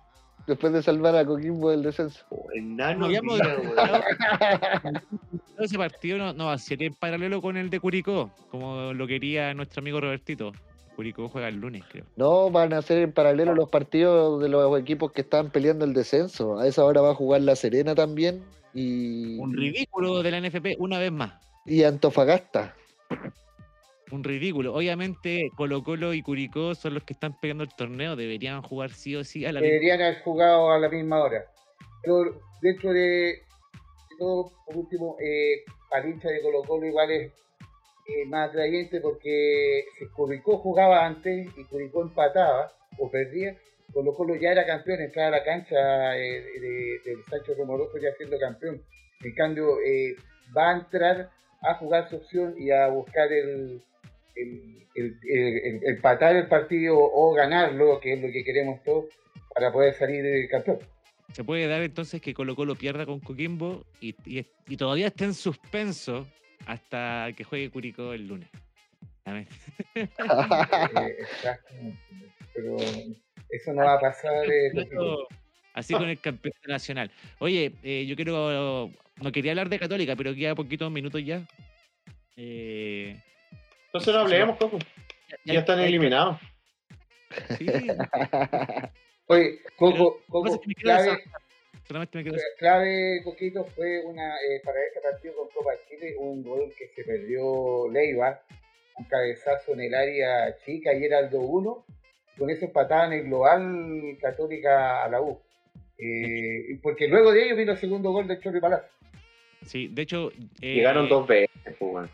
Después 0.46 0.72
de 0.72 0.82
salvar 0.82 1.16
a 1.16 1.24
Coquimbo 1.24 1.70
del 1.70 1.82
descenso. 1.82 2.24
O 2.30 2.46
El 2.52 2.76
Nano 2.76 3.00
no 3.00 3.06
habíamos 3.06 3.40
Díaz, 3.40 3.58
weón. 3.58 5.02
ese 5.58 5.78
partido 5.78 6.18
no, 6.18 6.32
no 6.34 6.46
va 6.46 6.52
a 6.52 6.58
ser 6.58 6.82
en 6.82 6.94
paralelo 6.94 7.40
con 7.40 7.56
el 7.56 7.70
de 7.70 7.80
Curicó, 7.80 8.30
como 8.50 8.92
lo 8.92 9.06
quería 9.06 9.54
nuestro 9.54 9.80
amigo 9.80 10.00
Robertito. 10.00 10.52
Curicó 10.96 11.28
juega 11.28 11.48
el 11.48 11.56
lunes, 11.56 11.82
creo. 11.90 12.04
No, 12.16 12.50
van 12.50 12.72
a 12.72 12.82
ser 12.82 12.98
en 12.98 13.12
paralelo 13.12 13.54
los 13.54 13.68
partidos 13.68 14.40
de 14.40 14.48
los 14.48 14.78
equipos 14.78 15.12
que 15.12 15.22
estaban 15.22 15.50
peleando 15.50 15.84
el 15.84 15.92
descenso. 15.92 16.58
A 16.58 16.66
esa 16.66 16.84
hora 16.84 17.00
va 17.00 17.10
a 17.10 17.14
jugar 17.14 17.40
La 17.40 17.56
Serena 17.56 17.94
también 17.94 18.42
y, 18.74 19.38
Un 19.38 19.56
ridículo 19.56 20.22
de 20.22 20.30
la 20.30 20.40
NFP, 20.40 20.76
una 20.78 20.98
vez 20.98 21.10
más. 21.10 21.32
y 21.64 21.82
Antofagasta. 21.84 22.74
Un 24.14 24.22
ridículo. 24.22 24.72
Obviamente, 24.72 25.50
Colo 25.56 25.82
Colo 25.82 26.14
y 26.14 26.22
Curicó 26.22 26.76
son 26.76 26.94
los 26.94 27.02
que 27.02 27.14
están 27.14 27.36
pegando 27.40 27.64
el 27.64 27.74
torneo. 27.74 28.14
Deberían 28.14 28.62
jugar 28.62 28.90
sí 28.90 29.16
o 29.16 29.24
sí 29.24 29.44
a 29.44 29.50
la. 29.50 29.60
Deberían 29.60 30.00
haber 30.00 30.22
jugado 30.22 30.70
a 30.70 30.78
la 30.78 30.88
misma 30.88 31.20
hora. 31.20 31.44
Pero 32.00 32.40
dentro 32.62 32.92
de, 32.92 33.42
todo, 34.16 34.52
por 34.66 34.76
último, 34.76 35.16
eh, 35.18 35.64
hincha 36.06 36.28
de 36.28 36.42
Colo 36.42 36.62
Colo 36.62 36.86
igual 36.86 37.10
es 37.10 37.32
eh, 38.06 38.24
más 38.26 38.50
atrayente 38.50 39.00
porque 39.00 39.84
si 39.98 40.06
Curicó 40.06 40.58
jugaba 40.58 41.04
antes 41.04 41.48
y 41.56 41.64
Curicó 41.64 42.02
empataba 42.02 42.72
o 42.98 43.10
perdía, 43.10 43.56
Colo 43.92 44.14
Colo 44.14 44.36
ya 44.36 44.52
era 44.52 44.64
campeón, 44.64 45.00
entraba 45.00 45.28
a 45.28 45.38
la 45.38 45.44
cancha 45.44 46.16
eh, 46.16 46.40
de, 46.60 47.00
del 47.04 47.24
Sancho 47.28 47.54
Romoroso 47.58 47.98
ya 47.98 48.12
siendo 48.16 48.38
campeón. 48.38 48.80
En 49.24 49.34
cambio, 49.34 49.80
eh, 49.84 50.14
va 50.56 50.70
a 50.70 50.78
entrar 50.78 51.30
a 51.62 51.74
jugar 51.74 52.08
su 52.08 52.16
opción 52.16 52.54
y 52.56 52.70
a 52.70 52.86
buscar 52.86 53.32
el, 53.32 53.82
el, 54.36 54.86
el- 54.94 55.18
el- 55.28 55.56
el- 55.64 55.80
empatar 55.86 56.36
el 56.36 56.48
partido 56.48 56.96
o 56.98 57.32
ganarlo, 57.34 58.00
que 58.00 58.14
es 58.14 58.20
lo 58.22 58.28
que 58.32 58.44
queremos 58.44 58.82
todos, 58.82 59.06
para 59.54 59.72
poder 59.72 59.94
salir 59.94 60.24
eh, 60.24 60.48
campeón. 60.48 60.78
Se 61.32 61.42
puede 61.44 61.66
dar 61.66 61.82
entonces 61.82 62.20
que 62.20 62.34
Colo 62.34 62.54
Colo 62.54 62.74
pierda 62.76 63.06
con 63.06 63.20
Coquimbo 63.20 63.84
y, 64.00 64.14
y- 64.26 64.46
y 64.68 64.76
todavía 64.76 65.08
esté 65.08 65.24
en 65.24 65.34
suspenso 65.34 66.26
hasta 66.66 67.28
que 67.36 67.44
juegue 67.44 67.70
Curicó 67.70 68.12
el 68.12 68.28
lunes. 68.28 68.48
Amén. 69.24 69.46
Eh. 69.94 71.16
Pero 72.54 72.76
eso 73.50 73.72
no 73.72 73.82
va 73.84 73.94
a 73.94 74.00
pasar. 74.00 74.44
eh, 74.50 74.72
Así 75.72 75.92
con 75.94 76.08
el 76.08 76.20
campeón 76.20 76.54
nacional. 76.68 77.10
Oye, 77.40 77.72
eh, 77.82 78.06
yo 78.06 78.14
quiero. 78.14 78.90
No 79.20 79.32
quería 79.32 79.52
hablar 79.52 79.68
de 79.68 79.78
Católica, 79.78 80.14
pero 80.14 80.34
queda 80.34 80.54
poquitos 80.54 80.90
minutos 80.90 81.24
ya. 81.24 81.44
Eh, 82.36 83.16
Entonces 83.94 84.12
no 84.12 84.20
hablemos, 84.22 84.56
Coco. 84.56 84.78
Ya 85.44 85.60
están 85.60 85.78
eliminados. 85.78 86.40
Sí, 87.56 87.66
Oye, 89.26 89.60
Coco, 89.76 90.20
Coco 90.28 90.48
es 90.48 90.58
que 90.58 90.66
me 90.68 90.74
quiero 90.74 90.98
clave, 90.98 91.22
clave, 92.58 93.20
Coquito, 93.22 93.64
fue 93.64 94.04
una 94.04 94.34
eh, 94.34 94.60
para 94.64 94.82
este 94.82 95.00
partido 95.00 95.34
con 95.36 95.48
Copa 95.50 95.70
Chile 95.88 96.16
un 96.18 96.42
gol 96.42 96.72
que 96.76 96.88
se 96.88 97.04
perdió 97.04 97.88
Leiva, 97.88 98.42
un 98.98 99.04
cabezazo 99.04 99.74
en 99.74 99.82
el 99.82 99.94
área 99.94 100.56
chica 100.64 100.92
y 100.92 101.04
era 101.04 101.20
el 101.20 101.30
2-1. 101.30 101.84
Con 102.36 102.50
eso 102.50 102.64
empataban 102.64 103.12
el 103.12 103.22
global 103.24 104.18
Católica 104.20 105.04
a 105.04 105.08
la 105.08 105.20
U. 105.20 105.40
Eh, 105.98 106.80
porque 106.82 107.06
luego 107.06 107.30
de 107.30 107.44
ello 107.44 107.56
vino 107.56 107.70
el 107.72 107.78
segundo 107.78 108.10
gol 108.10 108.26
del 108.26 108.40
Chorri 108.40 108.60
Palacio. 108.60 108.90
Sí, 109.64 109.86
de 109.86 110.02
hecho. 110.02 110.32
eh, 110.60 110.74
Llegaron 110.74 111.08
dos 111.08 111.28
veces, 111.28 111.76
pues. 111.78 112.10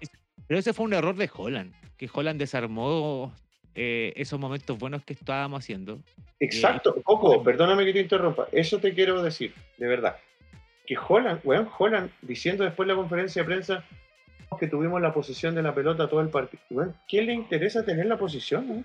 Pero 0.51 0.59
ese 0.59 0.72
fue 0.72 0.86
un 0.86 0.94
error 0.94 1.14
de 1.14 1.30
Holland, 1.32 1.72
que 1.96 2.11
Holland 2.12 2.40
desarmó 2.40 3.32
eh, 3.76 4.12
esos 4.16 4.40
momentos 4.40 4.76
buenos 4.76 5.05
que 5.05 5.12
estábamos 5.12 5.61
haciendo. 5.62 6.01
Exacto, 6.40 7.01
Coco, 7.05 7.40
perdóname 7.44 7.84
que 7.84 7.92
te 7.92 8.01
interrumpa. 8.01 8.48
Eso 8.51 8.80
te 8.80 8.92
quiero 8.92 9.22
decir, 9.22 9.55
de 9.78 9.86
verdad. 9.86 10.16
Que 10.86 10.96
Holland, 10.98 11.40
weón, 11.44 11.68
Holland, 11.78 12.11
diciendo 12.22 12.64
después 12.64 12.88
de 12.88 12.94
la 12.94 13.01
conferencia 13.01 13.42
de 13.42 13.46
prensa 13.46 13.84
que 14.59 14.66
tuvimos 14.66 15.01
la 15.01 15.14
posición 15.14 15.55
de 15.55 15.62
la 15.62 15.72
pelota 15.72 16.09
todo 16.09 16.20
el 16.20 16.30
partido. 16.30 16.61
Weón, 16.70 16.96
¿quién 17.09 17.26
le 17.26 17.34
interesa 17.34 17.84
tener 17.84 18.07
la 18.07 18.18
posición? 18.18 18.84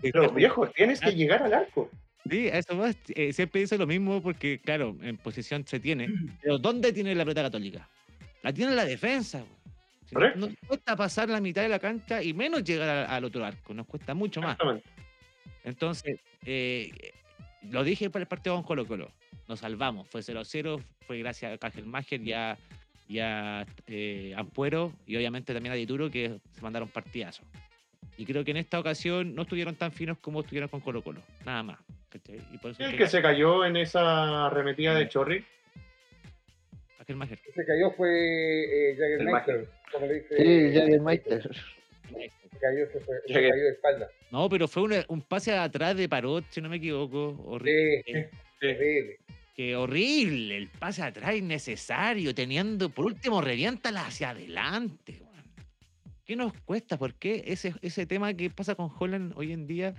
Pero 0.00 0.30
viejo, 0.30 0.68
tienes 0.68 1.00
que 1.00 1.10
llegar 1.10 1.42
al 1.42 1.54
arco. 1.54 1.90
Sí, 2.30 2.50
a 2.50 2.58
eso 2.58 2.78
va. 2.78 2.92
eh, 3.16 3.32
siempre 3.32 3.62
dice 3.62 3.76
lo 3.78 3.88
mismo 3.88 4.22
porque, 4.22 4.60
claro, 4.60 4.96
en 5.02 5.16
posición 5.16 5.66
se 5.66 5.80
tiene. 5.80 6.08
Pero 6.40 6.56
¿dónde 6.56 6.92
tiene 6.92 7.16
la 7.16 7.24
pelota 7.24 7.42
católica? 7.42 7.88
La 8.44 8.52
tiene 8.52 8.70
en 8.70 8.76
la 8.76 8.84
defensa. 8.84 9.38
güey. 9.40 9.57
Correcto. 10.12 10.38
Nos 10.40 10.50
cuesta 10.66 10.96
pasar 10.96 11.28
la 11.28 11.40
mitad 11.40 11.62
de 11.62 11.68
la 11.68 11.78
cancha 11.78 12.22
y 12.22 12.32
menos 12.32 12.64
llegar 12.64 12.88
a- 12.88 13.16
al 13.16 13.24
otro 13.24 13.44
arco. 13.44 13.74
Nos 13.74 13.86
cuesta 13.86 14.14
mucho 14.14 14.40
más. 14.40 14.56
Entonces, 15.64 16.20
eh, 16.44 16.90
lo 17.70 17.84
dije 17.84 18.10
para 18.10 18.22
el 18.22 18.28
partido 18.28 18.54
con 18.56 18.64
Colo 18.64 18.86
Colo. 18.86 19.10
Nos 19.48 19.60
salvamos. 19.60 20.08
Fue 20.08 20.22
0-0. 20.22 20.80
Fue 21.06 21.18
gracias 21.18 21.52
a 21.54 21.58
Cángel 21.58 21.86
Mager 21.86 22.20
y 22.22 22.32
a, 22.32 22.58
y 23.08 23.18
a, 23.18 23.66
eh, 23.86 24.34
Ampuero 24.36 24.92
y 25.06 25.16
obviamente 25.16 25.52
también 25.54 25.72
a 25.72 25.76
Dituro 25.76 26.10
que 26.10 26.38
se 26.52 26.62
mandaron 26.62 26.88
partidazos. 26.88 27.46
Y 28.16 28.24
creo 28.26 28.44
que 28.44 28.50
en 28.50 28.56
esta 28.58 28.78
ocasión 28.78 29.34
no 29.34 29.42
estuvieron 29.42 29.74
tan 29.76 29.92
finos 29.92 30.18
como 30.18 30.40
estuvieron 30.40 30.68
con 30.68 30.80
Colo 30.80 31.02
Colo. 31.02 31.20
Nada 31.44 31.62
más. 31.62 31.78
Y 32.52 32.58
por 32.58 32.72
eso 32.72 32.82
El 32.82 32.90
es 32.92 32.96
que 32.96 33.06
se 33.06 33.22
cayó 33.22 33.64
en 33.64 33.76
esa 33.76 34.46
arremetida 34.46 34.94
de 34.94 35.08
Chorri. 35.08 35.44
Mager. 37.16 37.38
Se 37.54 37.64
cayó 37.64 37.90
fue 37.92 38.10
eh, 38.90 38.96
Jagermeister, 38.96 39.68
como 39.92 40.06
le 40.06 40.14
dice. 40.14 40.36
Sí, 40.36 40.74
Jagermeister. 40.78 41.42
Se 41.42 42.58
cayó, 42.60 42.86
se, 42.92 43.00
fue, 43.00 43.16
se 43.26 43.32
cayó 43.34 43.54
de 43.54 43.70
espalda. 43.70 44.10
No, 44.30 44.48
pero 44.48 44.66
fue 44.68 44.82
un, 44.82 44.94
un 45.08 45.22
pase 45.22 45.52
atrás 45.54 45.96
de 45.96 46.08
Parot, 46.08 46.44
si 46.50 46.60
no 46.60 46.68
me 46.68 46.76
equivoco. 46.76 47.40
Horrible. 47.46 48.02
Sí, 48.06 48.12
terrible. 48.60 49.18
Que 49.54 49.74
horrible, 49.74 50.56
el 50.56 50.68
pase 50.68 51.02
atrás 51.02 51.34
innecesario, 51.34 52.34
teniendo, 52.34 52.90
por 52.90 53.06
último, 53.06 53.40
reviéntala 53.40 54.06
hacia 54.06 54.30
adelante. 54.30 55.18
weón. 55.20 55.44
¿Qué 56.24 56.36
nos 56.36 56.52
cuesta? 56.62 56.96
¿Por 56.98 57.14
qué 57.14 57.42
ese, 57.46 57.74
ese 57.82 58.06
tema 58.06 58.34
que 58.34 58.50
pasa 58.50 58.74
con 58.74 58.90
Holland 58.98 59.32
hoy 59.36 59.52
en 59.52 59.66
día, 59.66 59.94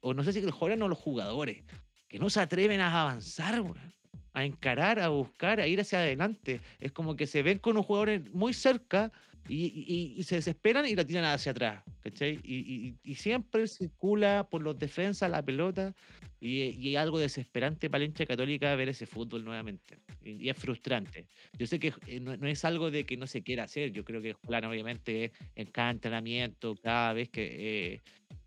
o 0.00 0.14
no 0.14 0.22
sé 0.24 0.32
si 0.32 0.38
el 0.38 0.52
Holland 0.58 0.82
o 0.82 0.88
los 0.88 0.98
jugadores, 0.98 1.62
que 2.08 2.18
no 2.18 2.30
se 2.30 2.40
atreven 2.40 2.80
a 2.80 3.02
avanzar, 3.02 3.60
weón, 3.60 3.92
a 4.36 4.44
encarar, 4.44 5.00
a 5.00 5.08
buscar, 5.08 5.60
a 5.60 5.66
ir 5.66 5.80
hacia 5.80 6.00
adelante? 6.00 6.60
Es 6.78 6.92
como 6.92 7.16
que 7.16 7.26
se 7.26 7.42
ven 7.42 7.58
con 7.58 7.74
los 7.74 7.86
jugadores 7.86 8.30
muy 8.34 8.52
cerca 8.52 9.10
y, 9.48 10.22
se 10.24 10.36
desesperan 10.36 10.86
y 10.86 10.94
la 10.94 11.06
tiran 11.06 11.24
hacia 11.24 11.52
atrás, 11.52 11.82
¿cachai? 12.02 12.38
Y, 12.44 13.14
siempre 13.14 13.66
circula 13.66 14.46
por 14.50 14.60
los 14.60 14.78
defensas 14.78 15.30
la 15.30 15.42
pelota 15.42 15.94
y, 16.38 16.92
es 16.92 16.98
algo 16.98 17.18
desesperante 17.18 17.88
para 17.88 18.00
la 18.00 18.04
hincha 18.04 18.26
católica 18.26 18.76
ver 18.76 18.90
ese 18.90 19.06
fútbol 19.06 19.42
nuevamente. 19.42 19.96
Y, 20.22 20.50
es 20.50 20.56
frustrante. 20.58 21.26
Yo 21.58 21.66
sé 21.66 21.78
que 21.78 21.94
eh, 22.06 22.20
no, 22.20 22.36
no 22.36 22.46
es 22.46 22.62
algo 22.66 22.90
de 22.90 23.04
que 23.06 23.16
no 23.16 23.26
se 23.26 23.42
quiera 23.42 23.64
hacer. 23.64 23.90
Yo 23.90 24.04
creo 24.04 24.20
que 24.20 24.34
Juan 24.34 24.66
obviamente 24.66 25.32
en 25.54 25.66
cada 25.68 25.92
entrenamiento, 25.92 26.74
cada 26.82 27.14
vez 27.14 27.30
que, 27.30 27.94
eh, 27.94 28.00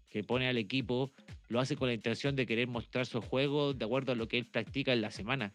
que 0.07 0.23
pone 0.23 0.47
al 0.47 0.57
equipo, 0.57 1.11
lo 1.47 1.59
hace 1.59 1.75
con 1.75 1.87
la 1.87 1.95
intención 1.95 2.35
de 2.35 2.45
querer 2.45 2.67
mostrar 2.67 3.07
su 3.07 3.21
juego 3.21 3.73
de 3.73 3.85
acuerdo 3.85 4.11
a 4.11 4.15
lo 4.15 4.27
que 4.27 4.37
él 4.37 4.45
practica 4.45 4.93
en 4.93 5.01
la 5.01 5.09
semana. 5.09 5.51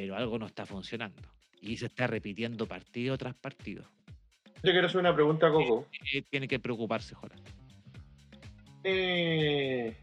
Pero 0.00 0.16
algo 0.16 0.38
no 0.38 0.46
está 0.46 0.64
funcionando. 0.64 1.28
Y 1.60 1.76
se 1.76 1.84
está 1.84 2.06
repitiendo 2.06 2.66
partido 2.66 3.18
tras 3.18 3.34
partido. 3.34 3.84
Yo 4.62 4.72
quiero 4.72 4.86
hacer 4.86 4.98
una 4.98 5.14
pregunta 5.14 5.48
a 5.48 5.52
Coco. 5.52 5.86
Eh, 6.10 6.22
tiene 6.22 6.48
que 6.48 6.58
preocuparse, 6.58 7.14
Juan. 7.14 7.32
Eh, 8.82 9.94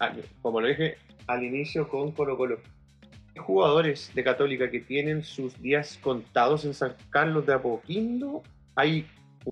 ah, 0.00 0.12
como 0.42 0.60
lo 0.60 0.66
dije 0.66 0.96
al 1.28 1.44
inicio 1.44 1.88
con 1.88 2.10
Colo 2.10 2.36
Colo. 2.36 2.58
Hay 3.36 3.40
jugadores 3.40 4.10
de 4.12 4.24
Católica 4.24 4.68
que 4.72 4.80
tienen 4.80 5.22
sus 5.22 5.56
días 5.62 5.96
contados 6.02 6.64
en 6.64 6.74
San 6.74 6.96
Carlos 7.10 7.46
de 7.46 7.54
Apoquindo. 7.54 8.42
Hay 8.74 9.06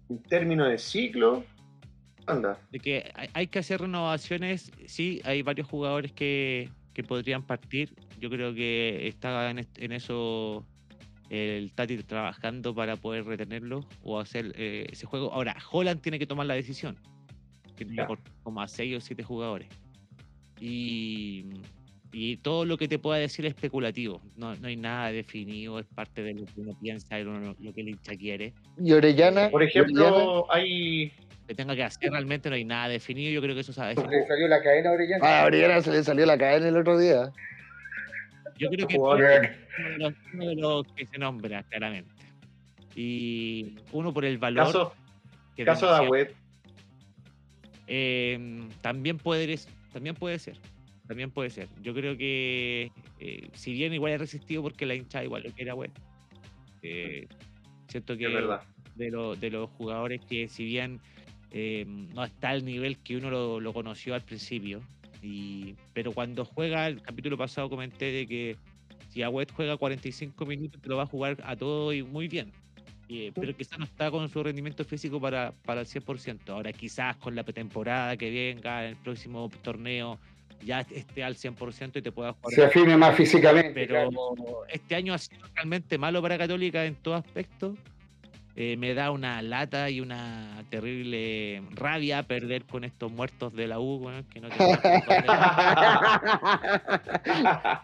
un 0.09 0.21
término 0.21 0.65
de 0.65 0.79
ciclo. 0.79 1.45
Anda. 2.27 2.61
de 2.73 2.81
que 2.81 3.13
hay 3.33 3.47
que 3.47 3.61
hacer 3.61 3.83
renovaciones. 3.83 4.73
Sí, 4.87 5.23
hay 5.25 5.43
varios 5.43 5.69
jugadores 5.69 6.13
que, 6.13 6.69
que 6.99 7.05
podrían 7.05 7.45
partir. 7.45 7.95
Yo 8.19 8.29
creo 8.29 8.53
que 8.53 9.07
está 9.07 9.49
en, 9.51 9.93
eso 9.93 10.67
el 11.31 11.71
Tati 11.73 11.97
trabajando 11.99 12.75
para 12.75 12.97
poder 12.97 13.25
retenerlo 13.25 13.87
o 14.03 14.19
hacer 14.19 14.53
eh, 14.57 14.85
ese 14.91 15.07
juego. 15.07 15.33
Ahora, 15.33 15.57
Holland 15.71 16.01
tiene 16.01 16.19
que 16.19 16.27
tomar 16.27 16.47
la 16.47 16.55
decisión. 16.55 16.97
Tiene 17.77 18.05
por- 18.05 18.19
como 18.43 18.61
a 18.61 18.67
6 18.67 18.97
o 18.97 19.01
7 19.01 19.23
jugadores. 19.23 19.69
Y, 20.61 21.45
y 22.11 22.39
todo 22.39 22.65
lo 22.65 22.77
que 22.77 22.89
te 22.89 22.99
pueda 22.99 23.21
decir 23.21 23.47
es 23.47 23.55
especulativo. 23.55 24.21
No, 24.35 24.57
no 24.57 24.67
hay 24.67 24.75
nada 24.77 25.13
definido, 25.13 25.79
es 25.79 25.87
parte 25.87 26.25
de 26.25 26.35
lo 26.35 26.47
que 26.47 26.61
uno 26.63 26.77
piensa, 26.81 27.15
de 27.15 27.23
lo, 27.23 27.39
lo 27.61 27.73
que 27.73 27.81
el 27.81 27.91
hincha 27.91 28.17
quiere. 28.17 28.55
Y 28.77 28.91
Orellana. 28.91 29.51
Por 29.51 29.63
Orellana, 29.63 29.87
ejemplo, 29.87 30.53
hay. 30.53 31.13
Que 31.49 31.55
tenga 31.55 31.75
que 31.75 31.83
hacer 31.83 32.11
realmente 32.13 32.51
no 32.51 32.57
hay 32.57 32.65
nada 32.65 32.89
definido. 32.89 33.33
Yo 33.33 33.41
creo 33.41 33.55
que 33.55 33.63
eso 33.63 33.83
a 33.83 33.87
definir. 33.89 34.11
Le 34.11 34.27
salió 34.27 34.49
la 34.49 34.63
cadena 34.63 34.91
a 34.91 34.93
Orellana. 34.93 35.25
Ah, 35.27 35.43
a 35.43 35.47
Orellana 35.47 35.81
se 35.81 35.91
le 35.91 36.05
salió 36.05 36.27
la 36.27 36.37
cadena 36.37 36.69
el 36.69 36.77
otro 36.77 36.99
día. 36.99 37.33
Yo 38.59 38.69
creo 38.69 38.87
que 38.87 38.97
uno 38.99 39.17
de, 39.17 39.51
los, 39.99 40.13
uno 40.35 40.47
de 40.47 40.55
los 40.57 40.87
que 40.95 41.07
se 41.07 41.17
nombra 41.19 41.63
claramente. 41.65 42.13
Y 42.95 43.77
uno 43.93 44.13
por 44.13 44.25
el 44.27 44.37
valor. 44.37 44.67
Caso, 44.67 44.95
que 45.57 45.65
caso 45.65 45.87
de 45.87 45.97
Agüed. 45.97 46.29
eh, 47.87 48.69
también, 48.83 49.17
puede, 49.17 49.59
también 49.93 50.15
puede 50.17 50.39
ser. 50.39 50.57
También 51.07 51.31
puede 51.31 51.49
ser. 51.49 51.69
Yo 51.81 51.95
creo 51.95 52.19
que, 52.19 52.91
eh, 53.21 53.49
si 53.55 53.73
bien 53.73 53.95
igual 53.95 54.13
es 54.13 54.21
resistido 54.21 54.63
porque 54.63 54.85
la 54.85 54.95
hincha 54.95 55.25
igual 55.25 55.45
lo 55.45 55.51
quiere 55.53 55.71
a 55.71 55.75
Web, 55.75 55.93
eh, 56.83 57.27
siento 57.89 58.17
que 58.19 58.27
Es 58.27 58.33
verdad. 58.35 58.63
de, 58.97 59.11
lo- 59.11 59.35
de 59.35 59.51
los 59.51 59.71
jugadores 59.71 60.21
que, 60.29 60.49
si 60.49 60.65
bien 60.67 61.01
eh, 61.51 61.85
no 61.87 62.25
está 62.25 62.51
al 62.51 62.65
nivel 62.65 62.99
que 62.99 63.17
uno 63.17 63.31
lo, 63.31 63.61
lo 63.61 63.73
conoció 63.73 64.15
al 64.15 64.23
principio, 64.23 64.83
y, 65.23 65.75
pero 65.93 66.13
cuando 66.13 66.45
juega, 66.45 66.87
el 66.87 67.03
capítulo 67.03 67.37
pasado 67.37 67.69
comenté 67.69 68.13
de 68.13 68.27
que 68.27 68.57
si 69.09 69.23
Agüet 69.23 69.51
juega 69.53 69.77
45 69.77 70.47
minutos, 70.47 70.81
te 70.81 70.89
lo 70.89 70.97
va 70.97 71.05
a 71.05 71.07
jugar 71.07 71.39
a 71.45 71.57
todo 71.57 71.93
y 71.93 72.03
muy 72.03 72.29
bien. 72.29 72.53
Eh, 73.11 73.33
pero 73.35 73.57
quizás 73.57 73.79
no 73.79 73.87
está 73.87 74.11
con 74.11 74.29
su 74.29 74.43
rendimiento 74.43 74.85
físico 74.85 75.19
para, 75.19 75.53
para 75.65 75.81
el 75.81 75.87
100%. 75.87 76.51
Ahora 76.51 76.73
quizás 76.73 77.17
con 77.17 77.35
la 77.35 77.43
pretemporada 77.43 78.17
que 78.19 78.31
venga, 78.31 78.87
el 78.87 78.97
próximo 78.97 79.51
torneo, 79.63 80.19
ya 80.63 80.81
esté 80.81 81.25
al 81.25 81.37
100% 81.37 81.97
y 81.97 82.03
te 82.03 82.13
pueda 82.13 82.35
jugar. 82.35 82.73
Se 82.73 82.97
más 82.97 83.17
físicamente. 83.17 83.73
Pero 83.73 84.11
claro. 84.11 84.67
este 84.69 84.95
año 84.95 85.15
ha 85.15 85.19
sido 85.19 85.41
realmente 85.55 85.97
malo 85.97 86.21
para 86.21 86.37
Católica 86.37 86.85
en 86.85 86.97
todo 86.97 87.15
aspecto. 87.15 87.75
Eh, 88.61 88.77
me 88.77 88.93
da 88.93 89.13
una 89.13 89.41
lata 89.41 89.89
y 89.89 90.01
una 90.01 90.65
terrible 90.69 91.63
rabia 91.77 92.25
perder 92.25 92.65
con 92.65 92.83
estos 92.83 93.13
muertos 93.13 93.55
de 93.55 93.69
la 93.69 93.79
U, 93.79 93.99
weón, 94.05 94.25
que 94.25 94.41
no 94.41 94.49
te 94.49 94.57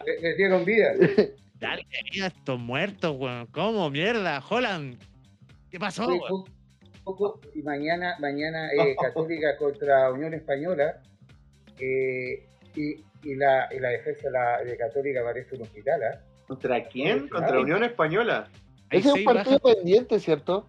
Le, 0.05 0.19
le 0.21 0.35
dieron 0.37 0.65
vida. 0.65 0.91
Dale 1.59 1.85
vida 2.11 2.25
a 2.25 2.27
estos 2.27 2.59
muertos, 2.59 3.15
weón. 3.17 3.45
¿Cómo? 3.47 3.89
Mierda, 3.89 4.43
Holland. 4.49 4.97
¿Qué 5.71 5.79
pasó? 5.79 6.11
Sí, 6.11 6.19
poco- 7.05 7.39
y 7.53 7.61
mañana, 7.61 8.15
mañana 8.19 8.67
eh, 8.73 8.95
Católica 9.01 9.55
contra 9.57 10.11
Unión 10.11 10.33
Española. 10.33 11.01
eh, 11.79 12.45
y, 12.75 12.95
y 13.23 13.35
la, 13.35 13.69
y 13.73 13.79
la 13.79 13.89
defensa 13.89 14.23
de 14.23 14.31
la, 14.31 14.61
de 14.63 14.75
Católica 14.75 15.23
parece 15.23 15.55
un 15.55 15.61
hospital. 15.61 16.01
¿ah? 16.03 16.19
¿Contra 16.47 16.83
quién? 16.83 17.29
Contra 17.29 17.59
Unión 17.61 17.83
Española. 17.85 18.49
Hay 18.89 18.99
Ese 18.99 19.09
es 19.09 19.13
un 19.15 19.23
partido 19.23 19.59
bajas. 19.59 19.75
pendiente, 19.75 20.19
¿cierto? 20.19 20.67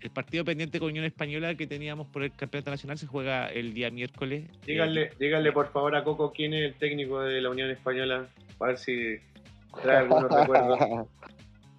El 0.00 0.10
partido 0.10 0.44
pendiente 0.44 0.78
con 0.78 0.88
Unión 0.88 1.04
Española 1.04 1.54
que 1.54 1.66
teníamos 1.66 2.06
por 2.06 2.22
el 2.22 2.32
campeonato 2.34 2.70
nacional 2.70 2.96
se 2.96 3.06
juega 3.06 3.48
el 3.48 3.74
día 3.74 3.90
miércoles. 3.90 4.44
Eh, 4.48 4.58
Díganle, 4.66 5.10
díganle 5.18 5.52
por 5.52 5.70
favor 5.70 5.94
a 5.94 6.02
Coco 6.04 6.32
quién 6.32 6.54
es 6.54 6.62
el 6.62 6.74
técnico 6.78 7.20
de 7.20 7.40
la 7.42 7.50
Unión 7.50 7.68
Española. 7.70 8.26
A 8.60 8.66
ver 8.66 8.78
si 8.78 9.16
trae 9.82 9.98
algunos 9.98 10.30
recuerdos. 10.32 11.06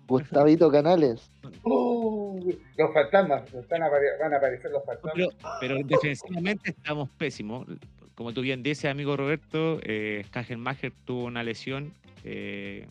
Gustavito 0.08 0.70
Canales. 0.72 1.32
Uh, 1.64 2.52
los 2.78 2.94
fantasmas, 2.94 3.44
van 3.70 4.34
a 4.34 4.38
aparecer 4.38 4.70
los 4.72 4.84
fantasmas. 4.86 5.14
Pero, 5.16 5.30
pero 5.60 5.76
defensivamente 5.84 6.72
estamos 6.72 7.10
pésimos. 7.18 7.66
Como 8.14 8.34
tú 8.34 8.42
bien 8.42 8.62
dices, 8.62 8.92
amigo 8.92 9.18
Roberto, 9.18 9.80
eh, 9.84 10.26
Kagenmacher 10.30 10.92
tuvo 11.06 11.24
una 11.26 11.44
lesión. 11.44 11.94
Eh, 12.24 12.86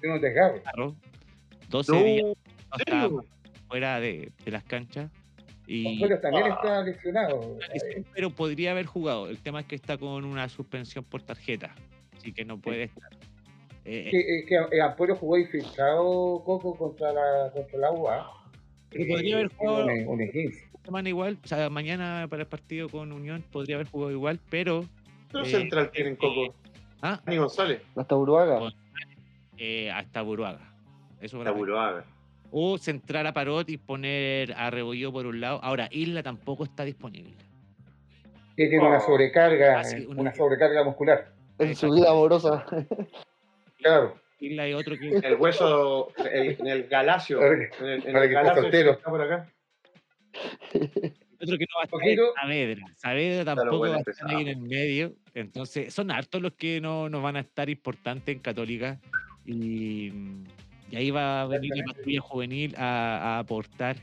Tiene 0.00 0.16
un 0.16 0.20
desgarro. 0.20 0.94
Claro, 1.68 1.84
12 1.84 1.92
No, 1.92 2.02
días 2.02 3.10
fuera 3.68 4.00
de, 4.00 4.30
de 4.44 4.50
las 4.50 4.64
canchas. 4.64 5.10
Y, 5.66 6.00
Pero 6.00 6.20
también 6.20 6.44
Ah. 6.46 6.54
está 6.54 6.82
lesionado. 6.82 7.58
pero 8.14 8.30
podría 8.30 8.70
haber 8.70 8.86
jugado. 8.86 9.28
El 9.28 9.38
tema 9.38 9.60
es 9.60 9.66
que 9.66 9.74
está 9.74 9.98
con 9.98 10.24
una 10.24 10.48
suspensión 10.48 11.04
por 11.04 11.22
tarjeta. 11.22 11.74
Así 12.16 12.32
que 12.32 12.44
no 12.44 12.58
puede 12.60 12.84
estar. 12.84 13.10
Eh, 13.84 14.08
que, 14.10 14.18
eh, 14.20 14.44
que 14.48 14.76
eh, 14.76 14.80
Ampuero 14.80 15.16
jugó 15.16 15.38
infiltrado 15.38 16.42
Coco 16.44 16.76
contra 16.76 17.12
la 17.12 17.50
contra 17.52 17.78
la 17.78 17.90
UA. 17.92 18.30
Pero 18.90 19.06
podría 19.08 19.36
haber 19.36 19.48
jugado- 19.56 19.86
un, 19.86 20.06
un 20.08 20.20
esguince. 20.22 20.64
semana 20.84 21.08
igual, 21.08 21.38
o 21.42 21.46
sea, 21.48 21.68
mañana 21.68 22.26
para 22.30 22.42
el 22.42 22.48
partido 22.48 22.88
con 22.88 23.10
Unión 23.12 23.42
podría 23.50 23.74
haber 23.76 23.88
jugado 23.88 24.12
igual, 24.12 24.38
pero 24.48 24.84
¿Qué 25.32 25.40
Eh, 25.40 25.44
central 25.46 25.90
tienen 25.90 26.14
Coco? 26.16 26.54
ah, 27.02 27.20
Dani 27.26 27.38
González. 27.38 27.82
Hasta. 27.96 28.14
Con- 28.14 28.72
eh, 29.58 29.90
hasta 29.90 30.22
Buruaga. 30.22 30.60
Eso 31.20 31.38
para. 31.42 32.04
O 32.50 32.78
centrar 32.78 33.26
a 33.26 33.32
Parot 33.32 33.68
y 33.70 33.76
poner 33.76 34.52
a 34.52 34.70
Rebollo 34.70 35.12
por 35.12 35.26
un 35.26 35.40
lado. 35.40 35.58
Ahora, 35.62 35.88
Isla 35.90 36.22
tampoco 36.22 36.64
está 36.64 36.84
disponible. 36.84 37.34
Tiene 38.54 38.78
una 38.78 39.00
sobrecarga, 39.00 39.80
Ah, 39.80 39.84
sí, 39.84 40.06
una- 40.08 40.20
una 40.22 40.34
sobrecarga 40.34 40.82
muscular. 40.84 41.32
En 41.58 41.74
su 41.74 41.90
vida 41.92 42.10
amorosa. 42.10 42.64
Claro. 43.78 44.16
Isla 44.40 44.62
hay 44.64 44.72
otro 44.74 44.96
que. 44.96 45.08
El 45.08 45.34
hueso, 45.36 46.08
el- 46.30 46.56
en 46.60 46.66
el 46.66 46.88
galacio. 46.88 47.38
Para 47.40 47.56
que- 47.58 47.70
En 47.80 47.86
el, 47.86 47.92
en 47.94 48.02
para 48.02 48.06
el 48.06 48.12
que 48.14 48.24
esté 48.24 48.34
galacio 48.34 48.62
soltero. 48.62 48.90
que 48.92 48.96
está 48.98 49.10
por 49.10 49.20
acá. 49.22 49.52
Otro 51.42 51.58
que 51.58 51.64
no 51.64 51.76
va 51.76 51.82
a 51.82 51.84
estar 51.84 51.90
Poquito. 51.90 52.22
es 52.28 52.34
Saavedra. 52.40 52.86
Saavedra 52.96 53.44
tampoco 53.44 53.78
bueno, 53.78 53.94
va 53.94 54.02
a 54.06 54.10
estar 54.10 54.30
ahí 54.30 54.42
en 54.42 54.48
el 54.48 54.56
medio. 54.58 55.12
Entonces, 55.34 55.92
son 55.92 56.10
hartos 56.10 56.40
los 56.40 56.52
que 56.52 56.80
no, 56.80 57.08
no 57.08 57.20
van 57.22 57.36
a 57.36 57.40
estar 57.40 57.68
importantes 57.68 58.34
en 58.34 58.40
Católica. 58.40 58.98
Y, 59.44 60.10
y 60.90 60.96
ahí 60.96 61.10
va 61.10 61.42
a 61.42 61.46
venir 61.46 61.72
la 61.76 61.84
patrulla 61.84 62.20
juvenil 62.20 62.74
a, 62.76 63.36
a 63.36 63.38
aportar. 63.40 63.96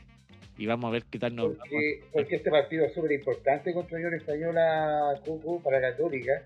Y 0.56 0.68
vamos 0.68 0.90
a 0.90 0.92
ver 0.92 1.04
qué 1.10 1.18
tal 1.18 1.36
nos 1.36 1.54
va. 1.54 1.58
Porque, 1.58 2.04
porque 2.12 2.36
este 2.36 2.52
partido 2.52 2.86
es 2.86 2.94
súper 2.94 3.12
importante 3.14 3.74
contra 3.74 3.98
Unión 3.98 4.14
Española, 4.14 5.20
Coco, 5.26 5.60
para 5.64 5.82
Católica. 5.82 6.44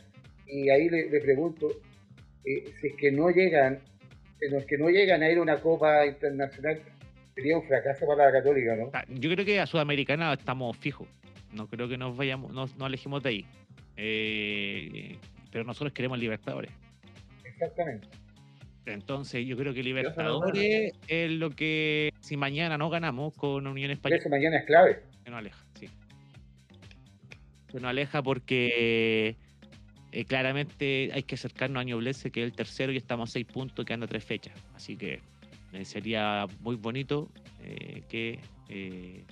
Y 0.47 0.69
ahí 0.69 0.87
le, 0.87 1.09
le 1.09 1.19
pregunto, 1.19 1.67
eh, 2.45 2.63
si 2.79 2.87
es 2.87 2.95
que 2.95 3.11
no 3.11 3.29
llegan, 3.29 3.79
no 4.49 4.57
es 4.57 4.65
que 4.65 4.77
no 4.77 4.89
llegan 4.89 5.23
a 5.23 5.29
ir 5.29 5.37
a 5.39 5.41
una 5.41 5.57
Copa 5.59 6.05
Internacional, 6.05 6.81
sería 7.35 7.57
un 7.57 7.67
fracaso 7.67 8.07
para 8.07 8.27
la 8.27 8.31
Católica, 8.31 8.75
¿no? 8.77 8.91
Ah, 8.93 9.03
Yo 9.09 9.29
creo 9.29 9.45
que 9.45 9.59
a 9.59 9.67
Sudamericana 9.67 10.31
estamos 10.33 10.77
fijos. 10.77 11.07
No 11.51 11.67
creo 11.67 11.89
que 11.89 11.97
nos 11.97 12.15
vayamos, 12.15 12.53
nos, 12.53 12.77
nos 12.77 12.85
alejemos 12.85 13.21
de 13.23 13.29
ahí. 13.29 13.45
Eh, 13.97 15.17
pero 15.51 15.65
nosotros 15.65 15.91
queremos 15.91 16.17
Libertadores. 16.17 16.71
Exactamente. 17.43 18.07
Entonces, 18.93 19.45
yo 19.45 19.57
creo 19.57 19.73
que 19.73 19.83
Libertadores 19.83 20.93
es 21.07 21.31
lo 21.31 21.49
que, 21.51 22.11
si 22.19 22.37
mañana 22.37 22.77
no 22.77 22.89
ganamos 22.89 23.33
con 23.35 23.67
Unión 23.67 23.91
Española, 23.91 24.19
eso 24.19 24.29
mañana 24.29 24.57
es 24.57 24.65
clave. 24.65 24.99
se 25.23 25.29
nos 25.29 25.39
aleja, 25.39 25.65
sí. 25.79 25.87
Se 27.71 27.79
nos 27.79 27.89
aleja 27.89 28.21
porque 28.23 29.35
eh, 30.11 30.25
claramente 30.25 31.09
hay 31.13 31.23
que 31.23 31.35
acercarnos 31.35 31.81
a 31.81 31.83
Ñublense, 31.83 32.31
que 32.31 32.41
es 32.41 32.45
el 32.45 32.53
tercero, 32.53 32.91
y 32.91 32.97
estamos 32.97 33.29
a 33.29 33.33
seis 33.33 33.45
puntos, 33.45 33.85
que 33.85 33.93
anda 33.93 34.07
tres 34.07 34.23
fechas. 34.23 34.53
Así 34.75 34.95
que 34.95 35.19
eh, 35.73 35.85
sería 35.85 36.47
muy 36.61 36.75
bonito 36.75 37.29
eh, 37.63 38.03
que 38.09 38.39
eh, 38.69 39.23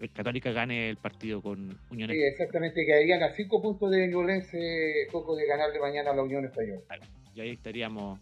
el 0.00 0.12
Católica 0.12 0.52
gane 0.52 0.90
el 0.90 0.96
partido 0.96 1.40
con 1.40 1.78
Unión 1.90 2.10
Sí, 2.10 2.22
exactamente, 2.22 2.84
quedarían 2.84 3.22
a 3.22 3.34
cinco 3.34 3.62
puntos 3.62 3.90
de 3.90 4.06
Ñublense, 4.08 5.06
Coco, 5.10 5.34
de 5.36 5.46
ganarle 5.46 5.80
mañana 5.80 6.10
a 6.10 6.14
la 6.14 6.22
Unión 6.22 6.44
Española. 6.44 6.82
Y 7.34 7.40
ahí 7.40 7.50
estaríamos 7.50 8.18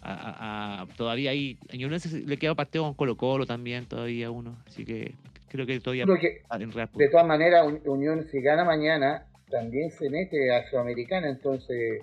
a- 0.00 0.12
a- 0.12 0.82
a- 0.82 0.86
todavía 0.96 1.30
ahí 1.32 1.58
a 1.72 1.76
Ñublense 1.76 2.20
le 2.24 2.36
queda 2.36 2.54
partido 2.54 2.84
con 2.84 2.94
Colo 2.94 3.16
Colo 3.16 3.46
también 3.46 3.86
todavía 3.86 4.30
uno 4.30 4.56
así 4.66 4.84
que 4.84 5.14
creo 5.48 5.66
que 5.66 5.80
todavía 5.80 6.04
Creo 6.04 6.18
que 6.20 6.26
está 6.42 6.56
en 6.56 6.70
real 6.72 6.88
De 6.94 7.08
todas 7.08 7.26
maneras, 7.26 7.66
Un- 7.66 7.80
Unión, 7.86 8.24
si 8.30 8.40
gana 8.40 8.64
mañana, 8.64 9.26
también 9.50 9.90
se 9.90 10.08
mete 10.10 10.54
a 10.54 10.68
Sudamericana, 10.68 11.28
entonces 11.28 12.02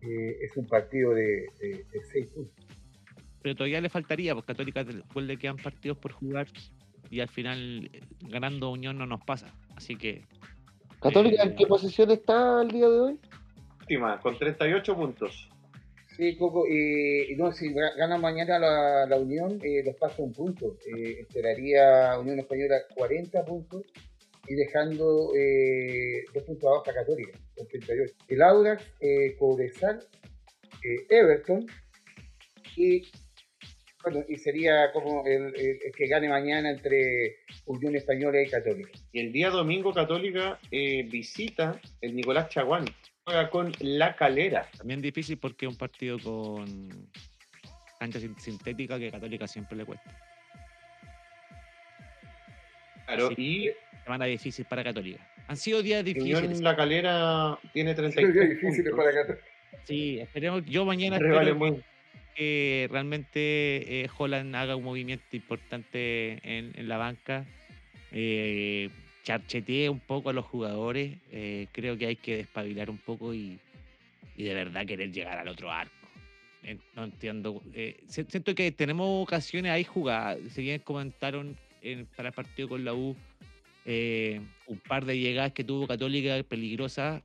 eh, 0.00 0.36
es 0.42 0.56
un 0.56 0.66
partido 0.66 1.12
de, 1.12 1.46
de- 1.60 1.84
de 1.92 2.02
seis 2.12 2.26
puntos. 2.28 2.54
pero 3.42 3.54
todavía 3.56 3.80
le 3.80 3.88
faltaría 3.88 4.34
porque 4.34 4.52
Católica 4.52 4.84
después 4.84 5.26
le 5.26 5.36
quedan 5.36 5.56
partidos 5.56 5.98
por 5.98 6.12
jugar 6.12 6.46
y 7.10 7.20
al 7.20 7.28
final 7.28 7.90
eh, 7.92 8.00
ganando 8.28 8.70
Unión 8.70 8.96
no 8.96 9.06
nos 9.06 9.20
pasa 9.24 9.48
así 9.76 9.96
que 9.96 10.24
¿Católica 11.00 11.42
en 11.42 11.50
Eh, 11.50 11.54
qué 11.58 11.66
posición 11.66 12.10
está 12.10 12.62
el 12.62 12.68
día 12.70 12.88
de 12.88 13.00
hoy? 13.00 13.18
Última, 13.88 14.20
con 14.20 14.38
38 14.38 14.94
puntos. 14.96 15.48
Sí, 16.14 16.36
Coco, 16.36 16.66
y 16.68 17.32
y 17.32 17.36
no, 17.36 17.52
si 17.52 17.72
ga- 17.72 17.96
gana 17.96 18.18
mañana 18.18 18.58
la, 18.58 19.06
la 19.06 19.16
Unión, 19.16 19.58
eh, 19.62 19.82
los 19.82 19.96
pasa 19.96 20.22
un 20.22 20.32
punto. 20.34 20.76
Eh, 20.94 21.20
esperaría 21.20 22.18
Unión 22.18 22.38
Española 22.38 22.76
40 22.94 23.44
puntos 23.46 23.82
y 24.46 24.54
dejando 24.56 25.30
eh, 25.34 26.22
dos 26.34 26.42
puntos 26.42 26.68
abajo 26.68 26.90
a 26.90 26.92
Católica, 26.94 27.38
con 27.56 27.66
38. 27.66 28.14
El 28.28 28.42
Audax, 28.42 28.84
eh, 29.00 29.36
Cobresal, 29.38 30.00
eh, 30.84 31.06
Everton 31.08 31.64
y 32.76 33.02
bueno, 34.04 34.24
y 34.28 34.36
sería 34.36 34.92
como 34.92 35.24
el, 35.26 35.54
el- 35.56 35.78
el 35.82 35.92
que 35.96 36.06
gane 36.08 36.28
mañana 36.28 36.70
entre 36.70 37.36
Unión 37.66 37.94
Española 37.96 38.42
y 38.42 38.48
Católica. 38.50 38.90
Y 39.12 39.20
el 39.20 39.32
día 39.32 39.48
domingo 39.50 39.92
Católica 39.94 40.58
eh, 40.70 41.04
visita 41.04 41.80
el 42.02 42.14
Nicolás 42.14 42.48
Chaguán. 42.50 42.84
Juega 43.28 43.50
con 43.50 43.72
La 43.80 44.16
Calera. 44.16 44.66
también 44.78 45.02
difícil 45.02 45.36
porque 45.36 45.66
es 45.66 45.72
un 45.72 45.76
partido 45.76 46.18
con 46.18 46.88
cancha 48.00 48.18
sin- 48.20 48.38
sintética 48.40 48.98
que 48.98 49.08
a 49.08 49.10
Católica 49.10 49.46
siempre 49.46 49.76
le 49.76 49.84
cuesta 49.84 50.10
Claro, 53.04 53.28
Sí. 53.36 53.70
semana 54.04 54.24
difícil 54.24 54.64
para 54.64 54.82
Católica 54.82 55.26
han 55.46 55.56
sido 55.58 55.82
días 55.82 56.00
y 56.00 56.04
difíciles 56.14 56.42
Unión 56.42 56.62
La 56.64 56.74
Calera 56.74 57.58
tiene 57.74 57.94
Sería 57.94 58.12
33 58.12 58.48
difícil 58.50 58.84
puntos. 58.84 58.98
para 59.04 59.12
Católica. 59.14 59.44
sí 59.84 60.20
esperemos 60.20 60.64
yo 60.64 60.86
mañana 60.86 61.16
espero 61.16 61.44
que- 61.44 61.52
muy- 61.52 61.82
que 62.34 62.88
realmente 62.90 64.04
eh, 64.04 64.08
Holland 64.16 64.54
haga 64.56 64.74
un 64.76 64.84
movimiento 64.84 65.24
importante 65.36 66.38
en, 66.44 66.72
en 66.78 66.88
la 66.88 66.96
banca, 66.96 67.44
eh, 68.12 68.88
charchetee 69.28 69.90
un 69.90 70.00
poco 70.00 70.30
a 70.30 70.32
los 70.32 70.46
jugadores, 70.46 71.18
eh, 71.30 71.66
creo 71.72 71.98
que 71.98 72.06
hay 72.06 72.16
que 72.16 72.38
despabilar 72.38 72.88
un 72.88 72.96
poco 72.96 73.34
y, 73.34 73.58
y 74.38 74.42
de 74.44 74.54
verdad 74.54 74.86
querer 74.86 75.12
llegar 75.12 75.36
al 75.38 75.48
otro 75.48 75.70
arco. 75.70 75.92
No 76.96 77.04
entiendo. 77.04 77.62
eh, 77.74 78.00
si- 78.08 78.24
siento 78.24 78.54
que 78.54 78.72
tenemos 78.72 79.22
ocasiones 79.22 79.70
ahí 79.70 79.84
jugadas. 79.84 80.38
Si 80.54 80.62
bien 80.62 80.80
comentaron 80.80 81.56
en- 81.82 82.06
para 82.16 82.30
el 82.30 82.34
partido 82.34 82.70
con 82.70 82.84
la 82.86 82.94
U 82.94 83.14
eh, 83.84 84.40
un 84.66 84.78
par 84.78 85.04
de 85.04 85.18
llegadas 85.18 85.52
que 85.52 85.62
tuvo 85.64 85.86
Católica 85.86 86.42
peligrosas 86.42 87.22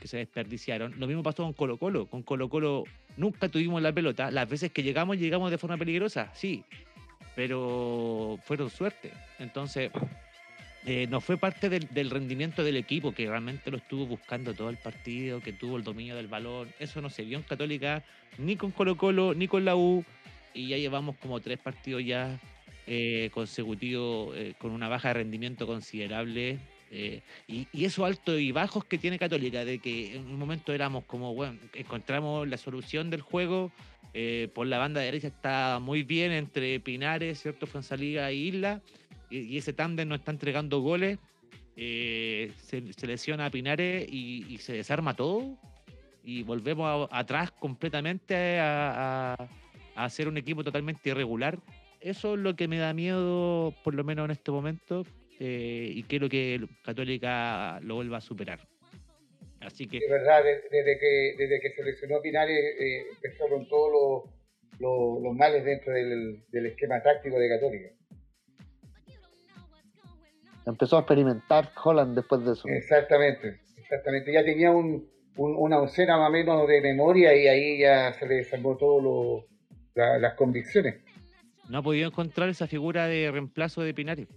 que 0.00 0.06
se 0.08 0.18
desperdiciaron. 0.18 0.94
Lo 0.98 1.06
mismo 1.06 1.22
pasó 1.22 1.42
con 1.44 1.52
Colo 1.54 1.76
Colo. 1.78 2.06
Con 2.06 2.22
Colo 2.22 2.48
Colo 2.50 2.84
nunca 3.16 3.48
tuvimos 3.48 3.80
la 3.82 3.92
pelota. 3.92 4.30
Las 4.30 4.48
veces 4.48 4.70
que 4.70 4.82
llegamos, 4.82 5.16
llegamos 5.18 5.50
de 5.50 5.56
forma 5.58 5.76
peligrosa, 5.78 6.30
sí. 6.34 6.62
Pero 7.34 8.38
fueron 8.44 8.70
suerte. 8.70 9.12
Entonces, 9.38 9.90
eh, 10.88 11.06
no 11.06 11.20
fue 11.20 11.36
parte 11.36 11.68
del, 11.68 12.08
rendimiento 12.08 12.64
del 12.64 12.78
equipo, 12.78 13.12
que 13.12 13.28
realmente 13.28 13.70
lo 13.70 13.76
estuvo 13.76 14.06
buscando 14.06 14.54
todo 14.54 14.70
el 14.70 14.78
partido, 14.78 15.38
que 15.40 15.52
tuvo 15.52 15.76
el 15.76 15.84
dominio 15.84 16.16
del 16.16 16.28
balón. 16.28 16.70
Eso 16.78 17.02
no 17.02 17.10
se 17.10 17.24
vio 17.24 17.36
en 17.36 17.44
Católica, 17.44 18.02
ni 18.38 18.56
con 18.56 18.70
Colo 18.70 18.96
Colo, 18.96 19.34
ni 19.34 19.48
con 19.48 19.66
la 19.66 19.76
U. 19.76 20.02
Y 20.54 20.68
ya 20.68 20.78
llevamos 20.78 21.16
como 21.16 21.40
tres 21.40 21.58
partidos 21.58 22.02
ya 22.02 22.40
eh, 22.86 23.28
consecutivos 23.34 24.34
eh, 24.34 24.54
con 24.56 24.70
una 24.70 24.88
baja 24.88 25.08
de 25.08 25.14
rendimiento 25.14 25.66
considerable. 25.66 26.58
eh, 26.90 27.20
y, 27.46 27.66
y 27.70 27.84
esos 27.84 28.06
altos 28.06 28.40
y 28.40 28.50
bajos 28.50 28.86
que 28.86 28.96
tiene 28.96 29.18
Católica, 29.18 29.66
de 29.66 29.80
que 29.80 30.16
en 30.16 30.24
un 30.24 30.38
momento 30.38 30.72
éramos 30.72 31.04
como, 31.04 31.34
bueno, 31.34 31.58
encontramos 31.74 32.48
la 32.48 32.56
solución 32.56 33.10
del 33.10 33.20
juego. 33.20 33.70
por 34.54 34.66
la 34.66 34.78
banda 34.78 35.02
derecha 35.02 35.28
está 35.28 35.80
muy 35.82 36.02
bien 36.02 36.32
entre 36.32 36.80
Pinares, 36.80 37.42
¿cierto? 37.42 37.66
Fuenzaliga 37.66 38.32
y 38.32 38.48
Isla. 38.48 38.80
Y, 39.30 39.56
ese 39.58 39.72
tándem 39.72 40.08
no 40.08 40.14
está 40.14 40.30
entregando 40.30 40.80
goles. 40.80 41.18
eh, 41.76 42.50
se, 42.56 42.92
se 42.92 43.06
lesiona 43.06 43.46
a 43.46 43.50
Pinares 43.50 44.06
y, 44.08 44.44
se 44.58 44.72
desarma 44.74 45.14
todo. 45.14 45.56
Y 46.24 46.42
volvemos 46.42 47.08
atrás 47.12 47.50
completamente 47.52 48.58
a, 48.58 49.34
a- 49.34 49.48
un 50.28 50.36
equipo 50.38 50.62
totalmente 50.64 51.08
irregular. 51.10 51.58
Eso 52.00 52.34
es 52.34 52.40
lo 52.40 52.54
que 52.56 52.68
me 52.68 52.78
da 52.78 52.92
miedo, 52.94 53.74
por 53.84 53.94
lo 53.94 54.04
menos 54.04 54.24
en 54.26 54.30
este 54.32 54.50
momento. 54.50 55.04
eh, 55.40 55.92
y 55.94 56.02
quiero 56.02 56.28
que 56.28 56.66
Católica 56.82 57.78
lo 57.82 57.94
vuelva 57.96 58.16
a 58.18 58.20
superar. 58.20 58.58
Así 59.60 59.86
que 59.86 59.98
Es 59.98 60.10
verdad, 60.10 60.42
de- 60.44 60.62
desde 60.70 60.98
que, 60.98 61.34
desde 61.38 61.60
que 61.60 61.70
se 61.74 61.82
lesionó 61.84 62.20
Pinares 62.22 62.56
eh, 62.80 63.02
empezaron 63.14 63.68
todos 63.68 63.90
los, 63.92 64.80
los, 64.80 65.22
los 65.22 65.34
males 65.36 65.64
dentro 65.64 65.92
del, 65.92 66.42
del 66.50 66.66
esquema 66.66 67.02
táctico 67.02 67.38
de 67.38 67.48
Católica. 67.48 67.88
Empezó 70.68 70.96
a 70.96 71.00
experimentar 71.00 71.70
Holland 71.82 72.14
después 72.16 72.44
de 72.44 72.52
eso. 72.52 72.68
Exactamente, 72.68 73.60
exactamente. 73.76 74.32
Ya 74.32 74.44
tenía 74.44 74.70
un, 74.70 75.08
un- 75.36 75.56
una 75.56 75.80
oncena 75.80 76.18
más 76.18 76.28
o 76.28 76.32
menos 76.32 76.68
de 76.68 76.80
memoria 76.80 77.34
y 77.34 77.46
ahí 77.48 77.78
ya 77.80 78.12
se 78.12 78.26
le 78.26 78.34
desarmó 78.36 78.76
todo 78.76 79.44
las 79.94 80.34
convicciones. 80.34 80.96
no 81.68 81.78
ha 81.78 81.82
podido 81.82 82.08
encontrar 82.08 82.48
esa 82.48 82.66
figura 82.66 83.06
de 83.06 83.30
reemplazo 83.30 83.82
de 83.82 83.92
Pinares. 83.94 84.28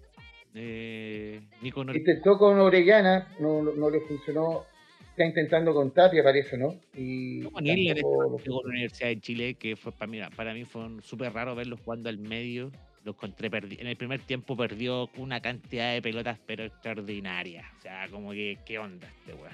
Eh, 0.53 1.39
ni 1.61 1.71
con 1.71 1.95
Intentó 1.95 2.37
con 2.37 2.59
Orellana, 2.59 3.27
no, 3.39 3.61
no 3.61 3.89
le 3.89 4.01
funcionó. 4.01 4.65
Está 5.11 5.25
intentando 5.25 5.73
con 5.73 5.91
Tapia, 5.91 6.23
parece, 6.23 6.57
¿no? 6.57 6.75
Y 6.95 7.41
en 7.41 7.79
este 7.89 8.01
tampoco- 8.01 8.37
con 8.45 8.63
la 8.65 8.69
Universidad 8.69 9.09
de 9.09 9.19
Chile, 9.19 9.53
que 9.55 9.75
fue 9.75 9.91
para 9.91 10.07
mí, 10.11 10.19
para 10.35 10.53
mí 10.53 10.63
fue 10.65 10.83
súper 11.01 11.33
raro 11.33 11.53
verlos 11.55 11.79
jugando 11.83 12.09
al 12.09 12.17
medio. 12.17 12.71
Lo 13.03 13.11
encontré 13.13 13.49
en 13.51 13.87
el 13.87 13.95
primer 13.95 14.21
tiempo 14.21 14.55
perdió 14.55 15.09
una 15.17 15.41
cantidad 15.41 15.93
de 15.93 16.01
pelotas, 16.01 16.39
pero 16.45 16.63
extraordinaria. 16.63 17.71
O 17.79 17.81
sea, 17.81 18.07
como 18.09 18.31
que, 18.31 18.59
¿qué 18.65 18.77
onda 18.77 19.07
este 19.07 19.33
weón? 19.33 19.53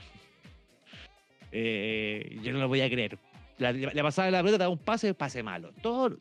Eh, 1.51 2.39
yo 2.43 2.51
no 2.51 2.59
lo 2.59 2.67
voy 2.67 2.81
a 2.81 2.89
creer. 2.89 3.17
La, 3.57 3.71
la 3.71 4.03
pasada 4.03 4.27
de 4.27 4.31
la 4.33 4.43
pelota, 4.43 4.69
un 4.69 4.77
pase, 4.77 5.13
pase 5.13 5.43
malo. 5.43 5.71
Todo, 5.81 6.17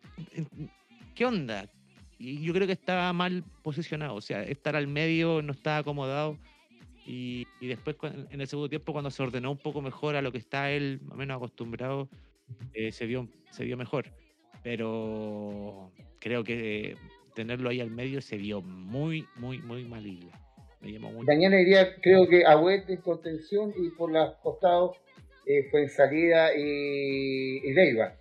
¿qué 1.15 1.27
onda? 1.27 1.69
Y 2.19 2.43
yo 2.43 2.53
creo 2.53 2.67
que 2.67 2.73
estaba 2.73 3.13
mal 3.13 3.45
posicionado. 3.63 4.15
O 4.15 4.21
sea, 4.21 4.43
estar 4.43 4.77
al 4.77 4.87
medio 4.87 5.43
no 5.43 5.53
estaba 5.53 5.79
acomodado. 5.79 6.39
Y, 7.07 7.47
y 7.61 7.67
después, 7.67 7.97
en 8.31 8.41
el 8.41 8.49
segundo 8.49 8.69
tiempo, 8.69 8.93
cuando 8.93 9.11
se 9.11 9.23
ordenó 9.23 9.51
un 9.51 9.59
poco 9.59 9.83
mejor 9.83 10.17
a 10.17 10.23
lo 10.23 10.33
que 10.33 10.39
está 10.39 10.71
él 10.71 11.01
menos 11.15 11.37
acostumbrado, 11.37 12.09
eh, 12.73 12.91
se, 12.93 13.07
vio, 13.07 13.29
se 13.51 13.65
vio 13.65 13.77
mejor. 13.77 14.13
Pero 14.63 15.93
creo 16.19 16.43
que 16.43 16.97
tenerlo 17.37 17.69
ahí 17.69 17.81
al 17.81 17.91
medio 17.91 18.21
se 18.21 18.37
vio 18.37 18.63
muy, 18.63 19.27
muy, 19.37 19.59
muy 19.59 19.85
maligno. 19.85 20.33
Mañana 21.27 21.61
iría, 21.61 21.95
creo 22.01 22.27
que 22.29 22.45
Agüete 22.45 22.95
en 22.95 23.01
contención 23.01 23.73
y 23.77 23.91
por 23.91 24.11
los 24.11 24.35
costados 24.37 24.97
eh, 25.47 25.69
fue 25.71 25.83
en 25.83 25.91
salida 25.91 26.57
y, 26.57 27.59
y 27.63 27.73
Leiva. 27.73 28.15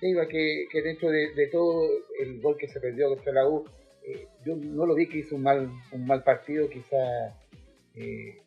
Que, 0.00 0.66
que 0.70 0.82
dentro 0.82 1.10
de, 1.10 1.48
todo 1.52 1.86
el 2.20 2.40
gol 2.40 2.56
que 2.56 2.68
se 2.68 2.80
perdió 2.80 3.08
contra 3.08 3.32
la 3.32 3.46
U, 3.46 3.64
eh, 4.02 4.26
yo 4.46 4.56
no 4.56 4.86
lo 4.86 4.94
vi 4.94 5.06
que 5.06 5.18
hizo 5.18 5.36
un 5.36 5.42
mal, 5.42 5.70
un 5.92 6.06
mal 6.06 6.22
partido, 6.22 6.70
quizá 6.70 7.36
eh, 7.94 8.38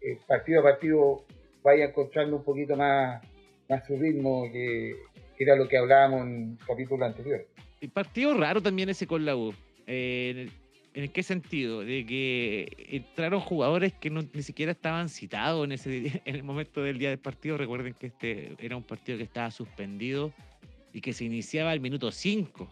eh, 0.00 0.18
partido 0.28 0.60
a 0.60 0.62
partido 0.62 1.24
vaya 1.62 1.86
encontrando 1.86 2.36
un 2.36 2.44
poquito 2.44 2.76
más, 2.76 3.20
más 3.68 3.84
su 3.84 3.96
ritmo 3.96 4.44
que, 4.52 4.94
era 5.38 5.56
lo 5.56 5.66
que 5.66 5.78
hablábamos 5.78 6.26
en 6.26 6.58
el 6.60 6.66
capítulo 6.66 7.04
anterior. 7.04 7.46
Partido 7.88 8.34
raro 8.34 8.62
también 8.62 8.88
ese 8.88 9.06
con 9.06 9.24
la 9.24 9.36
U. 9.36 9.54
Eh, 9.86 10.48
¿En 10.92 11.08
qué 11.08 11.22
sentido? 11.22 11.80
De 11.80 12.04
que 12.04 12.88
entraron 12.90 13.40
jugadores 13.40 13.92
que 13.92 14.10
ni 14.10 14.42
siquiera 14.42 14.72
estaban 14.72 15.08
citados 15.08 15.64
en, 15.64 15.72
ese, 15.72 16.20
en 16.24 16.34
el 16.34 16.42
momento 16.42 16.82
del 16.82 16.98
día 16.98 17.10
del 17.10 17.18
partido. 17.18 17.56
Recuerden 17.56 17.94
que 17.94 18.08
este 18.08 18.56
era 18.58 18.76
un 18.76 18.82
partido 18.82 19.16
que 19.16 19.24
estaba 19.24 19.50
suspendido 19.50 20.32
y 20.92 21.00
que 21.00 21.12
se 21.12 21.24
iniciaba 21.24 21.70
al 21.70 21.80
minuto 21.80 22.10
5. 22.10 22.68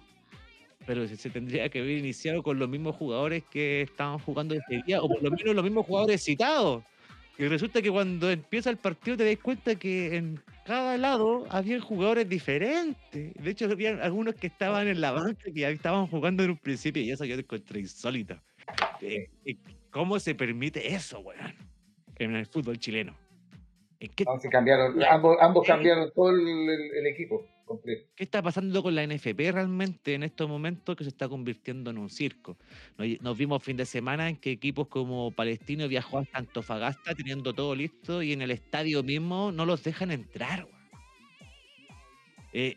Pero 0.87 1.07
se, 1.07 1.31
tendría 1.31 1.69
que 1.69 1.81
haber 1.81 1.99
iniciado 1.99 2.43
con 2.43 2.59
los 2.59 2.69
mismos 2.69 2.97
jugadores 2.97 3.45
que 3.51 3.83
estaban 3.83 4.19
jugando 4.19 4.55
ese 4.55 4.83
día, 4.87 5.03
o 5.03 5.09
por 5.09 5.23
lo 5.23 5.31
menos 5.31 5.55
los 5.55 5.65
mismos 5.65 5.87
jugadores 5.87 6.23
citados. 6.23 6.83
Y 7.37 7.47
resulta 7.47 7.81
que 7.83 7.91
cuando 7.91 8.31
empieza 8.31 8.71
el 8.71 8.79
partido 8.79 9.17
te 9.17 9.25
das 9.25 9.39
cuenta 9.39 9.77
que 9.77 10.17
en 10.17 10.41
cada 10.69 10.99
lado 10.99 11.47
había 11.49 11.81
jugadores 11.81 12.29
diferentes. 12.29 13.33
De 13.35 13.51
hecho, 13.51 13.65
había 13.65 13.93
algunos 14.03 14.35
que 14.35 14.49
estaban 14.49 14.87
en 14.87 15.01
la 15.01 15.13
banca 15.13 15.51
que 15.51 15.67
estaban 15.67 16.07
jugando 16.09 16.45
en 16.45 16.51
un 16.51 16.59
principio 16.59 17.03
y 17.03 17.11
eso 17.11 17.25
yo 17.25 17.37
encontré 17.37 17.81
insólito. 17.81 18.35
Eh, 19.01 19.31
eh, 19.47 19.57
¿Cómo 19.91 20.21
se 20.21 20.35
permite 20.35 20.95
eso, 20.95 21.21
weón? 21.21 21.55
En 22.19 22.37
el 22.37 22.45
fútbol 22.45 22.79
chileno. 22.79 23.17
cambiaron, 24.51 25.03
ambos, 25.05 25.39
ambos 25.41 25.67
cambiaron 25.67 26.13
todo 26.15 26.31
el 26.33 27.07
equipo. 27.07 27.47
¿Qué 28.15 28.25
está 28.25 28.43
pasando 28.43 28.83
con 28.83 28.95
la 28.95 29.07
NFP 29.07 29.53
realmente 29.53 30.15
en 30.15 30.23
estos 30.23 30.49
momentos 30.49 30.97
que 30.97 31.05
se 31.05 31.11
está 31.11 31.29
convirtiendo 31.29 31.91
en 31.91 31.99
un 31.99 32.11
circo? 32.11 32.57
Nos, 33.21 33.37
vimos 33.37 33.63
fin 33.63 33.77
de 33.77 33.87
semana 33.87 34.29
en 34.29 34.37
que 34.37 34.53
equipos 34.53 34.89
como 34.89 35.31
Palestino 35.31 35.89
viajó 35.89 36.19
hasta 36.19 36.39
Antofagasta 36.39 37.15
teniendo 37.15 37.53
todo 37.55 37.75
listo 37.75 38.23
y 38.23 38.33
en 38.33 38.43
el 38.43 38.51
estadio 38.51 39.03
mismo 39.03 39.53
no 39.53 39.67
los 39.67 39.83
dejan 39.83 40.11
entrar. 40.11 40.67
Eh, 42.53 42.77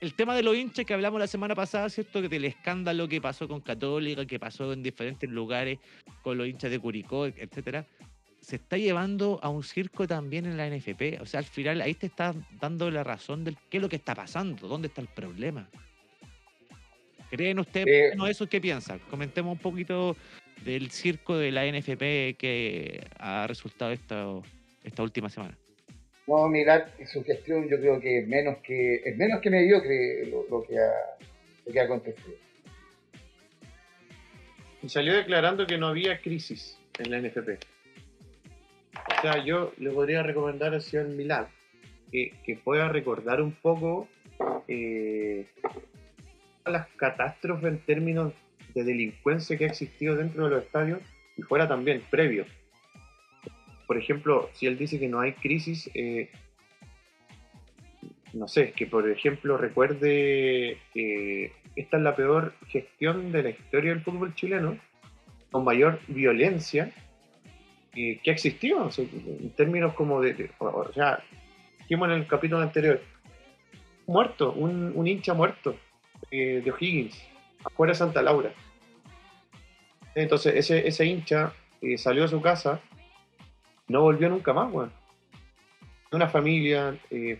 el 0.00 0.14
tema 0.14 0.34
de 0.34 0.42
los 0.42 0.56
hinchas 0.56 0.84
que 0.84 0.92
hablamos 0.92 1.18
la 1.18 1.26
semana 1.26 1.54
pasada, 1.54 1.88
¿cierto? 1.88 2.20
Que 2.20 2.28
del 2.28 2.44
escándalo 2.44 3.08
que 3.08 3.20
pasó 3.20 3.48
con 3.48 3.60
Católica, 3.60 4.26
que 4.26 4.38
pasó 4.38 4.72
en 4.72 4.82
diferentes 4.82 5.30
lugares 5.30 5.78
con 6.22 6.36
los 6.36 6.46
hinchas 6.46 6.70
de 6.70 6.78
Curicó, 6.78 7.26
etcétera 7.26 7.86
se 8.46 8.56
está 8.56 8.76
llevando 8.76 9.40
a 9.42 9.48
un 9.48 9.64
circo 9.64 10.06
también 10.06 10.46
en 10.46 10.56
la 10.56 10.70
NFP. 10.70 11.20
O 11.20 11.26
sea, 11.26 11.38
al 11.38 11.46
final 11.46 11.80
ahí 11.80 11.94
te 11.94 12.06
está 12.06 12.32
dando 12.60 12.88
la 12.92 13.02
razón 13.02 13.42
de 13.42 13.56
qué 13.68 13.78
es 13.78 13.82
lo 13.82 13.88
que 13.88 13.96
está 13.96 14.14
pasando, 14.14 14.68
dónde 14.68 14.86
está 14.86 15.00
el 15.00 15.08
problema. 15.08 15.68
¿Creen 17.28 17.58
ustedes 17.58 17.88
eh, 17.88 18.16
eso? 18.28 18.48
¿Qué 18.48 18.60
piensan? 18.60 19.00
Comentemos 19.10 19.52
un 19.52 19.58
poquito 19.58 20.16
del 20.64 20.92
circo 20.92 21.36
de 21.36 21.50
la 21.50 21.66
NFP 21.66 22.38
que 22.38 23.04
ha 23.18 23.48
resultado 23.48 23.90
esta, 23.90 24.28
esta 24.84 25.02
última 25.02 25.28
semana. 25.28 25.58
No, 26.28 26.46
mirar 26.46 26.92
su 27.04 27.24
gestión 27.24 27.68
yo 27.68 27.80
creo 27.80 27.98
que 27.98 28.20
es 28.20 28.28
menos 28.28 28.58
que, 28.58 29.02
es 29.04 29.16
menos 29.16 29.40
que 29.40 29.50
mediocre 29.50 30.26
lo, 30.26 30.46
lo, 30.48 30.64
que, 30.64 30.78
ha, 30.78 30.92
lo 31.66 31.72
que 31.72 31.80
ha 31.80 31.82
acontecido. 31.82 32.36
Y 34.84 34.88
salió 34.88 35.14
declarando 35.14 35.66
que 35.66 35.78
no 35.78 35.88
había 35.88 36.20
crisis 36.20 36.78
en 37.00 37.10
la 37.10 37.18
NFP. 37.20 37.75
O 39.18 39.22
sea, 39.22 39.44
yo 39.44 39.72
le 39.78 39.90
podría 39.90 40.22
recomendar 40.22 40.74
al 40.74 40.82
señor 40.82 41.08
Milán 41.08 41.46
que, 42.10 42.32
que 42.44 42.56
pueda 42.56 42.88
recordar 42.88 43.40
un 43.40 43.52
poco 43.52 44.08
eh, 44.68 45.46
las 46.64 46.88
catástrofes 46.96 47.64
en 47.64 47.78
términos 47.80 48.32
de 48.74 48.84
delincuencia 48.84 49.56
que 49.56 49.64
ha 49.64 49.68
existido 49.68 50.16
dentro 50.16 50.44
de 50.44 50.50
los 50.50 50.64
estadios 50.64 51.00
y 51.36 51.42
fuera 51.42 51.68
también 51.68 52.02
previo. 52.10 52.44
Por 53.86 53.96
ejemplo, 53.96 54.50
si 54.52 54.66
él 54.66 54.76
dice 54.76 54.98
que 54.98 55.08
no 55.08 55.20
hay 55.20 55.32
crisis, 55.32 55.88
eh, 55.94 56.30
no 58.32 58.48
sé, 58.48 58.72
que 58.72 58.86
por 58.86 59.08
ejemplo 59.08 59.56
recuerde 59.56 60.78
que 60.92 61.52
esta 61.76 61.96
es 61.96 62.02
la 62.02 62.16
peor 62.16 62.54
gestión 62.68 63.32
de 63.32 63.42
la 63.44 63.50
historia 63.50 63.92
del 63.92 64.02
fútbol 64.02 64.34
chileno, 64.34 64.78
con 65.50 65.64
mayor 65.64 66.00
violencia 66.08 66.92
que, 67.96 68.30
existido, 68.30 68.90
en 68.98 69.50
términos 69.50 69.94
como 69.94 70.20
de, 70.20 70.50
o 70.58 70.92
sea, 70.92 71.22
dijimos 71.78 72.08
en 72.08 72.16
el 72.16 72.26
capítulo 72.26 72.60
anterior, 72.60 73.00
muerto, 74.06 74.52
un, 74.52 75.06
hincha 75.06 75.32
muerto 75.32 75.76
eh, 76.30 76.60
de 76.62 76.70
O'Higgins, 76.70 77.18
afuera 77.64 77.92
de 77.92 77.98
Santa 77.98 78.20
Laura. 78.20 78.52
Entonces 80.14 80.54
ese, 80.56 80.86
ese 80.86 81.06
hincha 81.06 81.54
eh, 81.80 81.96
salió 81.96 82.22
de 82.22 82.28
su 82.28 82.40
casa, 82.42 82.80
no 83.88 84.02
volvió 84.02 84.28
nunca 84.28 84.52
más, 84.52 84.70
weón. 84.70 84.92
Una 86.12 86.28
familia, 86.28 86.96
eh, 87.10 87.38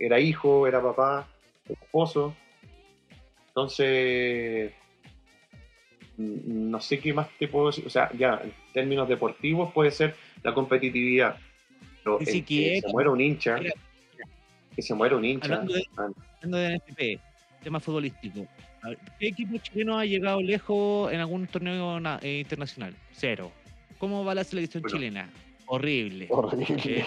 era 0.00 0.18
hijo, 0.18 0.66
era 0.66 0.82
papá, 0.82 1.28
esposo. 1.68 2.34
Entonces, 3.48 4.72
no 6.16 6.80
sé 6.80 6.98
qué 6.98 7.12
más 7.12 7.28
te 7.38 7.48
puedo 7.48 7.68
decir. 7.68 7.86
O 7.86 7.90
sea, 7.90 8.10
ya, 8.16 8.40
en 8.42 8.52
términos 8.72 9.08
deportivos 9.08 9.72
puede 9.72 9.90
ser 9.90 10.14
la 10.42 10.54
competitividad. 10.54 11.36
Pero 12.02 12.18
que 12.18 12.80
se 12.80 12.92
muera 12.92 13.10
un 13.10 13.20
hincha. 13.20 13.58
Que 14.74 14.82
se 14.82 14.94
muera 14.94 15.16
un 15.16 15.24
hincha. 15.24 15.54
Hablando 15.54 15.74
de, 15.74 15.86
hablando 16.42 17.20
tema 17.64 17.80
futbolístico. 17.80 18.46
¿Qué 19.18 19.28
equipo 19.28 19.56
chileno 19.56 19.98
ha 19.98 20.04
llegado 20.04 20.40
lejos 20.42 21.10
en 21.12 21.20
algún 21.20 21.46
torneo 21.46 21.98
eh, 22.20 22.40
internacional? 22.40 22.94
Cero. 23.12 23.50
¿Cómo 23.98 24.24
va 24.24 24.34
la 24.34 24.44
selección 24.44 24.84
chilena? 24.84 25.30
Horrible. 25.66 26.28
Horrible. 26.30 27.06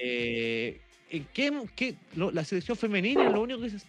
Eh, 0.00 0.80
eh, 1.10 1.22
qué, 1.32 1.96
la 2.14 2.44
selección 2.44 2.76
femenina 2.76 3.28
lo 3.30 3.42
único 3.42 3.60
que 3.60 3.66
es. 3.66 3.84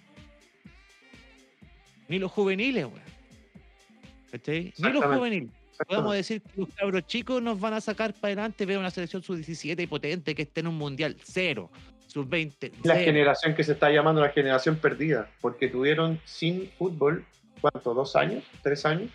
Ni 2.08 2.18
los 2.18 2.32
juveniles, 2.32 2.88
güey. 2.88 3.09
Ni 4.32 4.90
los 4.92 5.06
juveniles. 5.06 5.52
Podemos 5.88 6.14
decir 6.14 6.42
que 6.42 6.60
los 6.60 6.70
cabros 6.76 7.06
chicos 7.08 7.42
nos 7.42 7.60
van 7.60 7.74
a 7.74 7.82
sacar 7.82 8.14
para 8.14 8.34
adelante, 8.34 8.66
ver 8.66 8.78
una 8.78 8.92
selección 8.92 9.24
sub-17 9.24 9.82
y 9.82 9.88
potente 9.88 10.36
que 10.36 10.42
esté 10.42 10.60
en 10.60 10.68
un 10.68 10.78
mundial 10.78 11.16
cero, 11.24 11.72
sub-20. 12.08 12.72
La 12.84 12.98
generación 12.98 13.56
que 13.56 13.64
se 13.64 13.74
está 13.74 13.90
llamando 13.90 14.20
la 14.22 14.30
generación 14.30 14.76
perdida, 14.76 15.30
porque 15.40 15.70
tuvieron 15.70 16.20
sin 16.26 16.70
fútbol, 16.72 17.26
¿cuánto? 17.62 17.94
¿Dos 17.94 18.16
años? 18.18 18.44
¿Tres 18.62 18.86
años? 18.86 19.10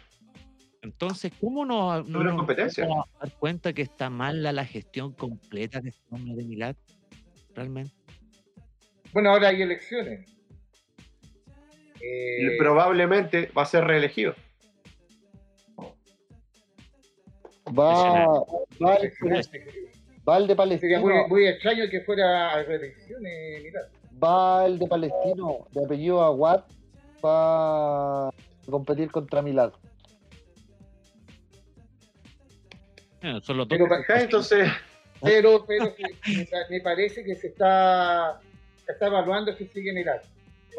Entonces, 0.80 1.32
¿cómo 1.40 1.64
no, 1.64 2.02
no 2.02 2.24
nos 2.24 2.34
competencia? 2.34 2.86
dar 2.86 3.32
cuenta 3.38 3.72
que 3.72 3.82
está 3.82 4.10
mal 4.10 4.42
la, 4.42 4.64
gestión 4.64 5.12
completa 5.12 5.80
de 5.80 5.90
este 5.90 6.02
hombre 6.10 6.34
de 6.34 6.44
Milad? 6.44 6.76
Realmente. 7.54 7.94
Bueno, 9.12 9.30
ahora 9.30 9.48
hay 9.48 9.62
elecciones. 9.62 10.30
Probablemente 12.58 13.50
va 13.56 13.62
a 13.62 13.66
ser 13.66 13.84
reelegido. 13.84 14.34
Va, 17.66 18.44
va, 18.82 18.98
va 20.28 20.36
el 20.36 20.46
de 20.46 20.56
Palestino. 20.56 20.80
Sería 20.80 21.00
muy, 21.00 21.28
muy 21.28 21.46
extraño 21.46 21.84
que 21.90 22.02
fuera 22.02 22.52
a 22.52 22.62
reelecciones, 22.62 23.62
mirad. 23.62 23.82
Va 24.22 24.66
el 24.66 24.78
de 24.78 24.86
Palestino, 24.86 25.66
de 25.72 25.84
apellido 25.84 26.22
Aguad, 26.22 26.64
va 27.24 28.28
a 28.28 28.32
competir 28.70 29.10
contra 29.10 29.40
Milad. 29.40 29.72
solo 33.42 33.66
pero, 33.66 33.88
entonces, 34.08 34.68
pero, 35.22 35.64
pero 35.66 35.94
me 36.68 36.80
parece 36.82 37.24
que 37.24 37.34
se 37.34 37.46
está, 37.48 38.40
se 38.84 38.92
está 38.92 39.06
evaluando 39.06 39.54
si 39.54 39.66
sigue 39.68 39.92
Milad. 39.94 40.20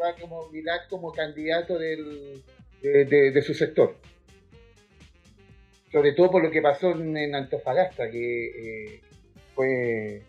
Va 0.00 0.14
como 0.20 0.48
Milad 0.50 0.82
como 0.88 1.10
candidato 1.10 1.78
del, 1.78 2.44
de, 2.80 3.04
de, 3.06 3.30
de 3.32 3.42
su 3.42 3.54
sector 3.54 3.96
sobre 5.96 6.12
todo 6.12 6.30
por 6.30 6.44
lo 6.44 6.50
que 6.50 6.60
pasó 6.60 6.90
en 6.90 7.34
Antofagasta, 7.34 8.10
que 8.10 8.48
eh, 8.48 9.00
fue 9.54 10.22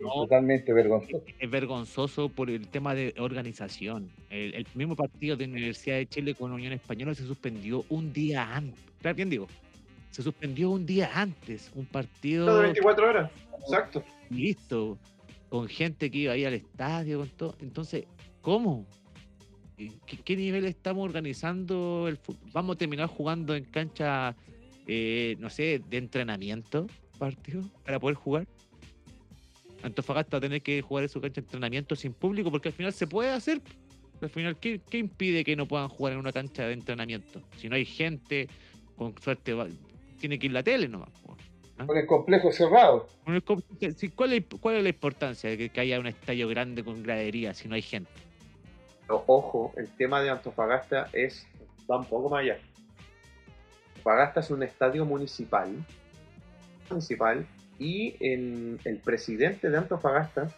totalmente 0.00 0.72
vergonzoso. 0.72 1.22
Es 1.38 1.48
vergonzoso 1.48 2.28
por 2.28 2.50
el 2.50 2.66
tema 2.66 2.96
de 2.96 3.14
organización. 3.20 4.10
El, 4.28 4.66
mismo 4.74 4.96
partido 4.96 5.36
de 5.36 5.44
Universidad 5.44 5.98
de 5.98 6.06
Chile 6.08 6.34
con 6.34 6.50
Unión 6.50 6.72
Española 6.72 7.14
se 7.14 7.22
suspendió 7.22 7.84
un 7.90 8.12
día 8.12 8.56
antes. 8.56 8.82
¿Bien 9.14 9.30
digo? 9.30 9.46
Se 10.10 10.20
suspendió 10.24 10.68
un 10.70 10.84
día 10.84 11.12
antes, 11.14 11.70
un 11.76 11.86
partido... 11.86 12.56
De 12.56 12.62
24 12.62 13.08
horas, 13.08 13.30
exacto. 13.60 14.02
Listo. 14.30 14.98
con 15.48 15.68
gente 15.68 16.10
que 16.10 16.18
iba 16.18 16.32
ahí 16.32 16.44
al 16.44 16.54
estadio, 16.54 17.20
con 17.20 17.28
todo. 17.28 17.54
Entonces, 17.60 18.04
¿cómo? 18.40 18.84
¿Qué, 19.76 19.92
qué 20.24 20.34
nivel 20.34 20.64
estamos 20.64 21.04
organizando 21.04 22.08
el 22.08 22.16
fútbol? 22.16 22.50
¿Vamos 22.52 22.74
a 22.74 22.78
terminar 22.80 23.06
jugando 23.06 23.54
en 23.54 23.62
cancha, 23.62 24.34
eh, 24.88 25.36
no 25.38 25.50
sé, 25.50 25.80
de 25.88 25.96
entrenamiento 25.98 26.86
partido 27.18 27.62
para 27.84 28.00
poder 28.00 28.16
jugar? 28.16 28.46
Antofagasta 29.82 30.36
va 30.36 30.38
a 30.38 30.40
tener 30.40 30.62
que 30.62 30.82
jugar 30.82 31.04
en 31.04 31.08
su 31.08 31.20
cancha 31.20 31.40
de 31.40 31.46
entrenamiento 31.46 31.94
sin 31.94 32.12
público 32.12 32.50
porque 32.50 32.68
al 32.70 32.74
final 32.74 32.92
se 32.92 33.06
puede 33.06 33.30
hacer. 33.30 33.60
Al 34.20 34.30
final, 34.30 34.56
¿qué, 34.56 34.80
qué 34.90 34.98
impide 34.98 35.44
que 35.44 35.54
no 35.54 35.66
puedan 35.66 35.88
jugar 35.88 36.14
en 36.14 36.18
una 36.18 36.32
cancha 36.32 36.66
de 36.66 36.72
entrenamiento? 36.72 37.40
Si 37.56 37.68
no 37.68 37.76
hay 37.76 37.84
gente, 37.84 38.48
con 38.96 39.14
suerte 39.22 39.54
va- 39.54 39.68
tiene 40.18 40.38
que 40.40 40.46
ir 40.46 40.52
la 40.52 40.64
tele 40.64 40.88
nomás. 40.88 41.10
po. 41.24 41.36
Con 41.86 41.96
el 41.96 42.06
complejo 42.06 42.50
cerrado. 42.50 43.08
Con 43.24 43.34
el 43.36 43.44
com- 43.44 43.62
sí, 43.96 44.08
¿Cuál 44.08 44.32
es, 44.32 44.44
¿Cuál 44.60 44.76
es 44.78 44.82
la 44.82 44.88
importancia 44.88 45.48
de 45.50 45.56
que, 45.56 45.68
que 45.68 45.80
haya 45.80 46.00
un 46.00 46.08
estadio 46.08 46.48
grande 46.48 46.82
con 46.82 47.00
gradería 47.04 47.54
si 47.54 47.68
no 47.68 47.76
hay 47.76 47.82
gente? 47.82 48.10
Pero 49.06 49.22
ojo, 49.28 49.72
el 49.76 49.88
tema 49.96 50.20
de 50.20 50.30
Antofagasta 50.30 51.08
es 51.12 51.46
va 51.88 51.98
un 51.98 52.06
poco 52.06 52.28
más 52.30 52.40
allá. 52.40 52.58
Antofagasta 53.98 54.40
es 54.40 54.50
un 54.50 54.62
estadio 54.62 55.04
municipal, 55.04 55.68
municipal 56.88 57.46
y 57.78 58.14
el 58.84 58.98
presidente 58.98 59.70
de 59.70 59.78
Antofagasta 59.78 60.48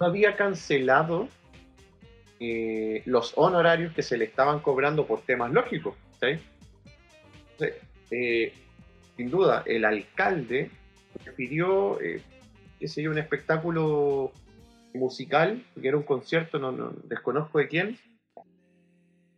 no 0.00 0.06
había 0.06 0.36
cancelado 0.36 1.28
eh, 2.38 3.02
los 3.06 3.32
honorarios 3.36 3.92
que 3.94 4.02
se 4.02 4.16
le 4.16 4.24
estaban 4.26 4.60
cobrando 4.60 5.06
por 5.06 5.22
temas 5.22 5.52
lógicos. 5.52 5.94
¿sí? 6.20 6.38
Eh, 8.10 8.52
sin 9.16 9.30
duda, 9.30 9.62
el 9.66 9.84
alcalde 9.84 10.70
prefirió, 11.24 12.00
eh, 12.00 12.22
qué 12.78 12.88
un 13.10 13.18
espectáculo 13.18 14.32
musical, 14.94 15.62
que 15.80 15.88
era 15.88 15.96
un 15.96 16.02
concierto, 16.04 16.58
no, 16.58 16.70
no- 16.72 16.92
desconozco 17.04 17.58
de 17.58 17.68
quién, 17.68 17.98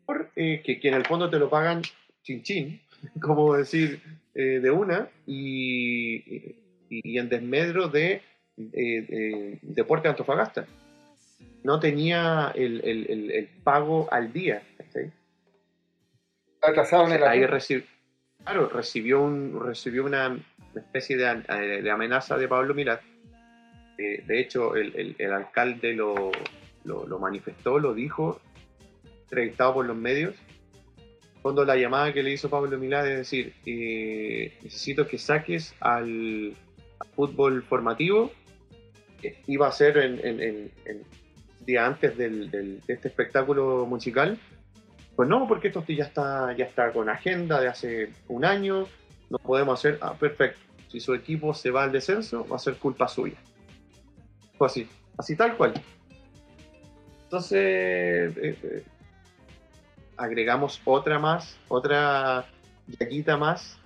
por, 0.04 0.30
eh, 0.36 0.62
que, 0.64 0.80
que 0.80 0.88
en 0.88 0.94
el 0.94 1.06
fondo 1.06 1.30
te 1.30 1.38
lo 1.38 1.48
pagan 1.48 1.82
chin 2.22 2.42
chin, 2.42 2.80
como 3.20 3.54
decir, 3.54 4.00
eh, 4.34 4.60
de 4.60 4.70
una, 4.70 5.08
y, 5.26 6.16
y- 6.16 6.56
y 6.90 7.18
en 7.18 7.28
desmedro 7.28 7.88
de 7.88 8.22
eh, 8.72 9.58
Deporte 9.62 10.04
de 10.08 10.10
Antofagasta. 10.10 10.66
No 11.64 11.78
tenía 11.80 12.52
el, 12.54 12.80
el- 12.84 13.06
el- 13.10 13.30
el 13.30 13.46
pago 13.62 14.08
al 14.12 14.32
día. 14.32 14.62
¿cachai? 14.78 15.10
Atrasado 16.62 17.06
en 17.06 17.12
el 17.12 17.22
Ahí 17.24 17.42
avión. 17.44 17.50
reci- 17.58 17.84
claro, 18.44 18.68
recibió, 18.68 19.22
un, 19.22 19.60
recibió 19.64 20.04
una 20.04 20.36
especie 20.74 21.16
de, 21.16 21.42
eh, 21.48 21.82
de 21.82 21.90
amenaza 21.90 22.36
de 22.36 22.48
Pablo 22.48 22.74
Milat. 22.74 23.00
Eh, 23.98 24.22
de 24.26 24.40
hecho, 24.40 24.76
el, 24.76 24.94
el- 24.96 25.16
el 25.18 25.32
alcalde 25.32 25.92
lo, 25.94 26.30
lo- 26.84 27.06
lo 27.06 27.18
manifestó, 27.18 27.78
lo 27.78 27.94
dijo, 27.94 28.40
entrevistado 29.22 29.74
por 29.74 29.86
los 29.86 29.96
medios. 29.96 30.34
Cuando 31.48 31.64
la 31.64 31.76
llamada 31.76 32.12
que 32.12 32.22
le 32.22 32.30
hizo 32.30 32.50
Pablo 32.50 32.76
Milat 32.76 33.06
es 33.06 33.16
decir, 33.16 33.54
eh, 33.64 34.52
necesito 34.62 35.06
que 35.06 35.16
saques 35.16 35.74
al, 35.80 36.54
fútbol 37.16 37.62
formativo. 37.62 38.30
Iba 39.46 39.66
a 39.68 39.72
ser 39.72 39.96
en, 39.96 40.18
en- 40.22 40.42
en- 40.42 40.70
en- 40.84 41.02
día 41.64 41.86
antes 41.86 42.18
del- 42.18 42.50
del- 42.50 42.82
de 42.82 42.92
este 42.92 43.08
espectáculo 43.08 43.86
musical. 43.86 44.38
Pues 45.16 45.26
no, 45.26 45.48
porque 45.48 45.68
esto 45.68 45.82
ya 45.88 46.04
está, 46.04 46.54
ya 46.54 46.66
está 46.66 46.92
con 46.92 47.08
agenda 47.08 47.62
de 47.62 47.68
hace 47.68 48.10
un 48.28 48.44
año, 48.44 48.86
no 49.30 49.38
podemos 49.38 49.80
hacer, 49.80 49.96
ah, 50.02 50.12
perfecto. 50.12 50.60
Si 50.88 51.00
su 51.00 51.14
equipo 51.14 51.54
se 51.54 51.70
va 51.70 51.84
al 51.84 51.92
descenso, 51.92 52.46
va 52.46 52.56
a 52.56 52.58
ser 52.58 52.74
culpa 52.76 53.08
suya. 53.08 53.38
Fue 54.58 54.66
así, 54.66 54.86
así 55.16 55.34
tal 55.34 55.56
cual. 55.56 55.72
Entonces, 57.22 57.58
eh, 57.58 58.58
eh, 58.62 58.82
agregamos 60.18 60.82
otra 60.84 61.18
más, 61.18 61.56
otra 61.68 62.44
yaquita 62.98 63.36
más 63.36 63.78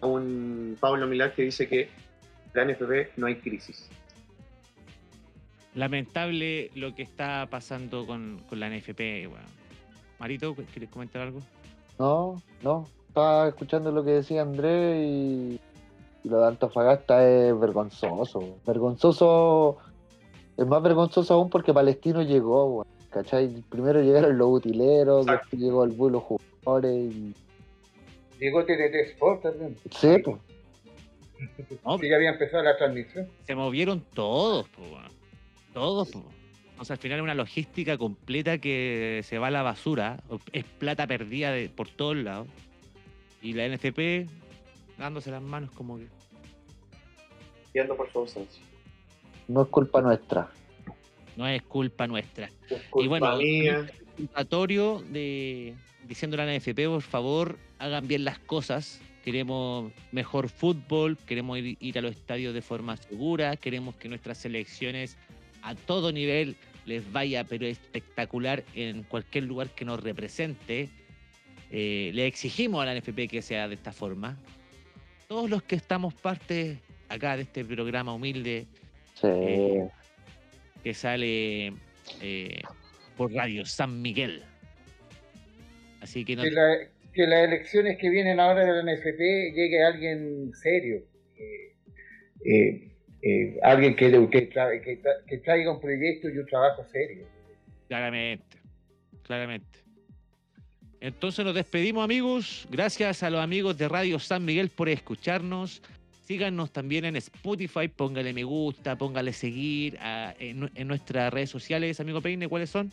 a 0.00 0.06
un 0.06 0.76
Pablo 0.80 1.06
Milar 1.06 1.34
que 1.34 1.42
dice 1.42 1.68
que 1.68 1.82
en 1.82 1.88
la 2.54 2.64
NFP 2.64 3.18
no 3.18 3.26
hay 3.26 3.36
crisis. 3.36 3.90
Lamentable 5.74 6.70
lo 6.74 6.94
que 6.94 7.02
está 7.02 7.46
pasando 7.50 8.06
con, 8.06 8.40
con 8.48 8.58
la 8.60 8.70
NFP. 8.70 9.28
weón. 9.28 9.60
Marito, 10.18 10.54
¿quieres 10.72 10.90
comentar 10.90 11.22
algo? 11.22 11.40
No, 11.98 12.40
no. 12.62 12.86
Estaba 13.08 13.48
escuchando 13.48 13.90
lo 13.90 14.04
que 14.04 14.12
decía 14.12 14.42
Andrés 14.42 15.04
y, 15.04 15.60
y 16.22 16.28
lo 16.28 16.40
de 16.40 16.48
Antofagasta 16.48 17.28
es 17.28 17.58
vergonzoso. 17.58 18.58
Vergonzoso. 18.66 19.78
Es 20.56 20.66
más 20.66 20.82
vergonzoso 20.82 21.34
aún 21.34 21.50
porque 21.50 21.72
Palestino 21.72 22.22
llegó, 22.22 22.66
weón, 22.66 22.89
¿cachai? 23.10 23.48
Primero 23.68 24.00
llegaron 24.02 24.38
los 24.38 24.48
utileros, 24.48 25.26
después 25.26 25.60
llegó 25.60 25.84
el 25.84 25.90
vuelo 25.90 26.20
jugadores 26.20 27.12
y. 27.12 27.34
Llegó 28.38 28.64
TNT 28.64 28.94
Sport 29.12 29.42
también. 29.42 29.76
Sí, 29.90 30.16
pues. 30.24 30.36
No, 31.84 31.98
Sí, 31.98 32.08
ya 32.08 32.16
había 32.16 32.30
empezado 32.30 32.62
la 32.62 32.76
transmisión. 32.76 33.28
se 33.46 33.54
movieron 33.54 34.04
todos, 34.14 34.68
po, 34.68 34.82
weón. 34.82 35.12
todos. 35.72 36.10
po. 36.10 36.24
O 36.78 36.84
sea, 36.84 36.94
al 36.94 37.00
final 37.00 37.18
es 37.18 37.22
una 37.24 37.34
logística 37.34 37.98
completa 37.98 38.56
que 38.58 39.20
se 39.24 39.38
va 39.38 39.48
a 39.48 39.50
la 39.50 39.62
basura. 39.62 40.22
Es 40.52 40.64
plata 40.64 41.06
perdida 41.06 41.52
de, 41.52 41.68
por 41.68 41.88
todos 41.88 42.16
lados. 42.16 42.48
Y 43.42 43.52
la 43.52 43.68
NFP 43.68 44.26
dándose 44.98 45.30
las 45.30 45.42
manos 45.42 45.70
como 45.72 45.98
que... 45.98 46.06
Yendo 47.74 47.96
por 47.96 48.10
su 48.10 48.20
ausencia. 48.20 48.62
No 49.48 49.62
es 49.62 49.68
culpa 49.68 50.00
nuestra. 50.00 50.50
No 51.36 51.46
es 51.46 51.62
culpa 51.62 52.06
nuestra. 52.06 52.50
Es 52.68 52.82
culpa 52.90 53.04
Y 53.04 53.08
bueno, 53.08 53.36
mía. 53.36 53.86
De 55.10 55.74
diciendo 56.06 56.40
a 56.40 56.44
la 56.44 56.56
NFP, 56.56 56.86
por 56.86 57.02
favor, 57.02 57.58
hagan 57.78 58.06
bien 58.06 58.24
las 58.24 58.38
cosas. 58.38 59.00
Queremos 59.24 59.92
mejor 60.12 60.48
fútbol, 60.48 61.16
queremos 61.18 61.58
ir, 61.58 61.76
ir 61.80 61.98
a 61.98 62.02
los 62.02 62.12
estadios 62.12 62.54
de 62.54 62.62
forma 62.62 62.96
segura, 62.96 63.56
queremos 63.56 63.94
que 63.96 64.08
nuestras 64.08 64.38
selecciones 64.38 65.16
a 65.62 65.74
todo 65.74 66.10
nivel 66.10 66.56
les 66.86 67.10
vaya, 67.12 67.44
pero 67.44 67.66
espectacular 67.66 68.64
en 68.74 69.02
cualquier 69.02 69.44
lugar 69.44 69.70
que 69.70 69.84
nos 69.84 70.02
represente. 70.02 70.88
Eh, 71.70 72.10
le 72.14 72.26
exigimos 72.26 72.82
a 72.82 72.86
la 72.86 72.94
NFP 72.98 73.28
que 73.28 73.42
sea 73.42 73.68
de 73.68 73.74
esta 73.74 73.92
forma. 73.92 74.36
Todos 75.28 75.48
los 75.48 75.62
que 75.62 75.76
estamos 75.76 76.14
parte 76.14 76.80
acá 77.08 77.36
de 77.36 77.42
este 77.42 77.64
programa 77.64 78.12
humilde 78.12 78.66
Sí. 79.20 79.26
Eh, 79.28 79.88
que 80.82 80.94
sale 80.94 81.72
eh, 82.20 82.62
por 83.16 83.32
Radio 83.32 83.64
San 83.64 84.00
Miguel. 84.02 84.42
Así 86.00 86.24
que 86.24 86.36
no, 86.36 86.42
Que, 86.42 86.50
la- 86.50 86.78
que 87.12 87.26
las 87.26 87.44
elecciones 87.48 87.98
que 87.98 88.08
vienen 88.10 88.40
ahora 88.40 88.64
de 88.64 88.82
la 88.82 88.92
NFP 88.94 89.52
llegue 89.54 89.82
alguien 89.84 90.52
serio. 90.54 91.02
eh, 92.44 92.86
eh, 93.22 93.58
alguien 93.62 93.94
que, 93.96 94.10
que, 94.10 94.50
tra- 94.50 94.80
que 94.82 95.02
tra- 95.02 95.24
que 95.26 95.38
traiga 95.38 95.72
un 95.72 95.80
proyecto 95.80 96.28
y 96.30 96.38
un 96.38 96.46
trabajo 96.46 96.82
serio. 96.90 97.26
claramente, 97.88 98.56
claramente. 99.24 99.78
Entonces 101.02 101.44
nos 101.44 101.54
despedimos 101.54 102.02
amigos. 102.04 102.66
Gracias 102.70 103.22
a 103.22 103.28
los 103.30 103.40
amigos 103.40 103.76
de 103.76 103.88
Radio 103.88 104.18
San 104.18 104.44
Miguel 104.44 104.70
por 104.70 104.88
escucharnos. 104.88 105.82
Síganos 106.30 106.70
también 106.70 107.04
en 107.06 107.16
Spotify, 107.16 107.88
póngale 107.88 108.32
me 108.32 108.44
gusta, 108.44 108.96
póngale 108.96 109.32
seguir 109.32 109.98
en, 110.38 110.60
nu- 110.60 110.70
en 110.76 110.86
nuestras 110.86 111.32
redes 111.32 111.50
sociales, 111.50 111.98
amigo 111.98 112.20
Peine, 112.20 112.46
¿cuáles 112.46 112.70
son? 112.70 112.92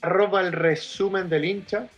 arroba 0.00 0.40
el 0.40 0.52
resumen 0.52 1.28
del 1.28 1.44
hincha, 1.44 1.90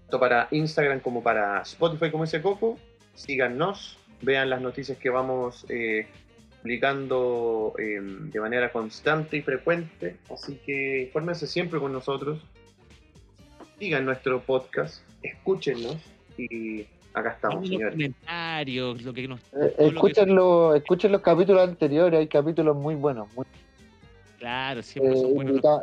tanto 0.00 0.18
para 0.18 0.48
Instagram 0.50 0.98
como 0.98 1.22
para 1.22 1.62
Spotify, 1.62 2.10
como 2.10 2.24
dice 2.24 2.42
Coco. 2.42 2.76
Síganos, 3.14 3.98
vean 4.20 4.50
las 4.50 4.60
noticias 4.60 4.98
que 4.98 5.08
vamos 5.10 5.64
eh, 5.68 6.08
publicando 6.62 7.74
eh, 7.78 8.00
de 8.02 8.40
manera 8.40 8.72
constante 8.72 9.36
y 9.36 9.42
frecuente. 9.42 10.16
Así 10.28 10.58
que 10.66 11.02
infórmense 11.02 11.46
siempre 11.46 11.78
con 11.78 11.92
nosotros. 11.92 12.40
Sigan 13.78 14.06
nuestro 14.06 14.42
podcast, 14.42 15.04
escúchenos 15.22 15.98
y 16.36 16.86
acá 17.14 17.30
estamos, 17.30 17.66
señores. 17.68 17.92
comentarios, 17.92 19.02
lo 19.02 19.12
que 19.12 19.28
nos... 19.28 19.40
Eh, 19.40 19.44
todo 19.50 19.60
lo 19.60 19.76
que- 19.76 19.86
escuchen, 19.86 20.34
los, 20.34 20.76
escuchen 20.76 21.12
los 21.12 21.20
capítulos 21.22 21.68
anteriores, 21.68 22.18
hay 22.20 22.26
capítulos 22.28 22.76
muy 22.76 22.94
buenos. 22.94 23.28
muy- 23.34 23.46
Claro, 24.38 24.82
siempre 24.82 25.14
eh, 25.14 25.20
son 25.20 25.34
buenos 25.34 25.60
los- 25.62 25.82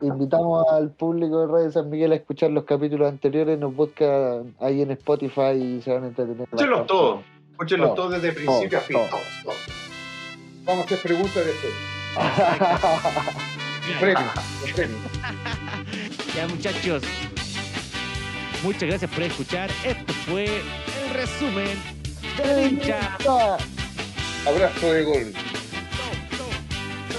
invitamos 0.00 0.64
al 0.70 0.90
público 0.92 1.40
de 1.40 1.52
Radio 1.52 1.72
San 1.72 1.90
Miguel 1.90 2.12
a 2.12 2.14
escuchar 2.16 2.50
los 2.52 2.62
capítulos 2.64 3.08
anteriores, 3.08 3.58
nos 3.58 3.74
buscan 3.74 4.54
ahí 4.60 4.80
en 4.82 4.92
Spotify 4.92 5.52
y 5.56 5.82
se 5.82 5.92
van 5.92 6.04
a 6.04 6.06
entretener. 6.08 6.42
Escúchenlos 6.42 6.86
todos, 6.86 7.20
escúchenlos 7.50 7.94
Todos, 7.96 8.12
desde 8.12 8.32
principio 8.32 8.78
a 8.78 8.80
fin. 8.82 8.96
todos. 8.96 9.10
todos. 9.42 9.56
Vamos 10.64 10.82
a 10.82 10.84
hacer 10.84 10.98
preguntas 11.02 11.44
después. 11.44 11.72
Mira, 13.86 13.98
Premios, 14.00 14.34
los 14.62 14.72
premios. 14.76 15.00
Ya 16.36 16.46
muchachos, 16.46 17.02
Muchas 18.62 18.88
gracias 18.88 19.10
por 19.10 19.22
escuchar. 19.22 19.70
Esto 19.84 20.12
fue 20.26 20.44
el 20.46 21.14
resumen 21.14 21.78
del 22.36 22.72
hincha. 22.72 23.16
Abrazo 24.46 24.92
de 24.92 25.04
gol. 25.04 25.32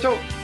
Chau. 0.02 0.39